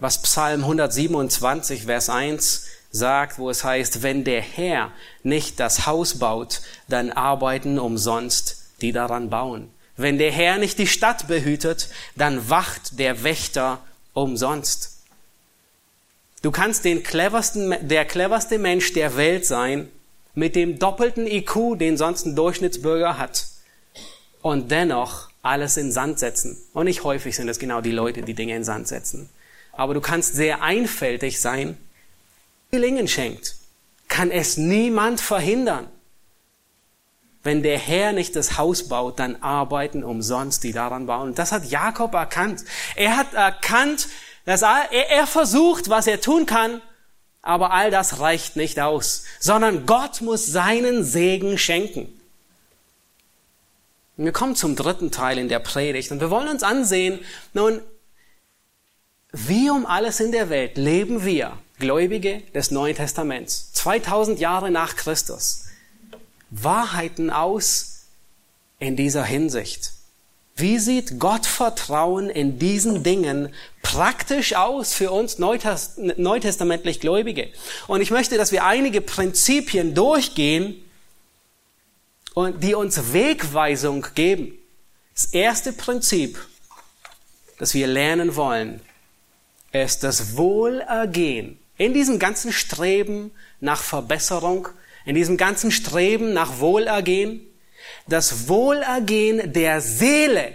was 0.00 0.22
Psalm 0.22 0.60
127, 0.60 1.84
Vers 1.84 2.08
1 2.08 2.66
sagt, 2.90 3.38
wo 3.38 3.50
es 3.50 3.64
heißt, 3.64 4.02
wenn 4.02 4.24
der 4.24 4.42
Herr 4.42 4.92
nicht 5.22 5.58
das 5.60 5.86
Haus 5.86 6.18
baut, 6.18 6.60
dann 6.88 7.10
arbeiten 7.10 7.78
umsonst 7.78 8.58
die 8.82 8.92
daran 8.92 9.30
bauen. 9.30 9.70
Wenn 9.96 10.18
der 10.18 10.32
Herr 10.32 10.58
nicht 10.58 10.78
die 10.78 10.86
Stadt 10.86 11.28
behütet, 11.28 11.88
dann 12.16 12.50
wacht 12.50 12.98
der 12.98 13.22
Wächter 13.22 13.80
umsonst. 14.12 14.98
Du 16.42 16.50
kannst 16.50 16.84
den 16.84 17.02
cleversten, 17.02 17.76
der 17.88 18.04
cleverste 18.04 18.58
Mensch 18.58 18.92
der 18.92 19.16
Welt 19.16 19.46
sein, 19.46 19.88
mit 20.34 20.56
dem 20.56 20.78
doppelten 20.78 21.26
IQ, 21.26 21.78
den 21.78 21.96
sonst 21.96 22.26
ein 22.26 22.36
Durchschnittsbürger 22.36 23.18
hat, 23.18 23.46
und 24.40 24.70
dennoch 24.70 25.28
alles 25.42 25.76
in 25.76 25.92
Sand 25.92 26.18
setzen. 26.18 26.56
Und 26.72 26.86
nicht 26.86 27.04
häufig 27.04 27.36
sind 27.36 27.48
es 27.48 27.58
genau 27.58 27.80
die 27.80 27.92
Leute, 27.92 28.22
die 28.22 28.34
Dinge 28.34 28.56
in 28.56 28.64
Sand 28.64 28.88
setzen. 28.88 29.28
Aber 29.72 29.94
du 29.94 30.00
kannst 30.00 30.34
sehr 30.34 30.62
einfältig 30.62 31.40
sein. 31.40 31.76
Gelingen 32.70 33.08
schenkt, 33.08 33.56
kann 34.08 34.30
es 34.30 34.56
niemand 34.56 35.20
verhindern. 35.20 35.88
Wenn 37.42 37.62
der 37.62 37.78
Herr 37.78 38.12
nicht 38.12 38.36
das 38.36 38.56
Haus 38.56 38.88
baut, 38.88 39.18
dann 39.18 39.42
arbeiten 39.42 40.04
umsonst 40.04 40.62
die 40.62 40.72
daran 40.72 41.06
bauen. 41.06 41.34
Das 41.34 41.50
hat 41.50 41.64
Jakob 41.64 42.14
erkannt. 42.14 42.64
Er 42.94 43.16
hat 43.16 43.34
erkannt, 43.34 44.08
dass 44.44 44.62
er, 44.62 44.92
er 44.92 45.26
versucht, 45.26 45.88
was 45.88 46.06
er 46.06 46.20
tun 46.20 46.46
kann, 46.46 46.80
aber 47.42 47.72
all 47.72 47.90
das 47.90 48.20
reicht 48.20 48.56
nicht 48.56 48.78
aus, 48.78 49.24
sondern 49.40 49.84
Gott 49.84 50.20
muss 50.20 50.46
seinen 50.46 51.04
Segen 51.04 51.58
schenken. 51.58 52.08
Wir 54.16 54.32
kommen 54.32 54.54
zum 54.54 54.76
dritten 54.76 55.10
Teil 55.10 55.38
in 55.38 55.48
der 55.48 55.58
Predigt 55.58 56.12
und 56.12 56.20
wir 56.20 56.30
wollen 56.30 56.48
uns 56.48 56.62
ansehen, 56.62 57.18
nun, 57.52 57.80
wie 59.32 59.70
um 59.70 59.86
alles 59.86 60.20
in 60.20 60.30
der 60.30 60.50
Welt 60.50 60.76
leben 60.76 61.24
wir, 61.24 61.58
Gläubige 61.78 62.42
des 62.54 62.70
Neuen 62.70 62.94
Testaments, 62.94 63.72
2000 63.72 64.38
Jahre 64.38 64.70
nach 64.70 64.94
Christus, 64.94 65.64
Wahrheiten 66.50 67.30
aus 67.30 68.04
in 68.78 68.94
dieser 68.94 69.24
Hinsicht. 69.24 69.92
Wie 70.54 70.78
sieht 70.78 71.18
Gottvertrauen 71.18 72.28
in 72.30 72.58
diesen 72.58 73.02
Dingen 73.02 73.54
praktisch 73.82 74.54
aus 74.54 74.92
für 74.94 75.10
uns 75.10 75.38
neutestamentlich 75.38 77.00
Gläubige? 77.00 77.48
Und 77.86 78.00
ich 78.00 78.10
möchte, 78.10 78.36
dass 78.36 78.52
wir 78.52 78.64
einige 78.64 79.00
Prinzipien 79.00 79.94
durchgehen, 79.94 80.82
und 82.34 82.62
die 82.62 82.74
uns 82.74 83.12
Wegweisung 83.12 84.06
geben. 84.14 84.58
Das 85.14 85.26
erste 85.26 85.72
Prinzip, 85.72 86.38
das 87.58 87.74
wir 87.74 87.86
lernen 87.86 88.36
wollen, 88.36 88.80
ist 89.72 90.02
das 90.02 90.36
Wohlergehen 90.36 91.58
in 91.76 91.94
diesem 91.94 92.18
ganzen 92.18 92.52
Streben 92.52 93.32
nach 93.60 93.82
Verbesserung, 93.82 94.68
in 95.04 95.14
diesem 95.14 95.36
ganzen 95.36 95.70
Streben 95.70 96.32
nach 96.32 96.60
Wohlergehen, 96.60 97.40
das 98.06 98.48
Wohlergehen 98.48 99.52
der 99.52 99.80
Seele, 99.80 100.54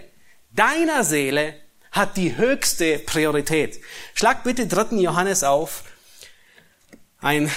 deiner 0.52 1.04
Seele, 1.04 1.56
hat 1.92 2.18
die 2.18 2.38
höchste 2.38 3.00
Priorität. 3.00 3.80
Schlag 4.14 4.44
bitte 4.44 4.68
3. 4.68 4.98
Johannes 4.98 5.44
auf. 5.44 5.84
Ein 7.20 7.50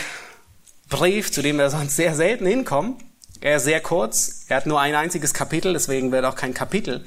Brief, 0.89 1.31
zu 1.31 1.43
dem 1.43 1.59
wir 1.59 1.71
sonst 1.71 1.97
sehr 1.97 2.15
selten 2.15 2.47
hinkommen. 2.47 2.97
Er 3.41 3.57
ist 3.57 3.65
sehr 3.65 3.81
kurz. 3.81 4.47
Er 4.49 4.57
hat 4.57 4.67
nur 4.67 4.81
ein 4.81 4.95
einziges 4.95 5.35
Kapitel, 5.35 5.73
deswegen 5.73 6.13
wird 6.13 6.25
auch 6.25 6.37
kein 6.37 6.55
Kapitel 6.55 7.05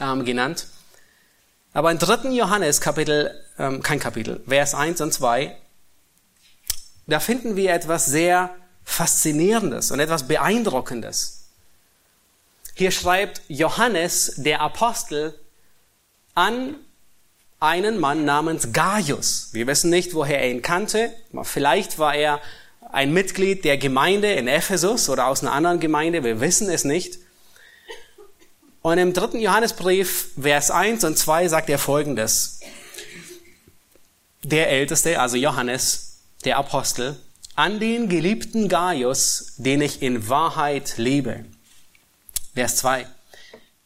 ähm, 0.00 0.24
genannt. 0.24 0.66
Aber 1.72 1.90
in 1.90 1.98
3. 1.98 2.30
Johannes 2.30 2.80
Kapitel, 2.80 3.32
ähm, 3.58 3.82
kein 3.82 4.00
Kapitel, 4.00 4.42
Vers 4.46 4.74
1 4.74 5.00
und 5.00 5.12
2, 5.12 5.56
da 7.06 7.20
finden 7.20 7.56
wir 7.56 7.72
etwas 7.72 8.06
sehr 8.06 8.54
Faszinierendes 8.84 9.90
und 9.90 10.00
etwas 10.00 10.26
Beeindruckendes. 10.26 11.39
Hier 12.74 12.90
schreibt 12.90 13.42
Johannes, 13.48 14.34
der 14.36 14.60
Apostel, 14.60 15.38
an 16.34 16.76
einen 17.58 17.98
Mann 17.98 18.24
namens 18.24 18.72
Gaius. 18.72 19.50
Wir 19.52 19.66
wissen 19.66 19.90
nicht, 19.90 20.14
woher 20.14 20.40
er 20.40 20.50
ihn 20.50 20.62
kannte. 20.62 21.12
Vielleicht 21.42 21.98
war 21.98 22.14
er 22.14 22.40
ein 22.92 23.12
Mitglied 23.12 23.64
der 23.64 23.76
Gemeinde 23.76 24.32
in 24.32 24.48
Ephesus 24.48 25.08
oder 25.08 25.26
aus 25.26 25.42
einer 25.42 25.52
anderen 25.52 25.78
Gemeinde. 25.80 26.24
Wir 26.24 26.40
wissen 26.40 26.70
es 26.70 26.84
nicht. 26.84 27.18
Und 28.82 28.96
im 28.96 29.12
dritten 29.12 29.40
Johannesbrief, 29.40 30.30
Vers 30.40 30.70
1 30.70 31.04
und 31.04 31.18
2 31.18 31.48
sagt 31.48 31.68
er 31.68 31.78
Folgendes. 31.78 32.60
Der 34.42 34.70
Älteste, 34.70 35.20
also 35.20 35.36
Johannes, 35.36 36.22
der 36.46 36.56
Apostel, 36.56 37.16
an 37.56 37.78
den 37.78 38.08
geliebten 38.08 38.68
Gaius, 38.70 39.52
den 39.58 39.82
ich 39.82 40.00
in 40.00 40.30
Wahrheit 40.30 40.94
liebe. 40.96 41.44
Vers 42.54 42.76
2. 42.76 43.06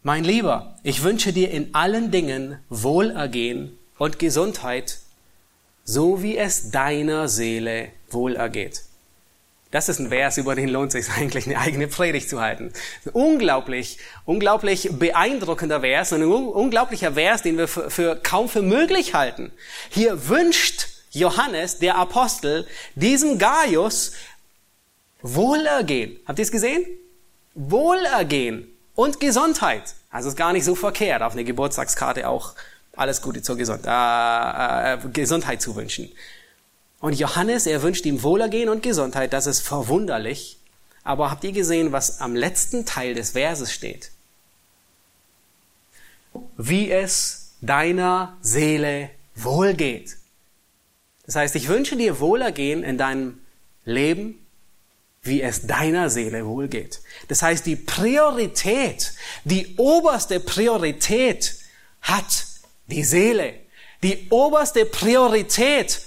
Mein 0.02 0.24
Lieber, 0.24 0.78
ich 0.82 1.02
wünsche 1.02 1.32
dir 1.32 1.50
in 1.50 1.74
allen 1.74 2.10
Dingen 2.10 2.58
Wohlergehen 2.70 3.78
und 3.98 4.18
Gesundheit, 4.18 5.00
so 5.84 6.22
wie 6.22 6.38
es 6.38 6.70
deiner 6.70 7.28
Seele 7.28 7.90
wohlergeht. 8.08 8.82
Das 9.70 9.90
ist 9.90 9.98
ein 9.98 10.08
Vers, 10.08 10.38
über 10.38 10.54
den 10.54 10.68
lohnt 10.68 10.92
sich 10.92 11.10
eigentlich 11.16 11.46
eine 11.46 11.58
eigene 11.58 11.88
Predigt 11.88 12.30
zu 12.30 12.40
halten. 12.40 12.72
Unglaublich, 13.12 13.98
unglaublich 14.24 14.88
beeindruckender 14.92 15.80
Vers 15.80 16.14
ein 16.14 16.22
unglaublicher 16.22 17.14
Vers, 17.14 17.42
den 17.42 17.58
wir 17.58 17.68
für, 17.68 17.90
für 17.90 18.16
kaum 18.16 18.48
für 18.48 18.62
möglich 18.62 19.12
halten. 19.12 19.52
Hier 19.90 20.28
wünscht 20.28 20.88
Johannes, 21.10 21.80
der 21.80 21.96
Apostel, 21.96 22.66
diesem 22.94 23.38
Gaius 23.38 24.12
Wohlergehen. 25.20 26.18
Habt 26.26 26.38
ihr 26.38 26.44
es 26.44 26.52
gesehen? 26.52 26.86
Wohlergehen 27.54 28.68
und 28.94 29.20
Gesundheit. 29.20 29.94
Also 30.10 30.28
ist 30.28 30.36
gar 30.36 30.52
nicht 30.52 30.64
so 30.64 30.74
verkehrt, 30.74 31.22
auf 31.22 31.32
eine 31.32 31.44
Geburtstagskarte 31.44 32.28
auch 32.28 32.54
alles 32.96 33.22
Gute 33.22 33.42
zur 33.42 33.56
Gesund 33.56 33.84
äh, 33.86 34.94
äh, 34.94 34.98
Gesundheit 35.12 35.60
zu 35.60 35.74
wünschen. 35.74 36.10
Und 37.00 37.14
Johannes, 37.14 37.66
er 37.66 37.82
wünscht 37.82 38.06
ihm 38.06 38.22
Wohlergehen 38.22 38.68
und 38.68 38.82
Gesundheit, 38.82 39.32
das 39.32 39.46
ist 39.46 39.60
verwunderlich. 39.60 40.58
Aber 41.02 41.30
habt 41.30 41.44
ihr 41.44 41.52
gesehen, 41.52 41.92
was 41.92 42.20
am 42.20 42.34
letzten 42.34 42.86
Teil 42.86 43.14
des 43.14 43.32
Verses 43.32 43.72
steht? 43.72 44.10
Wie 46.56 46.90
es 46.90 47.52
deiner 47.60 48.36
Seele 48.40 49.10
wohlgeht. 49.34 50.16
Das 51.26 51.36
heißt, 51.36 51.56
ich 51.56 51.68
wünsche 51.68 51.96
dir 51.96 52.20
Wohlergehen 52.20 52.82
in 52.82 52.98
deinem 52.98 53.40
Leben, 53.84 54.43
wie 55.24 55.42
es 55.42 55.66
deiner 55.66 56.10
Seele 56.10 56.46
wohlgeht. 56.46 57.00
Das 57.28 57.42
heißt, 57.42 57.66
die 57.66 57.76
Priorität, 57.76 59.12
die 59.44 59.74
oberste 59.76 60.38
Priorität 60.38 61.56
hat 62.02 62.46
die 62.86 63.04
Seele. 63.04 63.54
Die 64.02 64.26
oberste 64.30 64.84
Priorität 64.84 66.00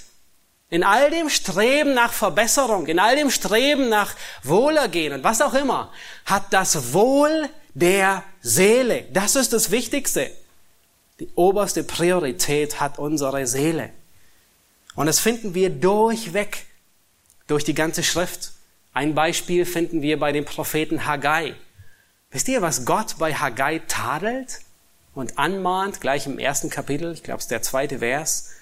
in 0.69 0.83
all 0.83 1.09
dem 1.09 1.29
Streben 1.29 1.93
nach 1.93 2.13
Verbesserung, 2.13 2.87
in 2.87 2.99
all 2.99 3.15
dem 3.15 3.31
Streben 3.31 3.89
nach 3.89 4.15
Wohlergehen 4.43 5.13
und 5.13 5.23
was 5.23 5.41
auch 5.41 5.53
immer, 5.53 5.91
hat 6.25 6.51
das 6.51 6.93
Wohl 6.93 7.49
der 7.73 8.23
Seele. 8.41 9.05
Das 9.13 9.35
ist 9.35 9.53
das 9.53 9.71
Wichtigste. 9.71 10.31
Die 11.19 11.29
oberste 11.35 11.83
Priorität 11.83 12.79
hat 12.79 12.99
unsere 12.99 13.47
Seele. 13.47 13.89
Und 14.95 15.07
das 15.07 15.19
finden 15.19 15.53
wir 15.53 15.69
durchweg 15.69 16.65
durch 17.47 17.63
die 17.63 17.73
ganze 17.73 18.03
Schrift. 18.03 18.51
Ein 18.97 19.13
Beispiel 19.13 19.67
finden 19.67 20.01
wir 20.01 20.19
bei 20.19 20.31
dem 20.31 20.43
Propheten 20.43 21.05
Haggai. 21.05 21.53
Wisst 22.31 22.47
ihr, 22.47 22.63
was 22.63 22.83
Gott 22.83 23.19
bei 23.19 23.31
Haggai 23.31 23.79
tadelt 23.87 24.61
und 25.13 25.37
anmahnt, 25.37 26.01
gleich 26.01 26.25
im 26.25 26.39
ersten 26.39 26.71
Kapitel, 26.71 27.13
ich 27.13 27.21
glaube 27.21 27.37
es 27.37 27.43
ist 27.43 27.51
der 27.51 27.61
zweite 27.61 27.99
Vers. 27.99 28.53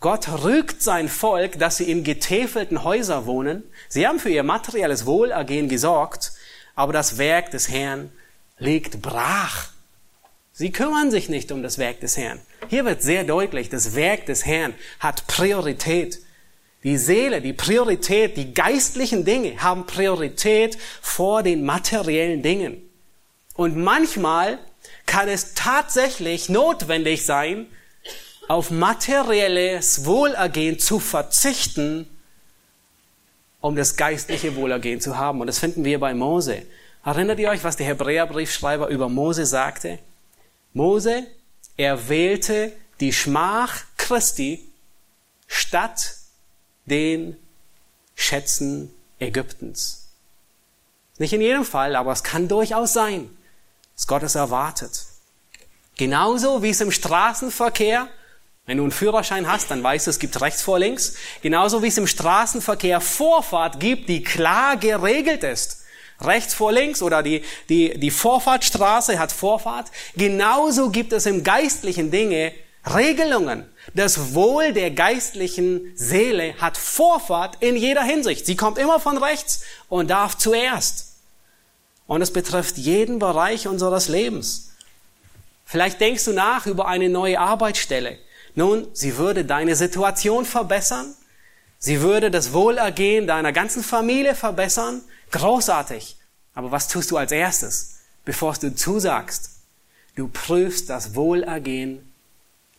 Gott 0.00 0.30
rügt 0.42 0.82
sein 0.82 1.10
Volk, 1.10 1.58
dass 1.58 1.76
sie 1.76 1.90
in 1.90 2.04
getäfelten 2.04 2.84
Häusern 2.84 3.26
wohnen. 3.26 3.64
Sie 3.86 4.08
haben 4.08 4.18
für 4.18 4.30
ihr 4.30 4.44
materielles 4.44 5.04
Wohlergehen 5.04 5.68
gesorgt, 5.68 6.32
aber 6.74 6.94
das 6.94 7.18
Werk 7.18 7.50
des 7.50 7.68
Herrn 7.68 8.10
liegt 8.56 9.02
brach. 9.02 9.72
Sie 10.54 10.72
kümmern 10.72 11.10
sich 11.10 11.28
nicht 11.28 11.52
um 11.52 11.62
das 11.62 11.76
Werk 11.76 12.00
des 12.00 12.16
Herrn. 12.16 12.40
Hier 12.68 12.86
wird 12.86 13.02
sehr 13.02 13.24
deutlich, 13.24 13.68
das 13.68 13.94
Werk 13.94 14.24
des 14.24 14.46
Herrn 14.46 14.72
hat 15.00 15.26
Priorität. 15.26 16.18
Die 16.84 16.98
Seele, 16.98 17.40
die 17.40 17.52
Priorität, 17.52 18.36
die 18.36 18.54
geistlichen 18.54 19.24
Dinge 19.24 19.62
haben 19.62 19.86
Priorität 19.86 20.76
vor 21.00 21.42
den 21.42 21.64
materiellen 21.64 22.42
Dingen. 22.42 22.82
Und 23.54 23.76
manchmal 23.76 24.58
kann 25.06 25.28
es 25.28 25.54
tatsächlich 25.54 26.48
notwendig 26.48 27.24
sein, 27.24 27.66
auf 28.48 28.70
materielles 28.70 30.04
Wohlergehen 30.04 30.78
zu 30.78 30.98
verzichten, 30.98 32.08
um 33.60 33.76
das 33.76 33.96
geistliche 33.96 34.56
Wohlergehen 34.56 35.00
zu 35.00 35.16
haben. 35.16 35.40
Und 35.40 35.46
das 35.46 35.60
finden 35.60 35.84
wir 35.84 36.00
bei 36.00 36.14
Mose. 36.14 36.62
Erinnert 37.04 37.38
ihr 37.38 37.50
euch, 37.50 37.62
was 37.62 37.76
der 37.76 37.86
Hebräerbriefschreiber 37.86 38.88
über 38.88 39.08
Mose 39.08 39.46
sagte? 39.46 40.00
Mose, 40.72 41.26
er 41.76 42.08
wählte 42.08 42.72
die 43.00 43.12
Schmach 43.12 43.82
Christi 43.96 44.64
statt 45.46 46.16
den 46.86 47.36
Schätzen 48.14 48.92
Ägyptens. 49.18 50.08
Nicht 51.18 51.32
in 51.32 51.40
jedem 51.40 51.64
Fall, 51.64 51.94
aber 51.96 52.12
es 52.12 52.22
kann 52.22 52.48
durchaus 52.48 52.92
sein, 52.92 53.30
dass 53.94 54.06
Gott 54.06 54.22
es 54.22 54.34
erwartet. 54.34 55.06
Genauso 55.96 56.62
wie 56.62 56.70
es 56.70 56.80
im 56.80 56.90
Straßenverkehr, 56.90 58.08
wenn 58.66 58.78
du 58.78 58.84
einen 58.84 58.92
Führerschein 58.92 59.50
hast, 59.50 59.70
dann 59.70 59.82
weißt 59.82 60.06
du, 60.06 60.10
es 60.10 60.18
gibt 60.18 60.40
rechts 60.40 60.62
vor 60.62 60.78
links. 60.78 61.14
Genauso 61.42 61.82
wie 61.82 61.88
es 61.88 61.98
im 61.98 62.06
Straßenverkehr 62.06 63.00
Vorfahrt 63.00 63.78
gibt, 63.80 64.08
die 64.08 64.22
klar 64.22 64.76
geregelt 64.76 65.44
ist 65.44 65.82
rechts 66.24 66.54
vor 66.54 66.72
links 66.72 67.02
oder 67.02 67.22
die, 67.22 67.42
die, 67.68 67.98
die 67.98 68.10
Vorfahrtstraße 68.10 69.18
hat 69.18 69.32
Vorfahrt. 69.32 69.90
Genauso 70.16 70.90
gibt 70.90 71.12
es 71.12 71.26
im 71.26 71.44
geistlichen 71.44 72.10
Dinge 72.10 72.52
Regelungen. 72.84 73.64
Das 73.94 74.34
Wohl 74.34 74.72
der 74.72 74.90
geistlichen 74.90 75.92
Seele 75.94 76.54
hat 76.60 76.76
Vorfahrt 76.76 77.58
in 77.60 77.76
jeder 77.76 78.02
Hinsicht. 78.02 78.46
Sie 78.46 78.56
kommt 78.56 78.78
immer 78.78 79.00
von 79.00 79.18
rechts 79.18 79.62
und 79.88 80.10
darf 80.10 80.36
zuerst. 80.36 81.14
Und 82.06 82.22
es 82.22 82.32
betrifft 82.32 82.76
jeden 82.78 83.18
Bereich 83.18 83.68
unseres 83.68 84.08
Lebens. 84.08 84.70
Vielleicht 85.64 86.00
denkst 86.00 86.24
du 86.24 86.32
nach 86.32 86.66
über 86.66 86.86
eine 86.86 87.08
neue 87.08 87.38
Arbeitsstelle. 87.38 88.18
Nun, 88.54 88.86
sie 88.92 89.16
würde 89.16 89.44
deine 89.44 89.76
Situation 89.76 90.44
verbessern. 90.44 91.14
Sie 91.78 92.00
würde 92.00 92.30
das 92.30 92.52
Wohlergehen 92.52 93.26
deiner 93.26 93.52
ganzen 93.52 93.82
Familie 93.82 94.34
verbessern. 94.34 95.02
Großartig. 95.30 96.16
Aber 96.54 96.70
was 96.70 96.88
tust 96.88 97.10
du 97.10 97.16
als 97.16 97.32
erstes, 97.32 98.00
bevor 98.24 98.52
du 98.54 98.74
zusagst? 98.74 99.50
Du 100.14 100.28
prüfst 100.28 100.90
das 100.90 101.14
Wohlergehen 101.14 102.11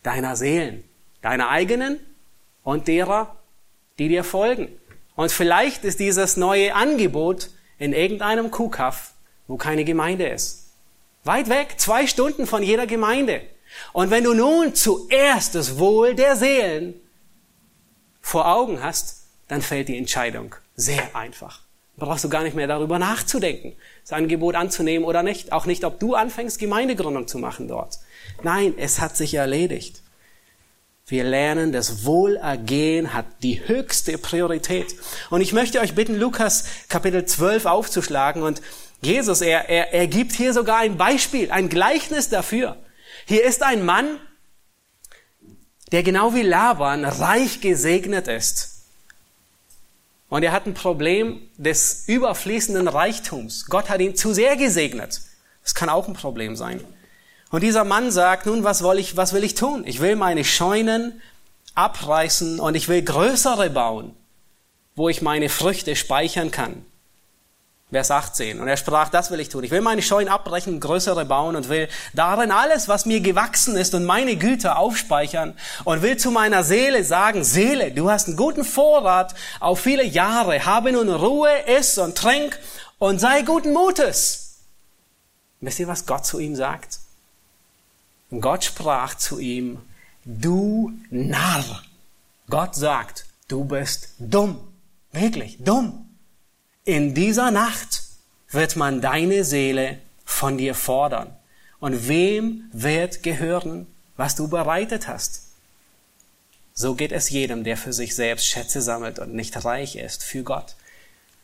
deiner 0.04 0.36
Seelen, 0.36 0.84
deiner 1.20 1.48
eigenen 1.48 1.98
und 2.62 2.86
derer, 2.86 3.34
die 3.98 4.08
dir 4.08 4.22
folgen. 4.22 4.68
Und 5.16 5.32
vielleicht 5.32 5.84
ist 5.84 5.98
dieses 5.98 6.36
neue 6.36 6.74
Angebot 6.74 7.50
in 7.78 7.92
irgendeinem 7.92 8.52
Kuhkaff, 8.52 9.14
wo 9.48 9.56
keine 9.56 9.84
Gemeinde 9.84 10.28
ist. 10.28 10.70
Weit 11.24 11.48
weg, 11.48 11.74
zwei 11.78 12.06
Stunden 12.06 12.46
von 12.46 12.62
jeder 12.62 12.86
Gemeinde. 12.86 13.42
Und 13.92 14.10
wenn 14.10 14.24
du 14.24 14.34
nun 14.34 14.74
zuerst 14.74 15.54
das 15.54 15.78
Wohl 15.78 16.14
der 16.14 16.36
Seelen 16.36 16.94
vor 18.20 18.46
Augen 18.46 18.82
hast, 18.82 19.24
dann 19.48 19.62
fällt 19.62 19.88
die 19.88 19.98
Entscheidung 19.98 20.54
sehr 20.76 21.14
einfach. 21.16 21.63
Brauchst 21.96 22.24
du 22.24 22.28
gar 22.28 22.42
nicht 22.42 22.56
mehr 22.56 22.66
darüber 22.66 22.98
nachzudenken, 22.98 23.74
das 24.02 24.12
Angebot 24.12 24.54
anzunehmen 24.54 25.06
oder 25.06 25.22
nicht. 25.22 25.52
Auch 25.52 25.66
nicht, 25.66 25.84
ob 25.84 26.00
du 26.00 26.14
anfängst, 26.14 26.58
Gemeindegründung 26.58 27.28
zu 27.28 27.38
machen 27.38 27.68
dort. 27.68 27.98
Nein, 28.42 28.74
es 28.76 29.00
hat 29.00 29.16
sich 29.16 29.34
erledigt. 29.34 30.02
Wir 31.06 31.24
lernen, 31.24 31.70
das 31.70 32.06
Wohlergehen 32.06 33.12
hat 33.12 33.26
die 33.42 33.68
höchste 33.68 34.16
Priorität. 34.16 34.94
Und 35.28 35.42
ich 35.42 35.52
möchte 35.52 35.80
euch 35.80 35.94
bitten, 35.94 36.16
Lukas 36.16 36.64
Kapitel 36.88 37.26
12 37.26 37.66
aufzuschlagen. 37.66 38.42
Und 38.42 38.62
Jesus, 39.02 39.42
er, 39.42 39.68
er, 39.68 39.92
er 39.92 40.06
gibt 40.06 40.32
hier 40.32 40.54
sogar 40.54 40.78
ein 40.78 40.96
Beispiel, 40.96 41.50
ein 41.50 41.68
Gleichnis 41.68 42.30
dafür. 42.30 42.76
Hier 43.26 43.44
ist 43.44 43.62
ein 43.62 43.84
Mann, 43.84 44.18
der 45.92 46.02
genau 46.02 46.34
wie 46.34 46.42
Laban 46.42 47.04
reich 47.04 47.60
gesegnet 47.60 48.26
ist. 48.26 48.73
Und 50.28 50.42
er 50.42 50.52
hat 50.52 50.66
ein 50.66 50.74
Problem 50.74 51.40
des 51.56 52.04
überfließenden 52.06 52.88
Reichtums. 52.88 53.66
Gott 53.66 53.88
hat 53.88 54.00
ihn 54.00 54.16
zu 54.16 54.32
sehr 54.32 54.56
gesegnet. 54.56 55.20
Das 55.62 55.74
kann 55.74 55.88
auch 55.88 56.08
ein 56.08 56.14
Problem 56.14 56.56
sein. 56.56 56.80
Und 57.50 57.62
dieser 57.62 57.84
Mann 57.84 58.10
sagt, 58.10 58.46
nun, 58.46 58.64
was 58.64 58.82
will 58.82 58.98
ich, 58.98 59.16
was 59.16 59.32
will 59.32 59.44
ich 59.44 59.54
tun? 59.54 59.84
Ich 59.86 60.00
will 60.00 60.16
meine 60.16 60.44
Scheunen 60.44 61.20
abreißen 61.74 62.58
und 62.60 62.74
ich 62.74 62.88
will 62.88 63.02
größere 63.02 63.70
bauen, 63.70 64.14
wo 64.96 65.08
ich 65.08 65.22
meine 65.22 65.48
Früchte 65.48 65.96
speichern 65.96 66.50
kann. 66.50 66.84
Vers 67.90 68.10
18. 68.10 68.60
Und 68.60 68.66
er 68.66 68.76
sprach, 68.76 69.08
das 69.08 69.30
will 69.30 69.40
ich 69.40 69.50
tun. 69.50 69.62
Ich 69.62 69.70
will 69.70 69.80
meine 69.80 70.02
Scheunen 70.02 70.28
abbrechen, 70.28 70.80
größere 70.80 71.24
bauen 71.24 71.54
und 71.54 71.68
will 71.68 71.88
darin 72.12 72.50
alles, 72.50 72.88
was 72.88 73.06
mir 73.06 73.20
gewachsen 73.20 73.76
ist 73.76 73.94
und 73.94 74.04
meine 74.04 74.36
Güter 74.36 74.78
aufspeichern 74.78 75.56
und 75.84 76.02
will 76.02 76.16
zu 76.16 76.30
meiner 76.30 76.64
Seele 76.64 77.04
sagen, 77.04 77.44
Seele, 77.44 77.92
du 77.92 78.10
hast 78.10 78.26
einen 78.26 78.36
guten 78.36 78.64
Vorrat 78.64 79.34
auf 79.60 79.80
viele 79.80 80.04
Jahre. 80.04 80.64
Habe 80.64 80.92
nun 80.92 81.08
Ruhe, 81.08 81.50
iss 81.78 81.98
und 81.98 82.16
trink 82.16 82.58
und 82.98 83.20
sei 83.20 83.42
guten 83.42 83.72
Mutes. 83.72 84.56
Wisst 85.60 85.78
ihr, 85.78 85.88
was 85.88 86.06
Gott 86.06 86.26
zu 86.26 86.38
ihm 86.40 86.56
sagt? 86.56 86.98
Und 88.30 88.40
Gott 88.40 88.64
sprach 88.64 89.14
zu 89.14 89.38
ihm, 89.38 89.80
du 90.24 90.92
Narr. 91.10 91.82
Gott 92.50 92.74
sagt, 92.74 93.26
du 93.48 93.64
bist 93.64 94.14
dumm. 94.18 94.58
Wirklich 95.12 95.58
dumm. 95.62 96.03
In 96.86 97.14
dieser 97.14 97.50
Nacht 97.50 98.02
wird 98.50 98.76
man 98.76 99.00
deine 99.00 99.44
Seele 99.44 99.98
von 100.26 100.58
dir 100.58 100.74
fordern. 100.74 101.34
Und 101.80 102.08
wem 102.08 102.68
wird 102.72 103.22
gehören, 103.22 103.86
was 104.18 104.34
du 104.34 104.48
bereitet 104.48 105.08
hast? 105.08 105.48
So 106.74 106.94
geht 106.94 107.12
es 107.12 107.30
jedem, 107.30 107.64
der 107.64 107.78
für 107.78 107.94
sich 107.94 108.14
selbst 108.14 108.46
Schätze 108.46 108.82
sammelt 108.82 109.18
und 109.18 109.34
nicht 109.34 109.64
reich 109.64 109.96
ist 109.96 110.24
für 110.24 110.42
Gott. 110.42 110.74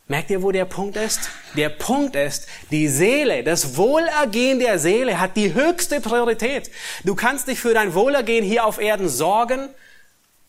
Merkt 0.07 0.29
ihr, 0.29 0.43
wo 0.43 0.51
der 0.51 0.65
Punkt 0.65 0.95
ist? 0.95 1.29
Der 1.55 1.69
Punkt 1.69 2.15
ist, 2.15 2.45
die 2.69 2.87
Seele, 2.87 3.43
das 3.43 3.77
Wohlergehen 3.77 4.59
der 4.59 4.77
Seele 4.77 5.19
hat 5.19 5.37
die 5.37 5.55
höchste 5.55 6.01
Priorität. 6.01 6.69
Du 7.03 7.15
kannst 7.15 7.47
dich 7.47 7.59
für 7.59 7.73
dein 7.73 7.95
Wohlergehen 7.95 8.45
hier 8.45 8.65
auf 8.65 8.79
Erden 8.79 9.09
sorgen 9.09 9.69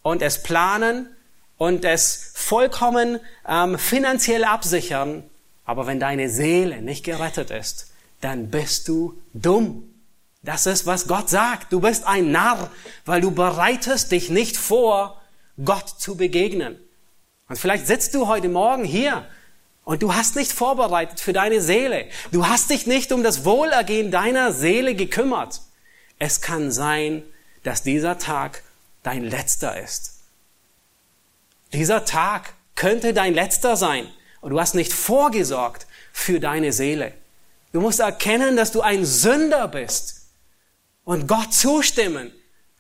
und 0.03 0.21
es 0.21 0.43
planen 0.43 1.09
und 1.63 1.85
es 1.85 2.33
vollkommen 2.35 3.21
ähm, 3.47 3.79
finanziell 3.79 4.43
absichern. 4.43 5.23
Aber 5.65 5.87
wenn 5.87 6.01
deine 6.01 6.29
Seele 6.29 6.83
nicht 6.83 7.05
gerettet 7.05 7.53
ist, 7.53 7.93
dann 8.21 8.51
bist 8.51 8.89
du 8.89 9.23
dumm. 9.33 9.85
Das 10.43 10.67
ist, 10.67 10.87
was 10.87 11.07
Gott 11.07 11.31
sagt. 11.31 11.73
Du 11.73 11.79
bist 11.79 12.05
ein 12.05 12.33
Narr, 12.33 12.69
weil 13.05 13.21
du 13.21 13.31
bereitest 13.31 14.11
dich 14.11 14.29
nicht 14.29 14.57
vor, 14.57 15.23
Gott 15.65 15.89
zu 15.89 16.17
begegnen. 16.17 16.81
Und 17.49 17.61
vielleicht 17.61 17.87
sitzt 17.87 18.13
du 18.17 18.27
heute 18.27 18.49
Morgen 18.49 18.83
hier 18.83 19.25
und 19.85 20.03
du 20.03 20.15
hast 20.15 20.35
nicht 20.35 20.51
vorbereitet 20.51 21.21
für 21.21 21.33
deine 21.33 21.61
Seele. 21.61 22.09
Du 22.33 22.49
hast 22.49 22.71
dich 22.71 22.89
nicht 22.89 23.13
um 23.13 23.23
das 23.23 23.45
Wohlergehen 23.45 24.11
deiner 24.11 24.53
Seele 24.53 24.97
gekümmert. 24.97 25.61
Es 26.19 26.41
kann 26.41 26.73
sein, 26.73 27.23
dass 27.63 27.85
dieser 27.85 28.19
Tag 28.19 28.65
dein 29.05 29.23
letzter 29.23 29.81
ist. 29.81 30.12
Dieser 31.73 32.05
Tag 32.05 32.55
könnte 32.75 33.15
dein 33.15 33.35
letzter 33.35 33.77
sein 33.77 34.07
und 34.41 34.51
du 34.51 34.61
hast 34.61 34.75
nicht 34.75 34.93
vorgesorgt 34.93 35.87
für 36.13 36.41
deine 36.41 36.73
Seele. 36.73 37.15
Du 37.73 37.81
musst 37.81 38.01
erkennen, 38.01 38.57
dass 38.57 38.73
du 38.73 38.83
ein 38.83 39.05
Sünder 39.05 39.69
bist 39.69 40.27
und 41.05 41.27
Gott 41.27 41.55
zustimmen 41.55 42.31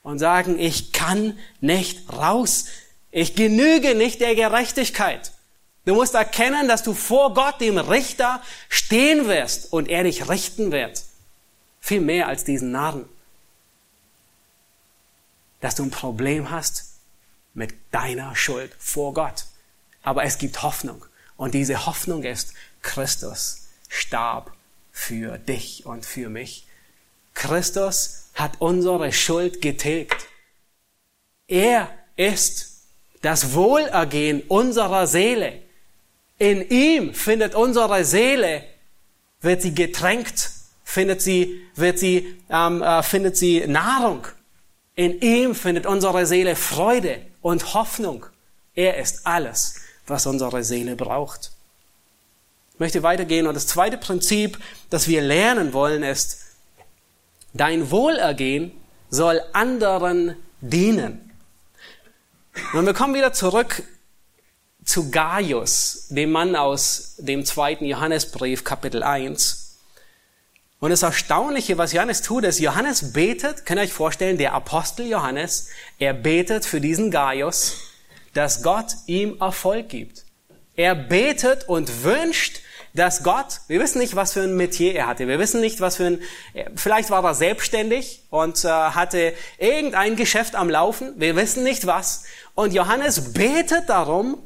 und 0.02 0.18
sagen, 0.18 0.58
ich 0.58 0.92
kann 0.92 1.38
nicht 1.60 2.12
raus. 2.12 2.66
Ich 3.10 3.34
genüge 3.34 3.94
nicht 3.94 4.20
der 4.20 4.34
Gerechtigkeit. 4.34 5.32
Du 5.84 5.94
musst 5.94 6.14
erkennen, 6.14 6.68
dass 6.68 6.82
du 6.82 6.94
vor 6.94 7.34
Gott, 7.34 7.60
dem 7.60 7.78
Richter, 7.78 8.42
stehen 8.68 9.26
wirst 9.26 9.72
und 9.72 9.88
er 9.88 10.04
dich 10.04 10.28
richten 10.28 10.70
wird. 10.70 11.02
Viel 11.80 12.00
mehr 12.00 12.28
als 12.28 12.44
diesen 12.44 12.70
Narren. 12.70 13.08
Dass 15.60 15.74
du 15.74 15.84
ein 15.84 15.90
Problem 15.90 16.50
hast 16.50 16.91
mit 17.54 17.74
deiner 17.90 18.34
Schuld 18.36 18.72
vor 18.78 19.14
Gott. 19.14 19.46
Aber 20.02 20.24
es 20.24 20.38
gibt 20.38 20.62
Hoffnung. 20.62 21.04
Und 21.36 21.54
diese 21.54 21.86
Hoffnung 21.86 22.24
ist, 22.24 22.54
Christus 22.82 23.68
starb 23.88 24.52
für 24.92 25.38
dich 25.38 25.86
und 25.86 26.04
für 26.04 26.28
mich. 26.28 26.66
Christus 27.34 28.30
hat 28.34 28.60
unsere 28.60 29.12
Schuld 29.12 29.62
getilgt. 29.62 30.26
Er 31.48 31.88
ist 32.16 32.82
das 33.22 33.54
Wohlergehen 33.54 34.42
unserer 34.48 35.06
Seele. 35.06 35.60
In 36.38 36.68
ihm 36.68 37.14
findet 37.14 37.54
unsere 37.54 38.04
Seele, 38.04 38.64
wird 39.40 39.62
sie 39.62 39.74
getränkt, 39.74 40.50
findet 40.84 41.22
sie, 41.22 41.62
wird 41.74 41.98
sie, 41.98 42.36
ähm, 42.50 42.82
äh, 42.82 43.02
findet 43.02 43.36
sie 43.36 43.66
Nahrung. 43.66 44.26
In 44.94 45.20
ihm 45.20 45.54
findet 45.54 45.86
unsere 45.86 46.26
Seele 46.26 46.56
Freude 46.56 47.24
und 47.42 47.74
Hoffnung. 47.74 48.26
Er 48.74 48.96
ist 48.96 49.26
alles, 49.26 49.74
was 50.06 50.26
unsere 50.26 50.64
Seele 50.64 50.96
braucht. 50.96 51.52
Ich 52.74 52.80
möchte 52.80 53.02
weitergehen 53.02 53.46
und 53.46 53.54
das 53.54 53.66
zweite 53.66 53.98
Prinzip, 53.98 54.58
das 54.88 55.06
wir 55.06 55.20
lernen 55.20 55.72
wollen, 55.74 56.02
ist, 56.02 56.40
dein 57.52 57.90
Wohlergehen 57.90 58.72
soll 59.10 59.42
anderen 59.52 60.36
dienen. 60.60 61.30
Und 62.72 62.86
wir 62.86 62.94
kommen 62.94 63.14
wieder 63.14 63.32
zurück 63.32 63.82
zu 64.84 65.10
Gaius, 65.10 66.06
dem 66.08 66.32
Mann 66.32 66.56
aus 66.56 67.14
dem 67.18 67.44
zweiten 67.44 67.84
Johannesbrief, 67.84 68.64
Kapitel 68.64 69.02
1. 69.02 69.61
Und 70.82 70.90
das 70.90 71.04
Erstaunliche, 71.04 71.78
was 71.78 71.92
Johannes 71.92 72.22
tut, 72.22 72.42
ist, 72.42 72.58
Johannes 72.58 73.12
betet, 73.12 73.66
könnt 73.66 73.78
ihr 73.78 73.84
euch 73.84 73.92
vorstellen, 73.92 74.36
der 74.36 74.52
Apostel 74.52 75.06
Johannes, 75.06 75.68
er 76.00 76.12
betet 76.12 76.64
für 76.64 76.80
diesen 76.80 77.12
Gaius, 77.12 77.76
dass 78.34 78.64
Gott 78.64 78.96
ihm 79.06 79.36
Erfolg 79.40 79.90
gibt. 79.90 80.24
Er 80.74 80.96
betet 80.96 81.68
und 81.68 82.02
wünscht, 82.02 82.62
dass 82.94 83.22
Gott, 83.22 83.60
wir 83.68 83.78
wissen 83.78 84.00
nicht, 84.00 84.16
was 84.16 84.32
für 84.32 84.40
ein 84.40 84.56
Metier 84.56 84.96
er 84.96 85.06
hatte, 85.06 85.28
wir 85.28 85.38
wissen 85.38 85.60
nicht, 85.60 85.80
was 85.80 85.98
für 85.98 86.06
ein, 86.06 86.22
vielleicht 86.74 87.10
war 87.10 87.22
er 87.22 87.36
selbstständig 87.36 88.24
und 88.30 88.64
äh, 88.64 88.68
hatte 88.68 89.34
irgendein 89.58 90.16
Geschäft 90.16 90.56
am 90.56 90.68
Laufen, 90.68 91.12
wir 91.14 91.36
wissen 91.36 91.62
nicht 91.62 91.86
was. 91.86 92.24
Und 92.56 92.74
Johannes 92.74 93.34
betet 93.34 93.88
darum, 93.88 94.36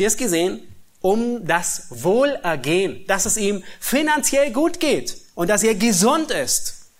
dir 0.00 0.08
es 0.08 0.16
gesehen, 0.16 0.66
um 1.00 1.46
das 1.46 1.86
Wohlergehen, 1.90 3.06
dass 3.06 3.24
es 3.24 3.36
ihm 3.36 3.62
finanziell 3.78 4.50
gut 4.50 4.80
geht 4.80 5.22
und 5.34 5.50
dass 5.50 5.62
er 5.62 5.74
gesund 5.74 6.30
ist. 6.30 6.90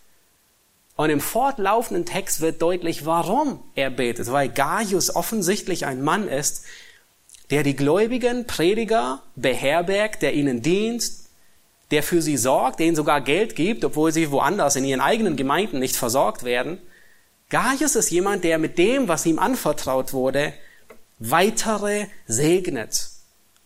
Und 0.96 1.10
im 1.10 1.20
fortlaufenden 1.20 2.06
Text 2.06 2.40
wird 2.40 2.62
deutlich, 2.62 3.04
warum 3.04 3.60
er 3.74 3.90
betet, 3.90 4.30
weil 4.30 4.48
Gaius 4.48 5.14
offensichtlich 5.14 5.86
ein 5.86 6.02
Mann 6.02 6.28
ist, 6.28 6.64
der 7.50 7.62
die 7.62 7.76
gläubigen 7.76 8.46
Prediger 8.46 9.22
beherbergt, 9.34 10.22
der 10.22 10.34
ihnen 10.34 10.62
dient, 10.62 11.10
der 11.90 12.02
für 12.02 12.22
sie 12.22 12.36
sorgt, 12.36 12.80
denen 12.80 12.96
sogar 12.96 13.20
Geld 13.20 13.56
gibt, 13.56 13.84
obwohl 13.84 14.12
sie 14.12 14.30
woanders 14.30 14.76
in 14.76 14.84
ihren 14.84 15.00
eigenen 15.00 15.36
Gemeinden 15.36 15.80
nicht 15.80 15.96
versorgt 15.96 16.44
werden. 16.44 16.78
Gaius 17.50 17.94
ist 17.96 18.10
jemand, 18.10 18.44
der 18.44 18.58
mit 18.58 18.78
dem, 18.78 19.08
was 19.08 19.26
ihm 19.26 19.38
anvertraut 19.38 20.12
wurde, 20.12 20.54
weitere 21.18 22.06
segnet. 22.26 23.10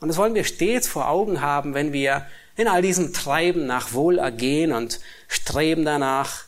Und 0.00 0.08
das 0.08 0.16
wollen 0.16 0.34
wir 0.34 0.44
stets 0.44 0.88
vor 0.88 1.08
Augen 1.08 1.40
haben, 1.40 1.74
wenn 1.74 1.92
wir 1.92 2.26
in 2.58 2.66
all 2.66 2.82
diesem 2.82 3.14
Treiben 3.14 3.66
nach 3.66 3.94
Wohlergehen 3.94 4.72
und 4.72 5.00
Streben 5.28 5.84
danach, 5.84 6.44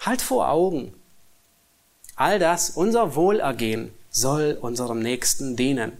halt 0.00 0.20
vor 0.20 0.50
Augen. 0.50 0.92
All 2.16 2.40
das, 2.40 2.70
unser 2.70 3.14
Wohlergehen, 3.14 3.92
soll 4.10 4.58
unserem 4.60 4.98
Nächsten 4.98 5.56
dienen. 5.56 5.92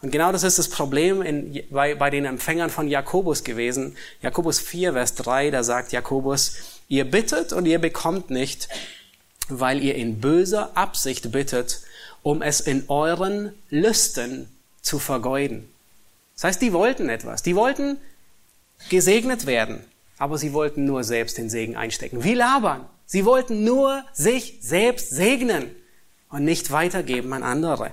Und 0.00 0.10
genau 0.10 0.32
das 0.32 0.42
ist 0.42 0.58
das 0.58 0.68
Problem 0.68 1.20
in, 1.20 1.62
bei, 1.70 1.94
bei 1.94 2.08
den 2.08 2.24
Empfängern 2.24 2.70
von 2.70 2.88
Jakobus 2.88 3.44
gewesen. 3.44 3.96
Jakobus 4.22 4.58
4, 4.58 4.94
Vers 4.94 5.14
3, 5.14 5.50
da 5.50 5.62
sagt 5.62 5.92
Jakobus, 5.92 6.54
ihr 6.88 7.04
bittet 7.04 7.52
und 7.52 7.66
ihr 7.66 7.78
bekommt 7.78 8.30
nicht, 8.30 8.68
weil 9.48 9.84
ihr 9.84 9.94
in 9.94 10.20
böser 10.22 10.74
Absicht 10.74 11.30
bittet, 11.30 11.82
um 12.22 12.40
es 12.40 12.60
in 12.60 12.84
euren 12.88 13.52
Lüsten 13.68 14.48
zu 14.80 14.98
vergeuden. 14.98 15.68
Das 16.34 16.44
heißt, 16.44 16.62
die 16.62 16.72
wollten 16.72 17.10
etwas. 17.10 17.42
Die 17.42 17.54
wollten 17.54 17.98
gesegnet 18.88 19.46
werden, 19.46 19.84
aber 20.18 20.38
sie 20.38 20.52
wollten 20.52 20.84
nur 20.84 21.04
selbst 21.04 21.38
den 21.38 21.50
Segen 21.50 21.76
einstecken. 21.76 22.24
Wie 22.24 22.34
Laban. 22.34 22.86
Sie 23.06 23.24
wollten 23.24 23.64
nur 23.64 24.04
sich 24.12 24.58
selbst 24.60 25.10
segnen 25.10 25.70
und 26.30 26.44
nicht 26.44 26.70
weitergeben 26.70 27.32
an 27.34 27.42
andere. 27.42 27.90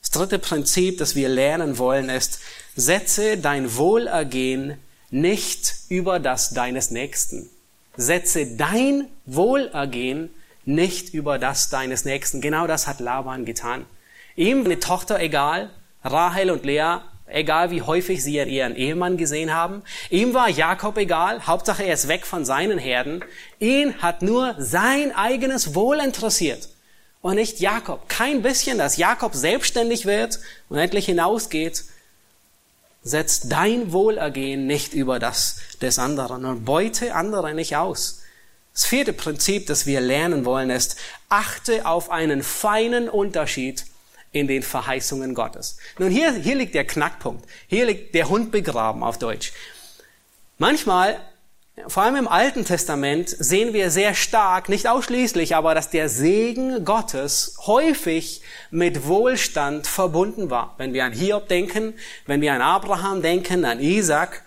Das 0.00 0.10
dritte 0.10 0.38
Prinzip, 0.38 0.98
das 0.98 1.14
wir 1.14 1.28
lernen 1.28 1.78
wollen, 1.78 2.08
ist, 2.08 2.40
setze 2.74 3.36
dein 3.36 3.76
Wohlergehen 3.76 4.78
nicht 5.10 5.74
über 5.88 6.18
das 6.18 6.50
deines 6.50 6.90
Nächsten. 6.90 7.48
Setze 7.96 8.56
dein 8.56 9.06
Wohlergehen 9.26 10.30
nicht 10.64 11.12
über 11.14 11.38
das 11.38 11.68
deines 11.68 12.04
Nächsten. 12.04 12.40
Genau 12.40 12.66
das 12.66 12.86
hat 12.86 13.00
Laban 13.00 13.44
getan. 13.44 13.84
Ihm 14.36 14.64
eine 14.64 14.80
Tochter 14.80 15.20
egal, 15.20 15.70
Rahel 16.02 16.50
und 16.50 16.64
Lea, 16.64 16.98
egal 17.32 17.70
wie 17.70 17.82
häufig 17.82 18.22
sie 18.22 18.36
ihren 18.36 18.76
Ehemann 18.76 19.16
gesehen 19.16 19.54
haben. 19.54 19.82
Ihm 20.10 20.34
war 20.34 20.48
Jakob 20.48 20.96
egal, 20.98 21.46
Hauptsache 21.46 21.84
er 21.84 21.94
ist 21.94 22.08
weg 22.08 22.26
von 22.26 22.44
seinen 22.44 22.78
Herden. 22.78 23.24
Ihn 23.58 23.94
hat 24.02 24.22
nur 24.22 24.54
sein 24.58 25.14
eigenes 25.14 25.74
Wohl 25.74 26.00
interessiert 26.00 26.68
und 27.22 27.34
nicht 27.34 27.60
Jakob. 27.60 28.08
Kein 28.08 28.42
bisschen, 28.42 28.78
dass 28.78 28.96
Jakob 28.96 29.34
selbstständig 29.34 30.06
wird 30.06 30.40
und 30.68 30.78
endlich 30.78 31.06
hinausgeht. 31.06 31.84
Setzt 33.02 33.50
dein 33.50 33.92
Wohlergehen 33.92 34.66
nicht 34.66 34.92
über 34.92 35.18
das 35.18 35.56
des 35.80 35.98
anderen 35.98 36.44
und 36.44 36.64
beute 36.64 37.14
andere 37.14 37.54
nicht 37.54 37.76
aus. 37.76 38.20
Das 38.72 38.84
vierte 38.84 39.12
Prinzip, 39.12 39.66
das 39.66 39.86
wir 39.86 40.00
lernen 40.00 40.44
wollen, 40.44 40.70
ist, 40.70 40.96
achte 41.28 41.86
auf 41.86 42.10
einen 42.10 42.42
feinen 42.42 43.08
Unterschied 43.08 43.84
in 44.32 44.46
den 44.46 44.62
Verheißungen 44.62 45.34
Gottes. 45.34 45.76
Nun, 45.98 46.10
hier, 46.10 46.32
hier 46.32 46.54
liegt 46.54 46.74
der 46.74 46.86
Knackpunkt. 46.86 47.44
Hier 47.66 47.86
liegt 47.86 48.14
der 48.14 48.28
Hund 48.28 48.52
begraben 48.52 49.02
auf 49.02 49.18
Deutsch. 49.18 49.52
Manchmal 50.58 51.20
vor 51.86 52.02
allem 52.02 52.16
im 52.16 52.28
Alten 52.28 52.64
Testament 52.64 53.28
sehen 53.28 53.72
wir 53.72 53.90
sehr 53.90 54.14
stark, 54.14 54.68
nicht 54.68 54.88
ausschließlich, 54.88 55.56
aber 55.56 55.74
dass 55.74 55.90
der 55.90 56.08
Segen 56.08 56.84
Gottes 56.84 57.56
häufig 57.66 58.42
mit 58.70 59.06
Wohlstand 59.06 59.86
verbunden 59.86 60.50
war. 60.50 60.74
Wenn 60.78 60.92
wir 60.92 61.04
an 61.04 61.12
Hiob 61.12 61.48
denken, 61.48 61.94
wenn 62.26 62.40
wir 62.40 62.52
an 62.52 62.60
Abraham 62.60 63.22
denken, 63.22 63.64
an 63.64 63.80
Isaac. 63.80 64.42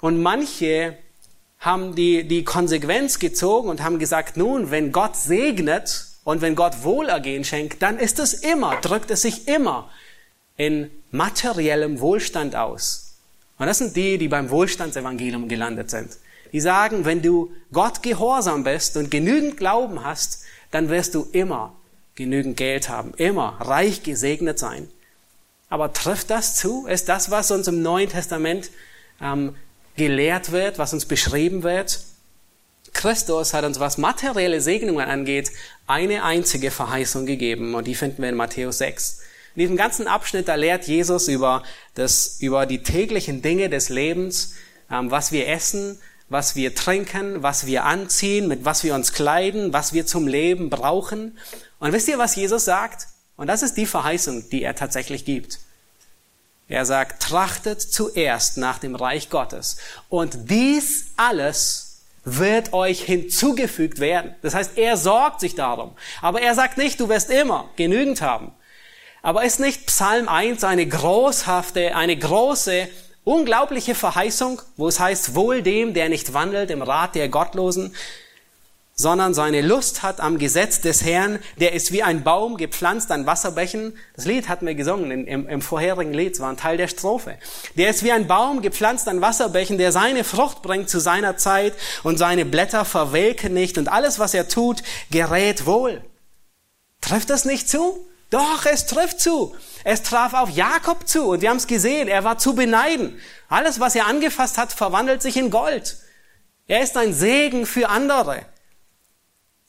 Und 0.00 0.20
manche 0.20 0.98
haben 1.58 1.94
die, 1.94 2.28
die 2.28 2.44
Konsequenz 2.44 3.18
gezogen 3.18 3.68
und 3.68 3.82
haben 3.82 3.98
gesagt, 3.98 4.36
nun, 4.36 4.70
wenn 4.70 4.92
Gott 4.92 5.16
segnet 5.16 6.06
und 6.26 6.40
wenn 6.40 6.56
Gott 6.56 6.82
Wohlergehen 6.82 7.44
schenkt, 7.44 7.82
dann 7.82 8.00
ist 8.00 8.18
es 8.18 8.34
immer, 8.34 8.80
drückt 8.80 9.12
es 9.12 9.22
sich 9.22 9.46
immer 9.46 9.88
in 10.56 10.90
materiellem 11.12 12.00
Wohlstand 12.00 12.56
aus. 12.56 13.14
Und 13.58 13.66
das 13.68 13.78
sind 13.78 13.94
die, 13.94 14.18
die 14.18 14.26
beim 14.26 14.50
Wohlstandsevangelium 14.50 15.46
gelandet 15.46 15.88
sind. 15.88 16.10
Die 16.52 16.58
sagen, 16.58 17.04
wenn 17.04 17.22
du 17.22 17.52
Gott 17.72 18.02
gehorsam 18.02 18.64
bist 18.64 18.96
und 18.96 19.08
genügend 19.08 19.56
Glauben 19.56 20.02
hast, 20.02 20.42
dann 20.72 20.88
wirst 20.88 21.14
du 21.14 21.28
immer 21.30 21.76
genügend 22.16 22.56
Geld 22.56 22.88
haben, 22.88 23.14
immer 23.18 23.58
reich 23.60 24.02
gesegnet 24.02 24.58
sein. 24.58 24.88
Aber 25.68 25.92
trifft 25.92 26.30
das 26.30 26.56
zu? 26.56 26.88
Ist 26.88 27.08
das, 27.08 27.30
was 27.30 27.52
uns 27.52 27.68
im 27.68 27.82
Neuen 27.82 28.08
Testament 28.08 28.72
ähm, 29.22 29.54
gelehrt 29.96 30.50
wird, 30.50 30.80
was 30.80 30.92
uns 30.92 31.06
beschrieben 31.06 31.62
wird? 31.62 32.00
Christus 32.96 33.52
hat 33.52 33.64
uns, 33.64 33.78
was 33.78 33.98
materielle 33.98 34.60
Segnungen 34.60 35.06
angeht, 35.06 35.52
eine 35.86 36.24
einzige 36.24 36.70
Verheißung 36.70 37.26
gegeben 37.26 37.74
und 37.74 37.86
die 37.86 37.94
finden 37.94 38.22
wir 38.22 38.30
in 38.30 38.34
Matthäus 38.34 38.78
6. 38.78 39.20
In 39.54 39.60
diesem 39.60 39.76
ganzen 39.76 40.08
Abschnitt, 40.08 40.48
da 40.48 40.54
lehrt 40.54 40.86
Jesus 40.86 41.28
über, 41.28 41.62
das, 41.94 42.38
über 42.40 42.66
die 42.66 42.82
täglichen 42.82 43.42
Dinge 43.42 43.68
des 43.68 43.90
Lebens, 43.90 44.54
ähm, 44.90 45.10
was 45.10 45.30
wir 45.30 45.46
essen, 45.48 45.98
was 46.28 46.56
wir 46.56 46.74
trinken, 46.74 47.42
was 47.42 47.66
wir 47.66 47.84
anziehen, 47.84 48.48
mit 48.48 48.64
was 48.64 48.82
wir 48.82 48.94
uns 48.94 49.12
kleiden, 49.12 49.72
was 49.72 49.92
wir 49.92 50.06
zum 50.06 50.26
Leben 50.26 50.70
brauchen. 50.70 51.38
Und 51.78 51.92
wisst 51.92 52.08
ihr, 52.08 52.18
was 52.18 52.34
Jesus 52.34 52.64
sagt? 52.64 53.08
Und 53.36 53.46
das 53.46 53.62
ist 53.62 53.74
die 53.76 53.86
Verheißung, 53.86 54.48
die 54.50 54.62
er 54.62 54.74
tatsächlich 54.74 55.24
gibt. 55.24 55.60
Er 56.68 56.84
sagt, 56.84 57.22
trachtet 57.22 57.80
zuerst 57.80 58.56
nach 58.56 58.78
dem 58.78 58.96
Reich 58.96 59.30
Gottes. 59.30 59.76
Und 60.08 60.50
dies 60.50 61.12
alles 61.16 61.85
wird 62.26 62.72
euch 62.72 63.02
hinzugefügt 63.02 64.00
werden. 64.00 64.34
Das 64.42 64.54
heißt, 64.54 64.76
er 64.76 64.96
sorgt 64.96 65.40
sich 65.40 65.54
darum. 65.54 65.92
Aber 66.20 66.42
er 66.42 66.54
sagt 66.54 66.76
nicht, 66.76 66.98
du 67.00 67.08
wirst 67.08 67.30
immer 67.30 67.70
genügend 67.76 68.20
haben. 68.20 68.52
Aber 69.22 69.44
ist 69.44 69.60
nicht 69.60 69.86
Psalm 69.86 70.28
1 70.28 70.64
eine 70.64 70.86
großhafte, 70.86 71.94
eine 71.96 72.16
große, 72.16 72.88
unglaubliche 73.22 73.94
Verheißung, 73.94 74.60
wo 74.76 74.88
es 74.88 74.98
heißt, 75.00 75.36
wohl 75.36 75.62
dem, 75.62 75.94
der 75.94 76.08
nicht 76.08 76.34
wandelt 76.34 76.70
im 76.70 76.82
Rat 76.82 77.14
der 77.14 77.28
Gottlosen, 77.28 77.94
sondern 78.98 79.34
seine 79.34 79.60
Lust 79.60 80.02
hat 80.02 80.20
am 80.20 80.38
Gesetz 80.38 80.80
des 80.80 81.04
Herrn, 81.04 81.38
der 81.60 81.74
ist 81.74 81.92
wie 81.92 82.02
ein 82.02 82.24
Baum 82.24 82.56
gepflanzt 82.56 83.12
an 83.12 83.26
Wasserbächen. 83.26 83.94
Das 84.14 84.24
Lied 84.24 84.48
hatten 84.48 84.66
wir 84.66 84.74
gesungen 84.74 85.26
im, 85.26 85.46
im 85.46 85.60
vorherigen 85.60 86.14
Lied, 86.14 86.32
es 86.32 86.40
war 86.40 86.48
ein 86.48 86.56
Teil 86.56 86.78
der 86.78 86.88
Strophe. 86.88 87.36
Der 87.74 87.90
ist 87.90 88.02
wie 88.02 88.12
ein 88.12 88.26
Baum 88.26 88.62
gepflanzt 88.62 89.06
an 89.06 89.20
Wasserbächen, 89.20 89.76
der 89.76 89.92
seine 89.92 90.24
Frucht 90.24 90.62
bringt 90.62 90.88
zu 90.88 90.98
seiner 90.98 91.36
Zeit 91.36 91.74
und 92.04 92.16
seine 92.16 92.46
Blätter 92.46 92.86
verwelken 92.86 93.52
nicht 93.52 93.76
und 93.76 93.88
alles, 93.88 94.18
was 94.18 94.32
er 94.32 94.48
tut, 94.48 94.82
gerät 95.10 95.66
wohl. 95.66 96.02
Trifft 97.02 97.28
das 97.28 97.44
nicht 97.44 97.68
zu? 97.68 97.98
Doch, 98.30 98.64
es 98.64 98.86
trifft 98.86 99.20
zu. 99.20 99.54
Es 99.84 100.02
traf 100.02 100.32
auf 100.32 100.48
Jakob 100.48 101.06
zu 101.06 101.26
und 101.26 101.42
wir 101.42 101.50
haben 101.50 101.58
es 101.58 101.66
gesehen, 101.66 102.08
er 102.08 102.24
war 102.24 102.38
zu 102.38 102.54
beneiden. 102.54 103.20
Alles, 103.50 103.78
was 103.78 103.94
er 103.94 104.06
angefasst 104.06 104.56
hat, 104.56 104.72
verwandelt 104.72 105.20
sich 105.20 105.36
in 105.36 105.50
Gold. 105.50 105.98
Er 106.66 106.82
ist 106.82 106.96
ein 106.96 107.12
Segen 107.12 107.66
für 107.66 107.90
andere. 107.90 108.46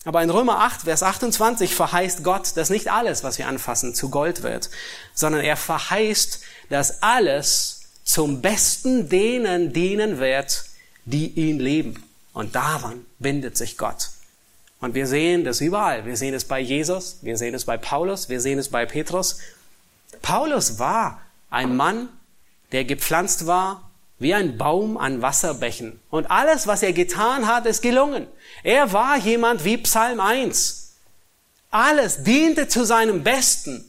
Aber 0.07 0.23
in 0.23 0.29
Römer 0.29 0.59
8, 0.59 0.83
Vers 0.83 1.03
28 1.03 1.75
verheißt 1.75 2.23
Gott, 2.23 2.55
dass 2.55 2.69
nicht 2.69 2.89
alles, 2.89 3.25
was 3.25 3.37
wir 3.39 3.45
anfassen, 3.49 3.93
zu 3.93 4.09
Gold 4.09 4.41
wird, 4.41 4.69
sondern 5.13 5.41
er 5.41 5.57
verheißt, 5.57 6.39
dass 6.69 7.03
alles 7.03 7.81
zum 8.05 8.41
Besten 8.41 9.09
denen 9.09 9.73
dienen 9.73 10.17
wird, 10.17 10.63
die 11.03 11.27
ihn 11.31 11.59
lieben. 11.59 12.01
Und 12.31 12.55
daran 12.55 13.05
bindet 13.19 13.57
sich 13.57 13.77
Gott. 13.77 14.11
Und 14.79 14.95
wir 14.95 15.07
sehen 15.07 15.43
das 15.43 15.59
überall. 15.59 16.05
Wir 16.05 16.15
sehen 16.15 16.33
es 16.33 16.45
bei 16.45 16.61
Jesus, 16.61 17.17
wir 17.21 17.35
sehen 17.35 17.53
es 17.53 17.65
bei 17.65 17.75
Paulus, 17.75 18.29
wir 18.29 18.39
sehen 18.39 18.59
es 18.59 18.69
bei 18.69 18.85
Petrus. 18.85 19.39
Paulus 20.21 20.79
war 20.79 21.19
ein 21.49 21.75
Mann, 21.75 22.07
der 22.71 22.85
gepflanzt 22.85 23.45
war 23.45 23.86
wie 24.19 24.33
ein 24.33 24.57
Baum 24.57 24.97
an 24.97 25.21
Wasserbächen. 25.21 25.99
Und 26.09 26.31
alles, 26.31 26.67
was 26.67 26.83
er 26.83 26.93
getan 26.93 27.47
hat, 27.47 27.65
ist 27.65 27.81
gelungen. 27.81 28.27
Er 28.63 28.91
war 28.93 29.17
jemand 29.17 29.63
wie 29.63 29.77
Psalm 29.77 30.19
1. 30.19 30.95
Alles 31.69 32.23
diente 32.23 32.67
zu 32.67 32.85
seinem 32.85 33.23
Besten, 33.23 33.85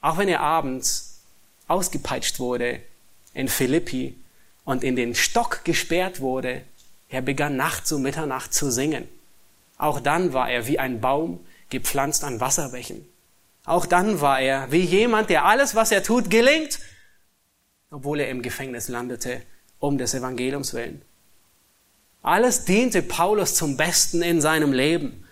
auch 0.00 0.18
wenn 0.18 0.28
er 0.28 0.40
abends 0.40 1.20
ausgepeitscht 1.68 2.38
wurde 2.40 2.80
in 3.34 3.48
Philippi 3.48 4.18
und 4.64 4.82
in 4.82 4.96
den 4.96 5.14
Stock 5.14 5.64
gesperrt 5.64 6.20
wurde. 6.20 6.62
Er 7.08 7.22
begann 7.22 7.56
nachts 7.56 7.92
um 7.92 8.02
Mitternacht 8.02 8.52
zu 8.52 8.70
singen. 8.70 9.08
Auch 9.78 10.00
dann 10.00 10.32
war 10.32 10.50
er 10.50 10.66
wie 10.66 10.78
ein 10.78 11.00
Baum 11.00 11.44
gepflanzt 11.70 12.24
an 12.24 12.40
Wasserbächen. 12.40 13.06
Auch 13.64 13.86
dann 13.86 14.20
war 14.20 14.40
er 14.40 14.72
wie 14.72 14.80
jemand, 14.80 15.30
der 15.30 15.44
alles, 15.44 15.74
was 15.74 15.92
er 15.92 16.02
tut, 16.02 16.30
gelingt, 16.30 16.80
obwohl 17.90 18.20
er 18.20 18.28
im 18.28 18.42
Gefängnis 18.42 18.88
landete, 18.88 19.42
um 19.82 19.98
des 19.98 20.14
Evangeliums 20.14 20.74
willen. 20.74 21.02
Alles 22.22 22.64
diente 22.64 23.02
Paulus 23.02 23.56
zum 23.56 23.76
Besten 23.76 24.22
in 24.22 24.40
seinem 24.40 24.72
Leben. 24.72 25.24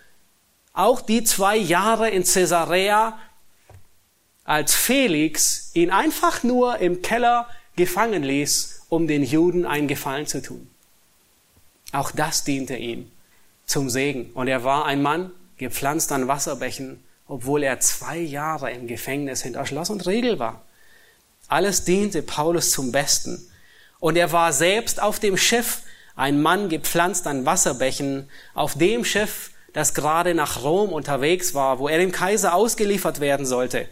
Auch 0.73 0.99
die 0.99 1.23
zwei 1.23 1.55
Jahre 1.55 2.09
in 2.09 2.25
Caesarea, 2.25 3.17
als 4.43 4.75
Felix 4.75 5.71
ihn 5.73 5.89
einfach 5.89 6.43
nur 6.43 6.79
im 6.79 7.01
Keller 7.01 7.47
gefangen 7.77 8.23
ließ, 8.23 8.87
um 8.89 9.07
den 9.07 9.23
Juden 9.23 9.65
einen 9.65 9.87
Gefallen 9.87 10.27
zu 10.27 10.41
tun. 10.41 10.69
Auch 11.93 12.11
das 12.11 12.43
diente 12.43 12.75
ihm 12.75 13.09
zum 13.65 13.89
Segen. 13.89 14.31
Und 14.33 14.49
er 14.49 14.65
war 14.65 14.83
ein 14.85 15.01
Mann, 15.01 15.31
gepflanzt 15.55 16.11
an 16.11 16.27
Wasserbächen, 16.27 17.01
obwohl 17.25 17.63
er 17.63 17.79
zwei 17.79 18.17
Jahre 18.17 18.71
im 18.71 18.87
Gefängnis 18.87 19.43
hinter 19.43 19.65
Schloss 19.65 19.89
und 19.89 20.05
Riegel 20.05 20.39
war. 20.39 20.65
Alles 21.47 21.85
diente 21.85 22.21
Paulus 22.21 22.71
zum 22.71 22.91
Besten. 22.91 23.47
Und 24.01 24.17
er 24.17 24.31
war 24.31 24.51
selbst 24.51 25.01
auf 25.01 25.19
dem 25.19 25.37
Schiff, 25.37 25.83
ein 26.15 26.41
Mann 26.41 26.69
gepflanzt 26.69 27.27
an 27.27 27.45
Wasserbächen, 27.45 28.29
auf 28.55 28.75
dem 28.75 29.05
Schiff, 29.05 29.51
das 29.73 29.93
gerade 29.93 30.33
nach 30.33 30.63
Rom 30.63 30.91
unterwegs 30.91 31.53
war, 31.53 31.77
wo 31.77 31.87
er 31.87 31.99
dem 31.99 32.11
Kaiser 32.11 32.55
ausgeliefert 32.55 33.19
werden 33.19 33.45
sollte. 33.45 33.87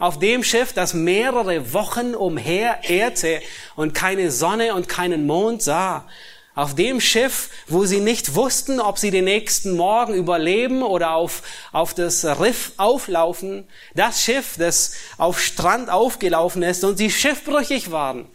Auf 0.00 0.18
dem 0.18 0.42
Schiff, 0.42 0.72
das 0.72 0.94
mehrere 0.94 1.72
Wochen 1.72 2.16
umher 2.16 2.80
ehrte 2.82 3.40
und 3.76 3.94
keine 3.94 4.32
Sonne 4.32 4.74
und 4.74 4.88
keinen 4.88 5.26
Mond 5.26 5.62
sah 5.62 6.08
Auf 6.56 6.74
dem 6.74 7.00
Schiff, 7.00 7.48
wo 7.68 7.84
sie 7.84 8.00
nicht 8.00 8.34
wussten, 8.34 8.80
ob 8.80 8.98
sie 8.98 9.12
den 9.12 9.26
nächsten 9.26 9.76
Morgen 9.76 10.12
überleben 10.12 10.82
oder 10.82 11.12
auf, 11.12 11.42
auf 11.70 11.94
das 11.94 12.24
Riff 12.40 12.72
auflaufen. 12.78 13.68
Das 13.94 14.22
Schiff, 14.22 14.56
das 14.58 14.94
auf 15.18 15.40
Strand 15.40 15.88
aufgelaufen 15.88 16.64
ist 16.64 16.82
und 16.82 16.96
sie 16.96 17.12
schiffbrüchig 17.12 17.92
waren. 17.92 18.26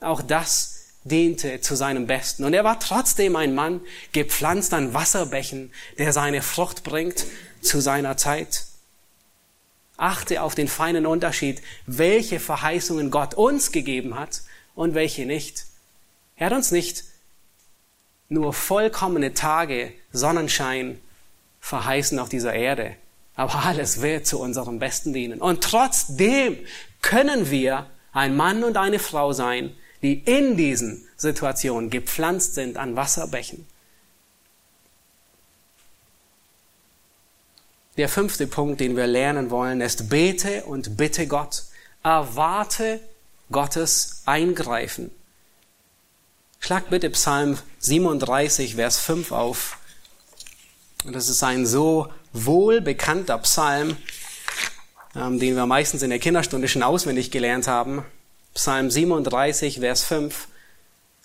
Auch 0.00 0.20
das 0.20 0.73
diente 1.04 1.60
zu 1.60 1.76
seinem 1.76 2.06
Besten. 2.06 2.44
Und 2.44 2.54
er 2.54 2.64
war 2.64 2.80
trotzdem 2.80 3.36
ein 3.36 3.54
Mann, 3.54 3.80
gepflanzt 4.12 4.72
an 4.74 4.94
Wasserbächen, 4.94 5.72
der 5.98 6.12
seine 6.12 6.42
Frucht 6.42 6.82
bringt 6.82 7.26
zu 7.60 7.80
seiner 7.80 8.16
Zeit. 8.16 8.64
Achte 9.96 10.42
auf 10.42 10.54
den 10.54 10.66
feinen 10.66 11.06
Unterschied, 11.06 11.62
welche 11.86 12.40
Verheißungen 12.40 13.10
Gott 13.10 13.34
uns 13.34 13.70
gegeben 13.70 14.18
hat 14.18 14.42
und 14.74 14.94
welche 14.94 15.26
nicht. 15.26 15.66
Er 16.36 16.46
hat 16.46 16.54
uns 16.54 16.72
nicht 16.72 17.04
nur 18.28 18.52
vollkommene 18.52 19.34
Tage, 19.34 19.92
Sonnenschein 20.12 21.00
verheißen 21.60 22.18
auf 22.18 22.28
dieser 22.28 22.54
Erde. 22.54 22.96
Aber 23.36 23.64
alles 23.64 24.00
wird 24.00 24.26
zu 24.26 24.40
unserem 24.40 24.78
Besten 24.78 25.12
dienen. 25.12 25.40
Und 25.40 25.62
trotzdem 25.62 26.58
können 27.02 27.50
wir 27.50 27.86
ein 28.12 28.36
Mann 28.36 28.64
und 28.64 28.76
eine 28.76 28.98
Frau 28.98 29.32
sein, 29.32 29.74
die 30.04 30.18
in 30.18 30.58
diesen 30.58 31.08
Situationen 31.16 31.88
gepflanzt 31.88 32.54
sind 32.54 32.76
an 32.76 32.94
Wasserbächen. 32.94 33.66
Der 37.96 38.10
fünfte 38.10 38.46
Punkt, 38.46 38.80
den 38.80 38.96
wir 38.96 39.06
lernen 39.06 39.48
wollen, 39.48 39.80
ist 39.80 40.10
bete 40.10 40.64
und 40.64 40.98
bitte 40.98 41.26
Gott. 41.26 41.62
Erwarte 42.02 43.00
Gottes 43.50 44.20
Eingreifen. 44.26 45.10
Schlag 46.60 46.90
bitte 46.90 47.08
Psalm 47.08 47.56
37, 47.78 48.74
Vers 48.74 48.98
5 48.98 49.32
auf. 49.32 49.78
Und 51.06 51.14
das 51.14 51.30
ist 51.30 51.42
ein 51.42 51.64
so 51.64 52.12
wohl 52.34 52.82
bekannter 52.82 53.38
Psalm, 53.38 53.96
ähm, 55.16 55.38
den 55.38 55.56
wir 55.56 55.64
meistens 55.64 56.02
in 56.02 56.10
der 56.10 56.18
Kinderstunde 56.18 56.68
schon 56.68 56.82
auswendig 56.82 57.30
gelernt 57.30 57.68
haben. 57.68 58.04
Psalm 58.54 58.90
37, 58.90 59.80
Vers 59.80 60.04
5. 60.04 60.48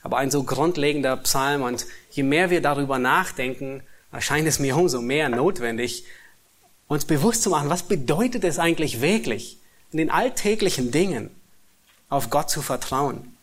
Aber 0.02 0.18
ein 0.18 0.32
so 0.32 0.44
grundlegender 0.44 1.16
Psalm. 1.18 1.62
Und 1.62 1.86
je 2.12 2.24
mehr 2.24 2.50
wir 2.50 2.62
darüber 2.62 3.00
nachdenken, 3.00 3.84
erscheint 4.12 4.48
es 4.48 4.60
mir 4.60 4.76
umso 4.76 5.02
mehr 5.02 5.30
notwendig, 5.30 6.06
uns 6.88 7.06
bewusst 7.06 7.44
zu 7.44 7.52
machen, 7.52 7.70
was 7.70 7.84
bedeutet 7.84 8.44
es 8.44 8.58
eigentlich 8.58 9.00
wirklich, 9.00 9.58
in 9.92 10.00
den 10.00 10.10
alltäglichen 10.10 10.92
Dingen 10.92 11.30
auf 12.10 12.32
Gott 12.32 12.50
zu 12.50 12.62
vertrauen. 12.62 13.38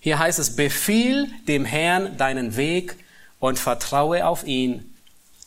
Hier 0.00 0.18
heißt 0.18 0.38
es, 0.38 0.56
befiehl 0.56 1.28
dem 1.46 1.64
Herrn 1.64 2.16
deinen 2.16 2.56
Weg 2.56 2.96
und 3.38 3.58
vertraue 3.58 4.26
auf 4.26 4.44
ihn, 4.44 4.94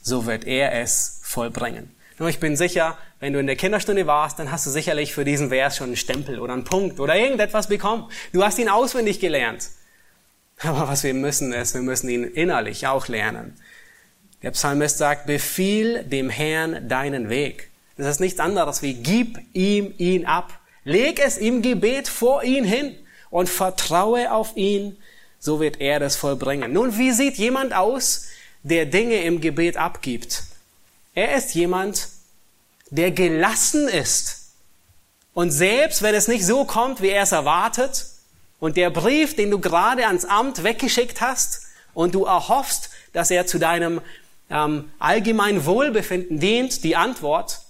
so 0.02 0.26
wird 0.26 0.46
er 0.46 0.74
es 0.74 1.20
vollbringen. 1.24 1.94
Nur 2.20 2.30
ich 2.30 2.40
bin 2.40 2.56
sicher, 2.56 2.98
wenn 3.20 3.34
du 3.34 3.40
in 3.40 3.48
der 3.48 3.56
Kinderstunde 3.56 4.06
warst, 4.06 4.40
dann 4.40 4.52
hast 4.52 4.66
du 4.66 4.70
sicherlich 4.70 5.14
für 5.14 5.26
diesen 5.26 5.50
Vers 5.50 5.78
schon 5.78 5.88
einen 5.88 5.96
Stempel 5.96 6.40
oder 6.40 6.54
einen 6.54 6.64
Punkt 6.64 7.00
oder 7.00 7.16
irgendetwas 7.16 7.68
bekommen. 7.68 8.10
Du 8.32 8.44
hast 8.44 8.60
ihn 8.60 8.70
auswendig 8.70 9.20
gelernt. 9.20 9.70
Aber 10.60 10.88
was 10.88 11.04
wir 11.04 11.14
müssen 11.14 11.52
ist, 11.52 11.74
wir 11.74 11.82
müssen 11.82 12.10
ihn 12.10 12.24
innerlich 12.24 12.88
auch 12.88 13.08
lernen. 13.08 13.58
Der 14.44 14.52
Psalmist 14.52 14.98
sagt, 14.98 15.26
befiehl 15.26 16.04
dem 16.04 16.30
Herrn 16.30 16.88
deinen 16.88 17.30
Weg. 17.30 17.72
Das 17.98 18.08
ist 18.08 18.20
nichts 18.20 18.40
anderes 18.40 18.82
wie 18.82 18.96
gib 18.96 19.40
ihm 19.54 19.94
ihn 19.98 20.26
ab. 20.26 20.60
Leg 20.84 21.20
es 21.24 21.38
im 21.38 21.62
Gebet 21.62 22.08
vor 22.08 22.44
ihn 22.44 22.66
hin 22.66 22.96
und 23.30 23.50
vertraue 23.50 24.32
auf 24.32 24.56
ihn, 24.56 24.98
so 25.40 25.60
wird 25.60 25.80
er 25.80 26.00
das 26.00 26.16
vollbringen. 26.16 26.74
Nun, 26.74 26.98
wie 26.98 27.12
sieht 27.12 27.38
jemand 27.38 27.74
aus, 27.74 28.28
der 28.64 28.86
Dinge 28.86 29.24
im 29.24 29.42
Gebet 29.42 29.78
abgibt? 29.78 30.44
Er 31.14 31.36
ist 31.36 31.54
jemand, 31.54 32.10
der 32.90 33.12
gelassen 33.12 33.88
ist. 33.88 34.54
Und 35.34 35.52
selbst 35.52 36.02
wenn 36.02 36.16
es 36.16 36.28
nicht 36.28 36.46
so 36.46 36.66
kommt, 36.66 37.02
wie 37.02 37.10
er 37.10 37.24
es 37.24 37.32
erwartet, 37.32 38.08
und 38.60 38.78
der 38.78 38.90
Brief, 38.92 39.36
den 39.36 39.52
du 39.52 39.60
gerade 39.60 40.08
ans 40.08 40.26
Amt 40.26 40.64
weggeschickt 40.64 41.22
hast, 41.22 41.64
und 41.94 42.16
du 42.16 42.26
erhoffst, 42.26 42.90
dass 43.12 43.30
er 43.30 43.46
zu 43.46 43.60
deinem 43.60 44.02
ähm, 44.50 44.92
allgemeinen 45.00 45.66
Wohlbefinden 45.66 46.40
dient, 46.40 46.84
die 46.84 46.96
Antwort, 46.96 47.62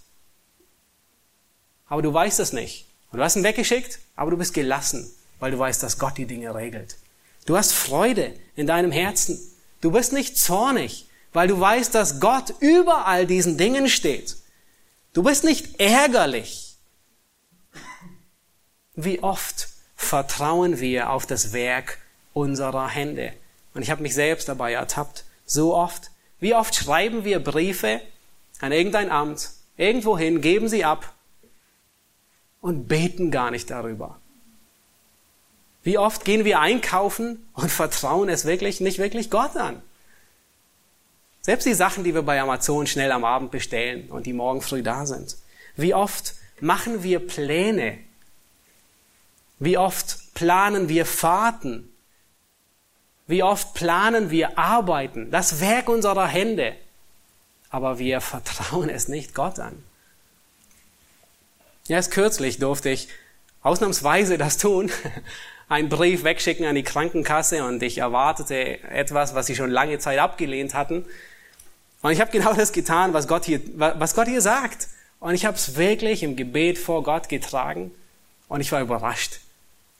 aber 1.87 2.01
du 2.01 2.13
weißt 2.13 2.39
es 2.39 2.53
nicht. 2.53 2.87
Und 3.11 3.19
du 3.19 3.23
hast 3.23 3.35
ihn 3.35 3.43
weggeschickt, 3.43 3.99
aber 4.15 4.31
du 4.31 4.37
bist 4.37 4.53
gelassen 4.53 5.13
weil 5.43 5.51
du 5.51 5.59
weißt, 5.59 5.83
dass 5.83 5.99
Gott 5.99 6.17
die 6.17 6.25
Dinge 6.25 6.55
regelt. 6.55 6.95
Du 7.45 7.57
hast 7.57 7.73
Freude 7.73 8.33
in 8.55 8.65
deinem 8.65 8.93
Herzen. 8.93 9.37
Du 9.81 9.91
bist 9.91 10.13
nicht 10.13 10.37
zornig, 10.37 11.09
weil 11.33 11.47
du 11.47 11.59
weißt, 11.59 11.93
dass 11.93 12.19
Gott 12.19 12.53
über 12.59 13.07
all 13.07 13.25
diesen 13.25 13.57
Dingen 13.57 13.89
steht. 13.89 14.37
Du 15.13 15.23
bist 15.23 15.43
nicht 15.43 15.79
ärgerlich. 15.79 16.75
Wie 18.95 19.21
oft 19.21 19.69
vertrauen 19.95 20.79
wir 20.79 21.09
auf 21.09 21.25
das 21.25 21.53
Werk 21.53 21.97
unserer 22.33 22.87
Hände? 22.87 23.33
Und 23.73 23.81
ich 23.81 23.89
habe 23.89 24.03
mich 24.03 24.13
selbst 24.13 24.47
dabei 24.47 24.73
ertappt. 24.73 25.25
So 25.45 25.75
oft. 25.75 26.11
Wie 26.39 26.53
oft 26.53 26.75
schreiben 26.75 27.23
wir 27.23 27.39
Briefe 27.39 28.01
an 28.59 28.71
irgendein 28.71 29.11
Amt, 29.11 29.49
irgendwohin, 29.77 30.41
geben 30.41 30.69
sie 30.69 30.85
ab 30.85 31.13
und 32.61 32.87
beten 32.87 33.31
gar 33.31 33.51
nicht 33.51 33.69
darüber. 33.69 34.19
Wie 35.83 35.97
oft 35.97 36.23
gehen 36.23 36.45
wir 36.45 36.59
einkaufen 36.59 37.45
und 37.53 37.71
vertrauen 37.71 38.29
es 38.29 38.45
wirklich 38.45 38.79
nicht 38.79 38.99
wirklich 38.99 39.29
Gott 39.29 39.57
an? 39.57 39.81
Selbst 41.45 41.65
die 41.65 41.73
Sachen, 41.73 42.05
die 42.05 42.13
wir 42.13 42.21
bei 42.21 42.39
Amazon 42.39 42.87
schnell 42.87 43.11
am 43.11 43.25
Abend 43.25 43.51
bestellen 43.51 44.09
und 44.09 44.25
die 44.25 44.31
morgen 44.31 44.61
früh 44.61 44.81
da 44.81 45.05
sind. 45.05 45.35
Wie 45.75 45.93
oft 45.93 46.35
machen 46.61 47.03
wir 47.03 47.19
Pläne? 47.19 47.99
Wie 49.59 49.77
oft 49.77 50.33
planen 50.33 50.87
wir 50.87 51.05
Fahrten? 51.05 51.93
Wie 53.27 53.43
oft 53.43 53.73
planen 53.73 54.31
wir 54.31 54.57
Arbeiten? 54.57 55.31
Das 55.31 55.59
Werk 55.59 55.89
unserer 55.89 56.27
Hände. 56.27 56.75
Aber 57.69 57.99
wir 57.99 58.21
vertrauen 58.21 58.89
es 58.89 59.09
nicht 59.09 59.35
Gott 59.35 59.59
an. 59.59 59.83
Erst 61.89 62.11
kürzlich 62.11 62.59
durfte 62.59 62.89
ich 62.89 63.09
ausnahmsweise 63.63 64.37
das 64.37 64.57
tun, 64.57 64.89
einen 65.67 65.89
Brief 65.89 66.23
wegschicken 66.23 66.65
an 66.65 66.75
die 66.75 66.83
Krankenkasse 66.83 67.65
und 67.65 67.83
ich 67.83 67.97
erwartete 67.97 68.81
etwas, 68.83 69.35
was 69.35 69.47
sie 69.47 69.55
schon 69.57 69.71
lange 69.71 69.99
Zeit 69.99 70.19
abgelehnt 70.19 70.73
hatten. 70.73 71.05
Und 72.03 72.11
ich 72.11 72.21
habe 72.21 72.31
genau 72.31 72.53
das 72.53 72.73
getan, 72.73 73.13
was 73.13 73.27
Gott 73.27 73.45
hier, 73.45 73.61
was 73.75 74.13
Gott 74.13 74.27
hier 74.27 74.41
sagt. 74.41 74.89
Und 75.19 75.33
ich 75.33 75.45
habe 75.45 75.55
es 75.55 75.77
wirklich 75.77 76.21
im 76.21 76.35
Gebet 76.35 76.77
vor 76.77 77.01
Gott 77.01 77.29
getragen 77.29 77.91
und 78.49 78.59
ich 78.59 78.71
war 78.73 78.81
überrascht. 78.81 79.39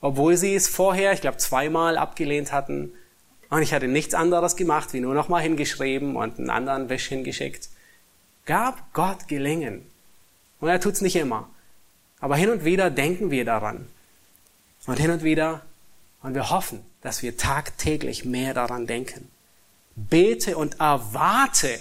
Obwohl 0.01 0.35
sie 0.35 0.53
es 0.53 0.67
vorher, 0.67 1.13
ich 1.13 1.21
glaube, 1.21 1.37
zweimal 1.37 1.97
abgelehnt 1.97 2.51
hatten 2.51 2.91
und 3.49 3.61
ich 3.61 3.73
hatte 3.73 3.87
nichts 3.87 4.13
anderes 4.13 4.57
gemacht, 4.57 4.91
wie 4.91 4.99
nur 4.99 5.13
nochmal 5.13 5.41
hingeschrieben 5.41 6.17
und 6.17 6.39
einen 6.39 6.49
anderen 6.49 6.89
Wisch 6.89 7.07
hingeschickt. 7.07 7.69
Gab 8.45 8.91
Gott 8.91 9.29
gelingen. 9.29 9.85
Und 10.59 10.67
er 10.67 10.81
tut's 10.81 10.99
nicht 10.99 11.15
immer. 11.15 11.49
Aber 12.19 12.35
hin 12.35 12.49
und 12.49 12.65
wieder 12.65 12.89
denken 12.89 13.31
wir 13.31 13.45
daran. 13.45 13.87
Und 14.87 14.99
hin 14.99 15.11
und 15.11 15.23
wieder, 15.23 15.61
und 16.21 16.33
wir 16.33 16.49
hoffen, 16.49 16.83
dass 17.01 17.23
wir 17.23 17.37
tagtäglich 17.37 18.25
mehr 18.25 18.53
daran 18.53 18.87
denken. 18.87 19.29
Bete 19.95 20.57
und 20.57 20.81
erwarte 20.81 21.79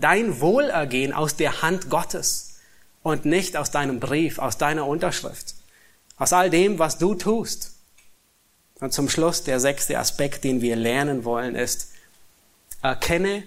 dein 0.00 0.40
Wohlergehen 0.40 1.12
aus 1.12 1.36
der 1.36 1.62
Hand 1.62 1.90
Gottes 1.90 2.58
und 3.02 3.24
nicht 3.24 3.56
aus 3.56 3.70
deinem 3.70 4.00
Brief, 4.00 4.38
aus 4.38 4.58
deiner 4.58 4.86
Unterschrift, 4.86 5.54
aus 6.16 6.32
all 6.32 6.50
dem, 6.50 6.78
was 6.78 6.98
du 6.98 7.14
tust. 7.14 7.72
Und 8.80 8.92
zum 8.92 9.08
Schluss 9.08 9.44
der 9.44 9.60
sechste 9.60 9.98
Aspekt, 9.98 10.44
den 10.44 10.62
wir 10.62 10.76
lernen 10.76 11.24
wollen, 11.24 11.54
ist, 11.54 11.92
erkenne 12.82 13.42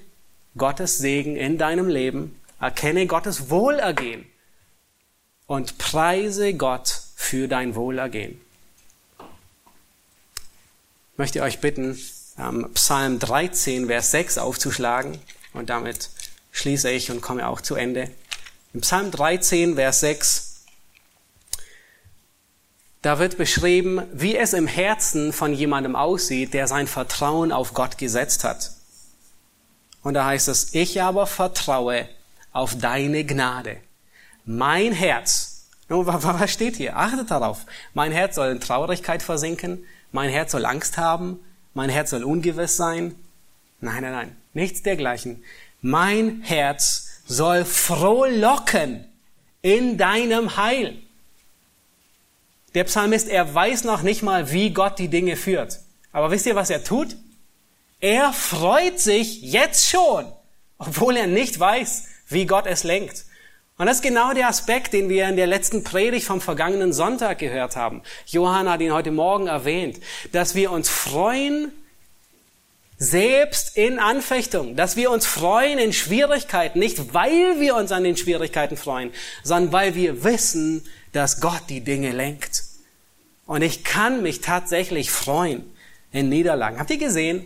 Gottes 0.57 0.99
Segen 0.99 1.35
in 1.35 1.57
deinem 1.57 1.87
Leben, 1.87 2.39
erkenne 2.59 3.07
Gottes 3.07 3.49
Wohlergehen 3.49 4.25
und 5.47 5.77
preise 5.79 6.53
Gott 6.53 7.01
für 7.15 7.47
dein 7.47 7.75
Wohlergehen 7.75 8.39
möchte 11.17 11.41
euch 11.41 11.59
bitten, 11.59 11.97
Psalm 12.73 13.19
13, 13.19 13.87
Vers 13.87 14.11
6 14.11 14.37
aufzuschlagen. 14.37 15.19
Und 15.53 15.69
damit 15.69 16.09
schließe 16.53 16.89
ich 16.89 17.11
und 17.11 17.19
komme 17.19 17.45
auch 17.45 17.59
zu 17.59 17.75
Ende. 17.75 18.09
Im 18.73 18.79
Psalm 18.79 19.11
13, 19.11 19.75
Vers 19.75 19.99
6, 19.99 20.63
da 23.01 23.19
wird 23.19 23.37
beschrieben, 23.37 24.03
wie 24.13 24.37
es 24.37 24.53
im 24.53 24.67
Herzen 24.67 25.33
von 25.33 25.53
jemandem 25.53 25.97
aussieht, 25.97 26.53
der 26.53 26.67
sein 26.67 26.87
Vertrauen 26.87 27.51
auf 27.51 27.73
Gott 27.73 27.97
gesetzt 27.97 28.45
hat. 28.45 28.71
Und 30.03 30.13
da 30.13 30.25
heißt 30.25 30.47
es, 30.47 30.73
ich 30.73 31.01
aber 31.01 31.27
vertraue 31.27 32.07
auf 32.53 32.77
deine 32.77 33.25
Gnade. 33.25 33.75
Mein 34.45 34.93
Herz, 34.93 35.65
was 35.89 36.51
steht 36.51 36.77
hier? 36.77 36.95
Achtet 36.95 37.29
darauf. 37.29 37.65
Mein 37.93 38.13
Herz 38.13 38.35
soll 38.35 38.51
in 38.51 38.61
Traurigkeit 38.61 39.21
versinken 39.21 39.83
mein 40.13 40.29
Herz 40.29 40.51
soll 40.51 40.65
Angst 40.65 40.97
haben, 40.97 41.39
mein 41.73 41.89
Herz 41.89 42.11
soll 42.11 42.23
ungewiss 42.23 42.77
sein. 42.77 43.15
Nein, 43.81 44.03
nein, 44.03 44.11
nein, 44.11 44.35
nichts 44.53 44.83
dergleichen. 44.83 45.43
Mein 45.85 46.41
Herz 46.43 47.09
soll 47.25 47.65
frohlocken 47.65 49.03
in 49.61 49.97
deinem 49.97 50.55
Heil. 50.55 50.97
Der 52.73 52.85
Psalmist, 52.85 53.27
er 53.27 53.53
weiß 53.53 53.83
noch 53.83 54.01
nicht 54.01 54.23
mal, 54.23 54.53
wie 54.53 54.71
Gott 54.71 54.97
die 54.97 55.09
Dinge 55.09 55.35
führt. 55.35 55.81
Aber 56.13 56.31
wisst 56.31 56.45
ihr, 56.45 56.55
was 56.55 56.69
er 56.69 56.85
tut? 56.85 57.17
Er 57.99 58.31
freut 58.31 59.01
sich 59.01 59.41
jetzt 59.41 59.89
schon, 59.89 60.31
obwohl 60.77 61.17
er 61.17 61.27
nicht 61.27 61.59
weiß, 61.59 62.05
wie 62.29 62.45
Gott 62.45 62.65
es 62.65 62.85
lenkt. 62.85 63.25
Und 63.77 63.87
das 63.87 63.97
ist 63.97 64.03
genau 64.03 64.33
der 64.33 64.47
Aspekt, 64.47 64.93
den 64.93 65.09
wir 65.09 65.27
in 65.27 65.35
der 65.35 65.47
letzten 65.47 65.83
Predigt 65.83 66.25
vom 66.25 66.39
vergangenen 66.39 66.93
Sonntag 66.93 67.39
gehört 67.39 67.75
haben. 67.75 68.03
Johann 68.27 68.69
hat 68.69 68.79
ihn 68.79 68.93
heute 68.93 69.11
Morgen 69.11 69.47
erwähnt, 69.47 69.99
dass 70.31 70.55
wir 70.55 70.71
uns 70.71 70.87
freuen, 70.87 71.73
selbst 73.03 73.75
in 73.77 73.99
Anfechtung, 73.99 74.75
dass 74.75 74.95
wir 74.95 75.11
uns 75.11 75.25
freuen 75.25 75.77
in 75.77 75.91
Schwierigkeiten, 75.93 76.79
nicht 76.79 77.13
weil 77.13 77.59
wir 77.59 77.75
uns 77.75 77.91
an 77.91 78.03
den 78.03 78.15
Schwierigkeiten 78.15 78.77
freuen, 78.77 79.11
sondern 79.43 79.73
weil 79.73 79.95
wir 79.95 80.23
wissen, 80.23 80.85
dass 81.11 81.41
Gott 81.41 81.63
die 81.69 81.81
Dinge 81.81 82.11
lenkt. 82.11 82.63
Und 83.45 83.61
ich 83.61 83.83
kann 83.83 84.23
mich 84.23 84.41
tatsächlich 84.41 85.11
freuen 85.11 85.69
in 86.11 86.29
Niederlagen. 86.29 86.79
Habt 86.79 86.91
ihr 86.91 86.97
gesehen? 86.97 87.45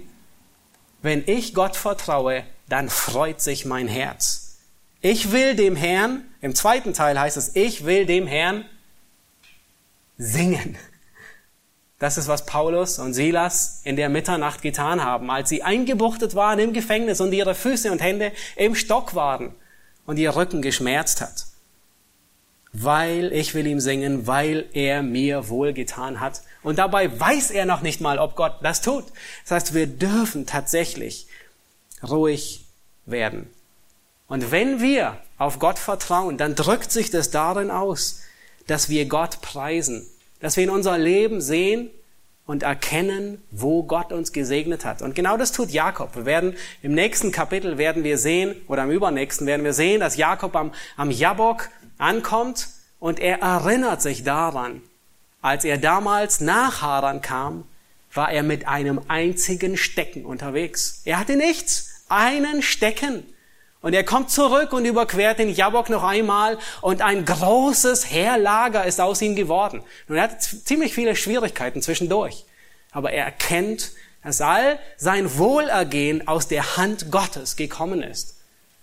Wenn 1.02 1.24
ich 1.26 1.54
Gott 1.54 1.76
vertraue, 1.76 2.44
dann 2.70 2.90
freut 2.90 3.42
sich 3.42 3.66
mein 3.66 3.88
Herz. 3.88 4.60
Ich 5.02 5.32
will 5.32 5.56
dem 5.56 5.76
Herrn, 5.76 6.24
im 6.42 6.54
zweiten 6.54 6.94
Teil 6.94 7.20
heißt 7.20 7.38
es, 7.38 7.56
ich 7.56 7.86
will 7.86 8.06
dem 8.06 8.28
Herrn 8.28 8.66
singen. 10.18 10.78
Das 12.00 12.18
ist, 12.18 12.28
was 12.28 12.46
Paulus 12.46 13.00
und 13.00 13.14
Silas 13.14 13.82
in 13.84 13.96
der 13.96 14.10
Mitternacht 14.10 14.62
getan 14.62 15.04
haben, 15.04 15.32
als 15.32 15.50
sie 15.50 15.64
eingebuchtet 15.64 16.36
waren 16.36 16.60
im 16.60 16.74
Gefängnis 16.74 17.22
und 17.22 17.34
ihre 17.34 17.56
Füße 17.56 17.92
und 17.92 18.02
Hände 18.02 18.32
im 18.56 18.76
Stock 18.76 19.16
waren 19.16 19.56
und 20.06 20.18
ihr 20.18 20.36
Rücken 20.36 20.62
geschmerzt 20.62 21.22
hat. 21.22 21.46
Weil 22.72 23.34
ich 23.34 23.56
will 23.56 23.66
ihm 23.66 23.80
singen, 23.80 24.28
weil 24.28 24.66
er 24.74 25.02
mir 25.02 25.50
wohlgetan 25.50 26.20
hat. 26.20 26.42
Und 26.62 26.78
dabei 26.78 27.20
weiß 27.20 27.50
er 27.50 27.66
noch 27.66 27.82
nicht 27.82 28.00
mal, 28.00 28.20
ob 28.20 28.36
Gott 28.36 28.58
das 28.62 28.82
tut. 28.82 29.06
Das 29.44 29.52
heißt, 29.52 29.74
wir 29.74 29.88
dürfen 29.88 30.46
tatsächlich 30.46 31.28
ruhig 32.08 32.66
werden. 33.08 33.50
Und 34.28 34.52
wenn 34.52 34.82
wir 34.82 35.18
auf 35.40 35.58
Gott 35.58 35.80
vertrauen, 35.80 36.38
dann 36.38 36.54
drückt 36.54 36.92
sich 36.92 37.10
das 37.10 37.32
darin 37.32 37.72
aus, 37.72 38.22
dass 38.68 38.90
wir 38.90 39.06
Gott 39.08 39.42
preisen 39.42 40.06
dass 40.40 40.58
wir 40.58 40.64
in 40.64 40.70
unser 40.70 40.98
Leben 40.98 41.42
sehen 41.42 41.90
und 42.46 42.64
erkennen, 42.64 43.42
wo 43.52 43.84
Gott 43.84 44.14
uns 44.14 44.32
gesegnet 44.32 44.86
hat. 44.86 45.02
Und 45.02 45.16
genau 45.16 45.38
das 45.38 45.52
tut 45.52 45.70
Jakob. 45.70 46.16
Wir 46.16 46.26
werden 46.26 46.56
im 46.82 46.94
nächsten 46.94 47.32
Kapitel 47.32 47.78
werden 47.78 48.04
wir 48.04 48.18
sehen, 48.18 48.56
oder 48.68 48.84
im 48.84 48.92
übernächsten 48.92 49.46
werden 49.46 49.66
wir 49.66 49.74
sehen, 49.74 50.00
dass 50.00 50.16
Jakob 50.16 50.56
am, 50.56 50.74
am 50.96 51.12
Jabok 51.12 51.70
ankommt 51.98 52.70
und 53.00 53.20
er 53.20 53.42
erinnert 53.42 54.02
sich 54.02 54.24
daran, 54.24 54.82
als 55.42 55.66
er 55.66 55.78
damals 55.78 56.40
nach 56.40 56.82
Haran 56.82 57.22
kam, 57.22 57.66
war 58.14 58.32
er 58.32 58.44
mit 58.44 58.68
einem 58.68 59.02
einzigen 59.08 59.78
Stecken 59.78 60.26
unterwegs. 60.26 61.02
Er 61.06 61.20
hatte 61.20 61.36
nichts, 61.36 62.06
einen 62.10 62.62
Stecken. 62.62 63.24
Und 63.82 63.94
er 63.94 64.04
kommt 64.04 64.32
zurück 64.32 64.74
und 64.74 64.86
überquert 64.86 65.40
den 65.40 65.50
Jabok 65.50 65.90
noch 65.90 66.04
einmal 66.04 66.58
und 66.82 67.02
ein 67.02 67.26
großes 67.26 68.10
Heerlager 68.12 68.86
ist 68.86 69.00
aus 69.00 69.22
ihm 69.22 69.36
geworden. 69.36 69.84
Und 70.08 70.16
er 70.16 70.24
hat 70.24 70.42
ziemlich 70.42 70.94
viele 70.94 71.16
Schwierigkeiten 71.16 71.82
zwischendurch. 71.82 72.46
Aber 72.92 73.12
er 73.12 73.26
erkennt, 73.26 73.92
dass 74.24 74.42
all 74.42 74.80
sein 74.98 75.38
Wohlergehen 75.38 76.28
aus 76.28 76.48
der 76.48 76.76
Hand 76.78 77.12
Gottes 77.12 77.56
gekommen 77.56 78.02
ist. 78.02 78.38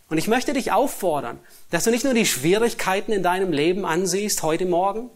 Und 0.09 0.18
ich 0.18 0.28
möchte 0.28 0.53
dich 0.53 0.70
auffordern, 0.70 1.40
dass 1.70 1.84
du 1.84 1.90
nicht 1.90 2.05
nur 2.05 2.14
die 2.14 2.26
Schwierigkeiten 2.26 3.12
in 3.12 3.22
deinem 3.22 3.53
Leben 3.53 3.84
ansiehst 3.84 4.42
heute 4.42 4.64
Morgen. 4.64 5.11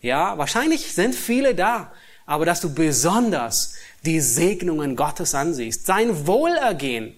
Ja, 0.00 0.36
wahrscheinlich 0.36 0.94
sind 0.94 1.14
viele 1.14 1.54
da, 1.54 1.92
aber 2.26 2.44
dass 2.44 2.60
du 2.60 2.74
besonders 2.74 3.74
die 4.04 4.20
Segnungen 4.20 4.96
Gottes 4.96 5.34
ansiehst, 5.34 5.86
sein 5.86 6.26
Wohlergehen, 6.26 7.14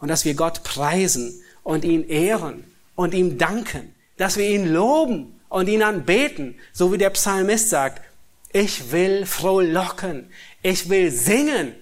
und 0.00 0.08
dass 0.08 0.24
wir 0.24 0.34
Gott 0.34 0.62
preisen 0.64 1.42
und 1.62 1.84
ihn 1.84 2.08
ehren 2.08 2.64
und 2.96 3.14
ihm 3.14 3.38
danken, 3.38 3.94
dass 4.16 4.36
wir 4.36 4.48
ihn 4.48 4.72
loben 4.72 5.40
und 5.48 5.68
ihn 5.68 5.82
anbeten, 5.82 6.58
so 6.72 6.92
wie 6.92 6.98
der 6.98 7.10
Psalmist 7.10 7.70
sagt, 7.70 8.02
ich 8.52 8.90
will 8.90 9.26
frohlocken, 9.26 10.30
ich 10.62 10.88
will 10.88 11.10
singen 11.10 11.74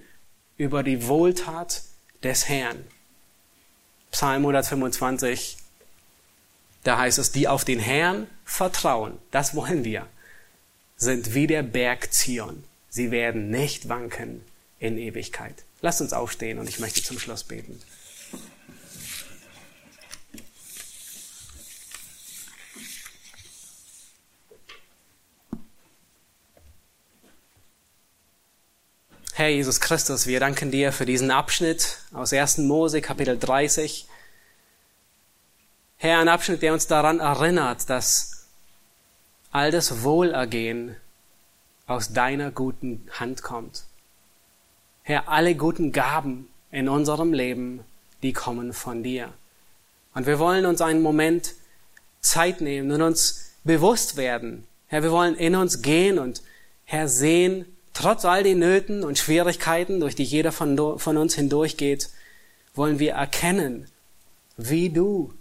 über 0.57 0.83
die 0.83 1.07
Wohltat 1.07 1.83
des 2.23 2.49
Herrn. 2.49 2.85
Psalm 4.11 4.43
125, 4.43 5.57
da 6.85 6.99
heißt 6.99 7.19
es, 7.19 7.33
die 7.33 7.49
auf 7.49 7.65
den 7.65 7.79
Herrn 7.79 8.27
vertrauen, 8.45 9.19
das 9.31 9.55
wollen 9.55 9.85
wir, 9.85 10.07
sind 10.97 11.35
wie 11.35 11.47
der 11.47 11.63
Berg 11.63 12.13
Zion. 12.13 12.65
Sie 12.89 13.11
werden 13.11 13.51
nicht 13.51 13.89
wanken 13.89 14.43
in 14.79 14.99
Ewigkeit. 14.99 15.65
Lasst 15.81 16.01
uns 16.01 16.13
aufstehen 16.13 16.59
und 16.59 16.69
ich 16.69 16.81
möchte 16.81 17.03
zum 17.03 17.19
Schluss 17.19 17.45
beten. 17.45 17.81
Herr 29.39 29.51
Jesus 29.51 29.79
Christus, 29.79 30.27
wir 30.27 30.41
danken 30.41 30.73
dir 30.73 30.91
für 30.91 31.07
diesen 31.07 31.31
Abschnitt 31.31 31.99
aus 32.13 32.33
1. 32.33 32.59
Mose 32.59 33.01
Kapitel 33.01 33.39
30. 33.39 34.09
Herr, 35.97 36.19
ein 36.19 36.29
Abschnitt, 36.29 36.61
der 36.61 36.73
uns 36.73 36.89
daran 36.89 37.21
erinnert, 37.21 37.89
dass 37.89 38.49
all 39.53 39.71
das 39.71 40.03
Wohlergehen 40.03 40.97
aus 41.87 42.13
deiner 42.13 42.51
guten 42.51 43.07
Hand 43.13 43.45
kommt. 43.45 43.85
Herr, 45.05 45.29
alle 45.29 45.55
guten 45.55 45.93
Gaben 45.93 46.49
in 46.73 46.89
unserem 46.89 47.33
Leben, 47.33 47.85
die 48.25 48.33
kommen 48.33 48.73
von 48.73 49.05
dir. 49.05 49.33
Und 50.15 50.27
wir 50.27 50.41
wollen 50.41 50.67
uns 50.67 50.81
einen 50.81 51.01
Moment 51.01 51.55
Zeit 52.19 52.61
nehmen 52.61 52.91
und 52.91 53.03
uns 53.03 53.53
bewusst 53.63 54.17
werden. 54.17 54.67
Herr, 54.89 55.05
wir 55.05 55.13
wollen 55.13 55.37
in 55.37 55.55
uns 55.55 55.81
gehen 55.81 56.19
und 56.19 56.43
Herr 56.85 57.07
sehen, 57.07 57.67
Trotz 57.99 58.25
all 58.25 58.45
den 58.45 58.61
Nöten 58.61 59.03
und 59.03 59.19
Schwierigkeiten, 59.19 59.99
durch 59.99 60.15
die 60.15 60.23
jeder 60.23 60.53
von, 60.53 61.01
von 61.01 61.17
uns 61.17 61.35
hindurchgeht, 61.35 62.11
wollen 62.77 63.01
wir 63.01 63.15
erkennen, 63.15 63.91
wie 64.57 64.89
du 64.89 65.35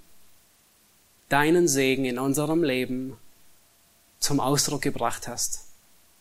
deinen 1.29 1.67
Segen 1.67 2.03
in 2.05 2.17
unserem 2.17 2.63
Leben 2.63 3.15
zum 4.17 4.39
Ausdruck 4.39 4.81
gebracht 4.81 5.27
hast. 5.27 5.65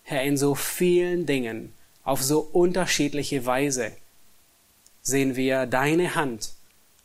Herr, 0.02 0.24
in 0.24 0.36
so 0.36 0.54
vielen 0.54 1.24
Dingen, 1.24 1.72
auf 2.04 2.22
so 2.22 2.40
unterschiedliche 2.40 3.46
Weise 3.46 3.92
sehen 5.00 5.36
wir 5.36 5.64
deine 5.64 6.16
Hand, 6.16 6.52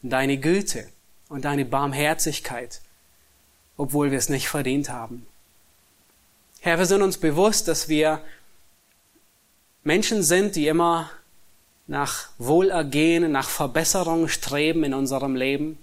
deine 0.02 0.40
Güte 0.40 0.90
und 1.30 1.46
deine 1.46 1.64
Barmherzigkeit, 1.64 2.82
obwohl 3.78 4.12
wir 4.12 4.18
es 4.18 4.28
nicht 4.28 4.50
verdient 4.50 4.90
haben. 4.90 5.26
Herr, 6.60 6.80
wir 6.80 6.86
sind 6.86 7.02
uns 7.02 7.18
bewusst, 7.18 7.70
dass 7.70 7.88
wir 7.88 8.22
Menschen 9.84 10.22
sind, 10.24 10.56
die 10.56 10.68
immer 10.68 11.10
nach 11.88 12.30
Wohlergehen, 12.38 13.32
nach 13.32 13.50
Verbesserung 13.50 14.28
streben 14.28 14.84
in 14.84 14.94
unserem 14.94 15.36
Leben. 15.36 15.78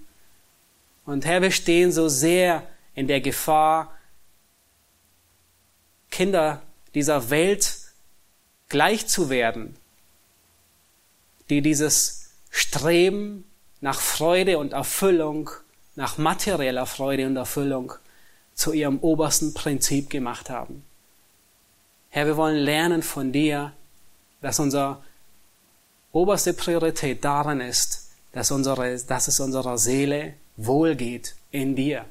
Und 1.05 1.25
Herr, 1.25 1.41
wir 1.41 1.51
stehen 1.51 1.91
so 1.91 2.07
sehr 2.07 2.63
in 2.95 3.07
der 3.07 3.21
Gefahr, 3.21 3.93
Kinder 6.09 6.61
dieser 6.95 7.29
Welt 7.29 7.77
gleich 8.67 9.07
zu 9.07 9.29
werden, 9.29 9.75
die 11.49 11.61
dieses 11.61 12.31
Streben 12.49 13.43
nach 13.81 13.99
Freude 13.99 14.57
und 14.57 14.73
Erfüllung, 14.73 15.49
nach 15.95 16.17
materieller 16.17 16.85
Freude 16.85 17.27
und 17.27 17.35
Erfüllung 17.35 17.93
zu 18.53 18.73
ihrem 18.73 18.99
obersten 18.99 19.53
Prinzip 19.53 20.09
gemacht 20.09 20.49
haben. 20.49 20.83
Herr, 22.09 22.25
wir 22.25 22.37
wollen 22.37 22.57
lernen 22.57 23.03
von 23.03 23.31
dir, 23.31 23.73
dass 24.41 24.59
unsere 24.59 24.97
oberste 26.11 26.53
Priorität 26.53 27.23
darin 27.23 27.61
ist, 27.61 28.09
dass, 28.31 28.51
unsere, 28.51 28.97
dass 28.97 29.27
es 29.27 29.39
unserer 29.39 29.77
Seele 29.77 30.33
wohlgeht 30.57 31.35
in 31.51 31.75
dir. 31.75 32.05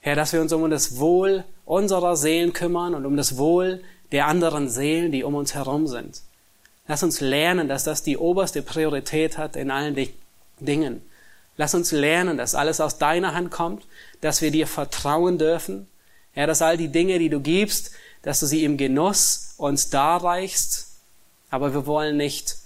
Herr, 0.00 0.16
dass 0.16 0.32
wir 0.32 0.40
uns 0.40 0.52
um 0.52 0.68
das 0.70 0.98
Wohl 0.98 1.44
unserer 1.64 2.16
Seelen 2.16 2.52
kümmern 2.52 2.94
und 2.94 3.06
um 3.06 3.16
das 3.16 3.36
Wohl 3.36 3.82
der 4.10 4.26
anderen 4.26 4.68
Seelen, 4.68 5.12
die 5.12 5.22
um 5.24 5.34
uns 5.34 5.54
herum 5.54 5.86
sind. 5.86 6.22
Lass 6.88 7.02
uns 7.02 7.20
lernen, 7.20 7.68
dass 7.68 7.84
das 7.84 8.02
die 8.02 8.16
oberste 8.16 8.62
Priorität 8.62 9.38
hat 9.38 9.54
in 9.56 9.70
allen 9.70 9.96
Dingen. 10.58 11.02
Lass 11.56 11.74
uns 11.74 11.92
lernen, 11.92 12.36
dass 12.36 12.54
alles 12.54 12.80
aus 12.80 12.98
deiner 12.98 13.34
Hand 13.34 13.50
kommt, 13.50 13.86
dass 14.20 14.42
wir 14.42 14.50
dir 14.50 14.66
vertrauen 14.66 15.38
dürfen. 15.38 15.86
Herr, 16.32 16.46
dass 16.46 16.62
all 16.62 16.76
die 16.76 16.88
Dinge, 16.88 17.18
die 17.18 17.28
du 17.28 17.40
gibst, 17.40 17.92
dass 18.22 18.40
du 18.40 18.46
sie 18.46 18.64
im 18.64 18.76
Genuss 18.76 19.54
uns 19.56 19.90
darreichst 19.90 20.91
Aber 21.52 21.74
wir 21.74 21.84
wollen 21.84 22.16
nicht, 22.16 22.56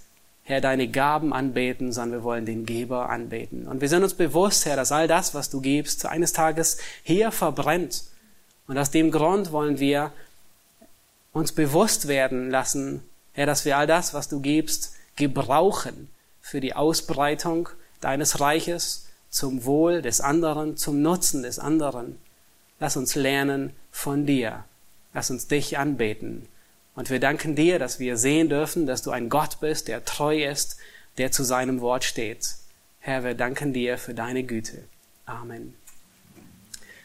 Herr, 0.45 0.61
deine 0.61 0.87
Gaben 0.87 1.33
anbeten, 1.33 1.93
sondern 1.93 2.21
wir 2.21 2.25
wollen 2.25 2.47
den 2.47 2.67
Geber 2.67 3.11
anbeten. 3.11 3.67
Und 3.67 3.81
wir 3.81 3.89
sind 3.89 4.05
uns 4.05 4.15
bewusst, 4.15 4.65
Herr, 4.65 4.77
dass 4.77 4.93
all 4.93 5.09
das, 5.09 5.35
was 5.35 5.51
du 5.51 5.61
gibst, 5.61 6.07
eines 6.07 6.33
Tages 6.33 6.79
hier 7.03 7.33
verbrennt. 7.33 8.05
Und 8.69 8.79
aus 8.79 8.93
dem 8.93 9.11
Grund 9.11 9.51
wollen 9.51 9.81
wir 9.81 10.13
uns 11.33 11.51
bewusst 11.51 12.07
werden 12.07 12.49
lassen, 12.49 13.03
Herr, 13.33 13.47
dass 13.47 13.65
wir 13.65 13.77
all 13.77 13.89
das, 13.89 14.15
was 14.15 14.29
du 14.29 14.41
gibst, 14.41 14.95
gebrauchen 15.17 16.09
für 16.41 16.61
die 16.61 16.75
Ausbreitung 16.75 17.69
deines 18.01 18.39
Reiches 18.39 19.09
zum 19.31 19.65
Wohl 19.65 20.01
des 20.01 20.21
anderen, 20.21 20.77
zum 20.77 21.03
Nutzen 21.03 21.43
des 21.43 21.59
anderen. 21.59 22.19
Lass 22.79 22.97
uns 22.97 23.17
lernen 23.17 23.73
von 23.91 24.27
dir. 24.27 24.65
Lass 25.13 25.33
uns 25.33 25.49
dich 25.49 25.77
anbeten. 25.77 26.47
Und 26.97 27.11
wir 27.11 27.21
danken 27.21 27.55
dir, 27.55 27.79
dass 27.79 28.01
wir 28.01 28.17
sehen 28.17 28.49
dürfen, 28.49 28.87
dass 28.87 29.03
du 29.03 29.11
ein 29.11 29.29
Gott 29.29 29.61
bist, 29.61 29.87
der 29.87 30.05
treu 30.05 30.45
ist, 30.45 30.79
der 31.19 31.31
zu 31.31 31.45
seinem 31.45 31.81
Wort 31.81 32.05
steht. 32.05 32.57
Herr, 32.99 33.23
wir 33.23 33.35
danken 33.35 33.73
dir 33.73 33.99
für 33.99 34.15
deine 34.15 34.43
Güte. 34.43 34.83
Amen. 35.27 35.75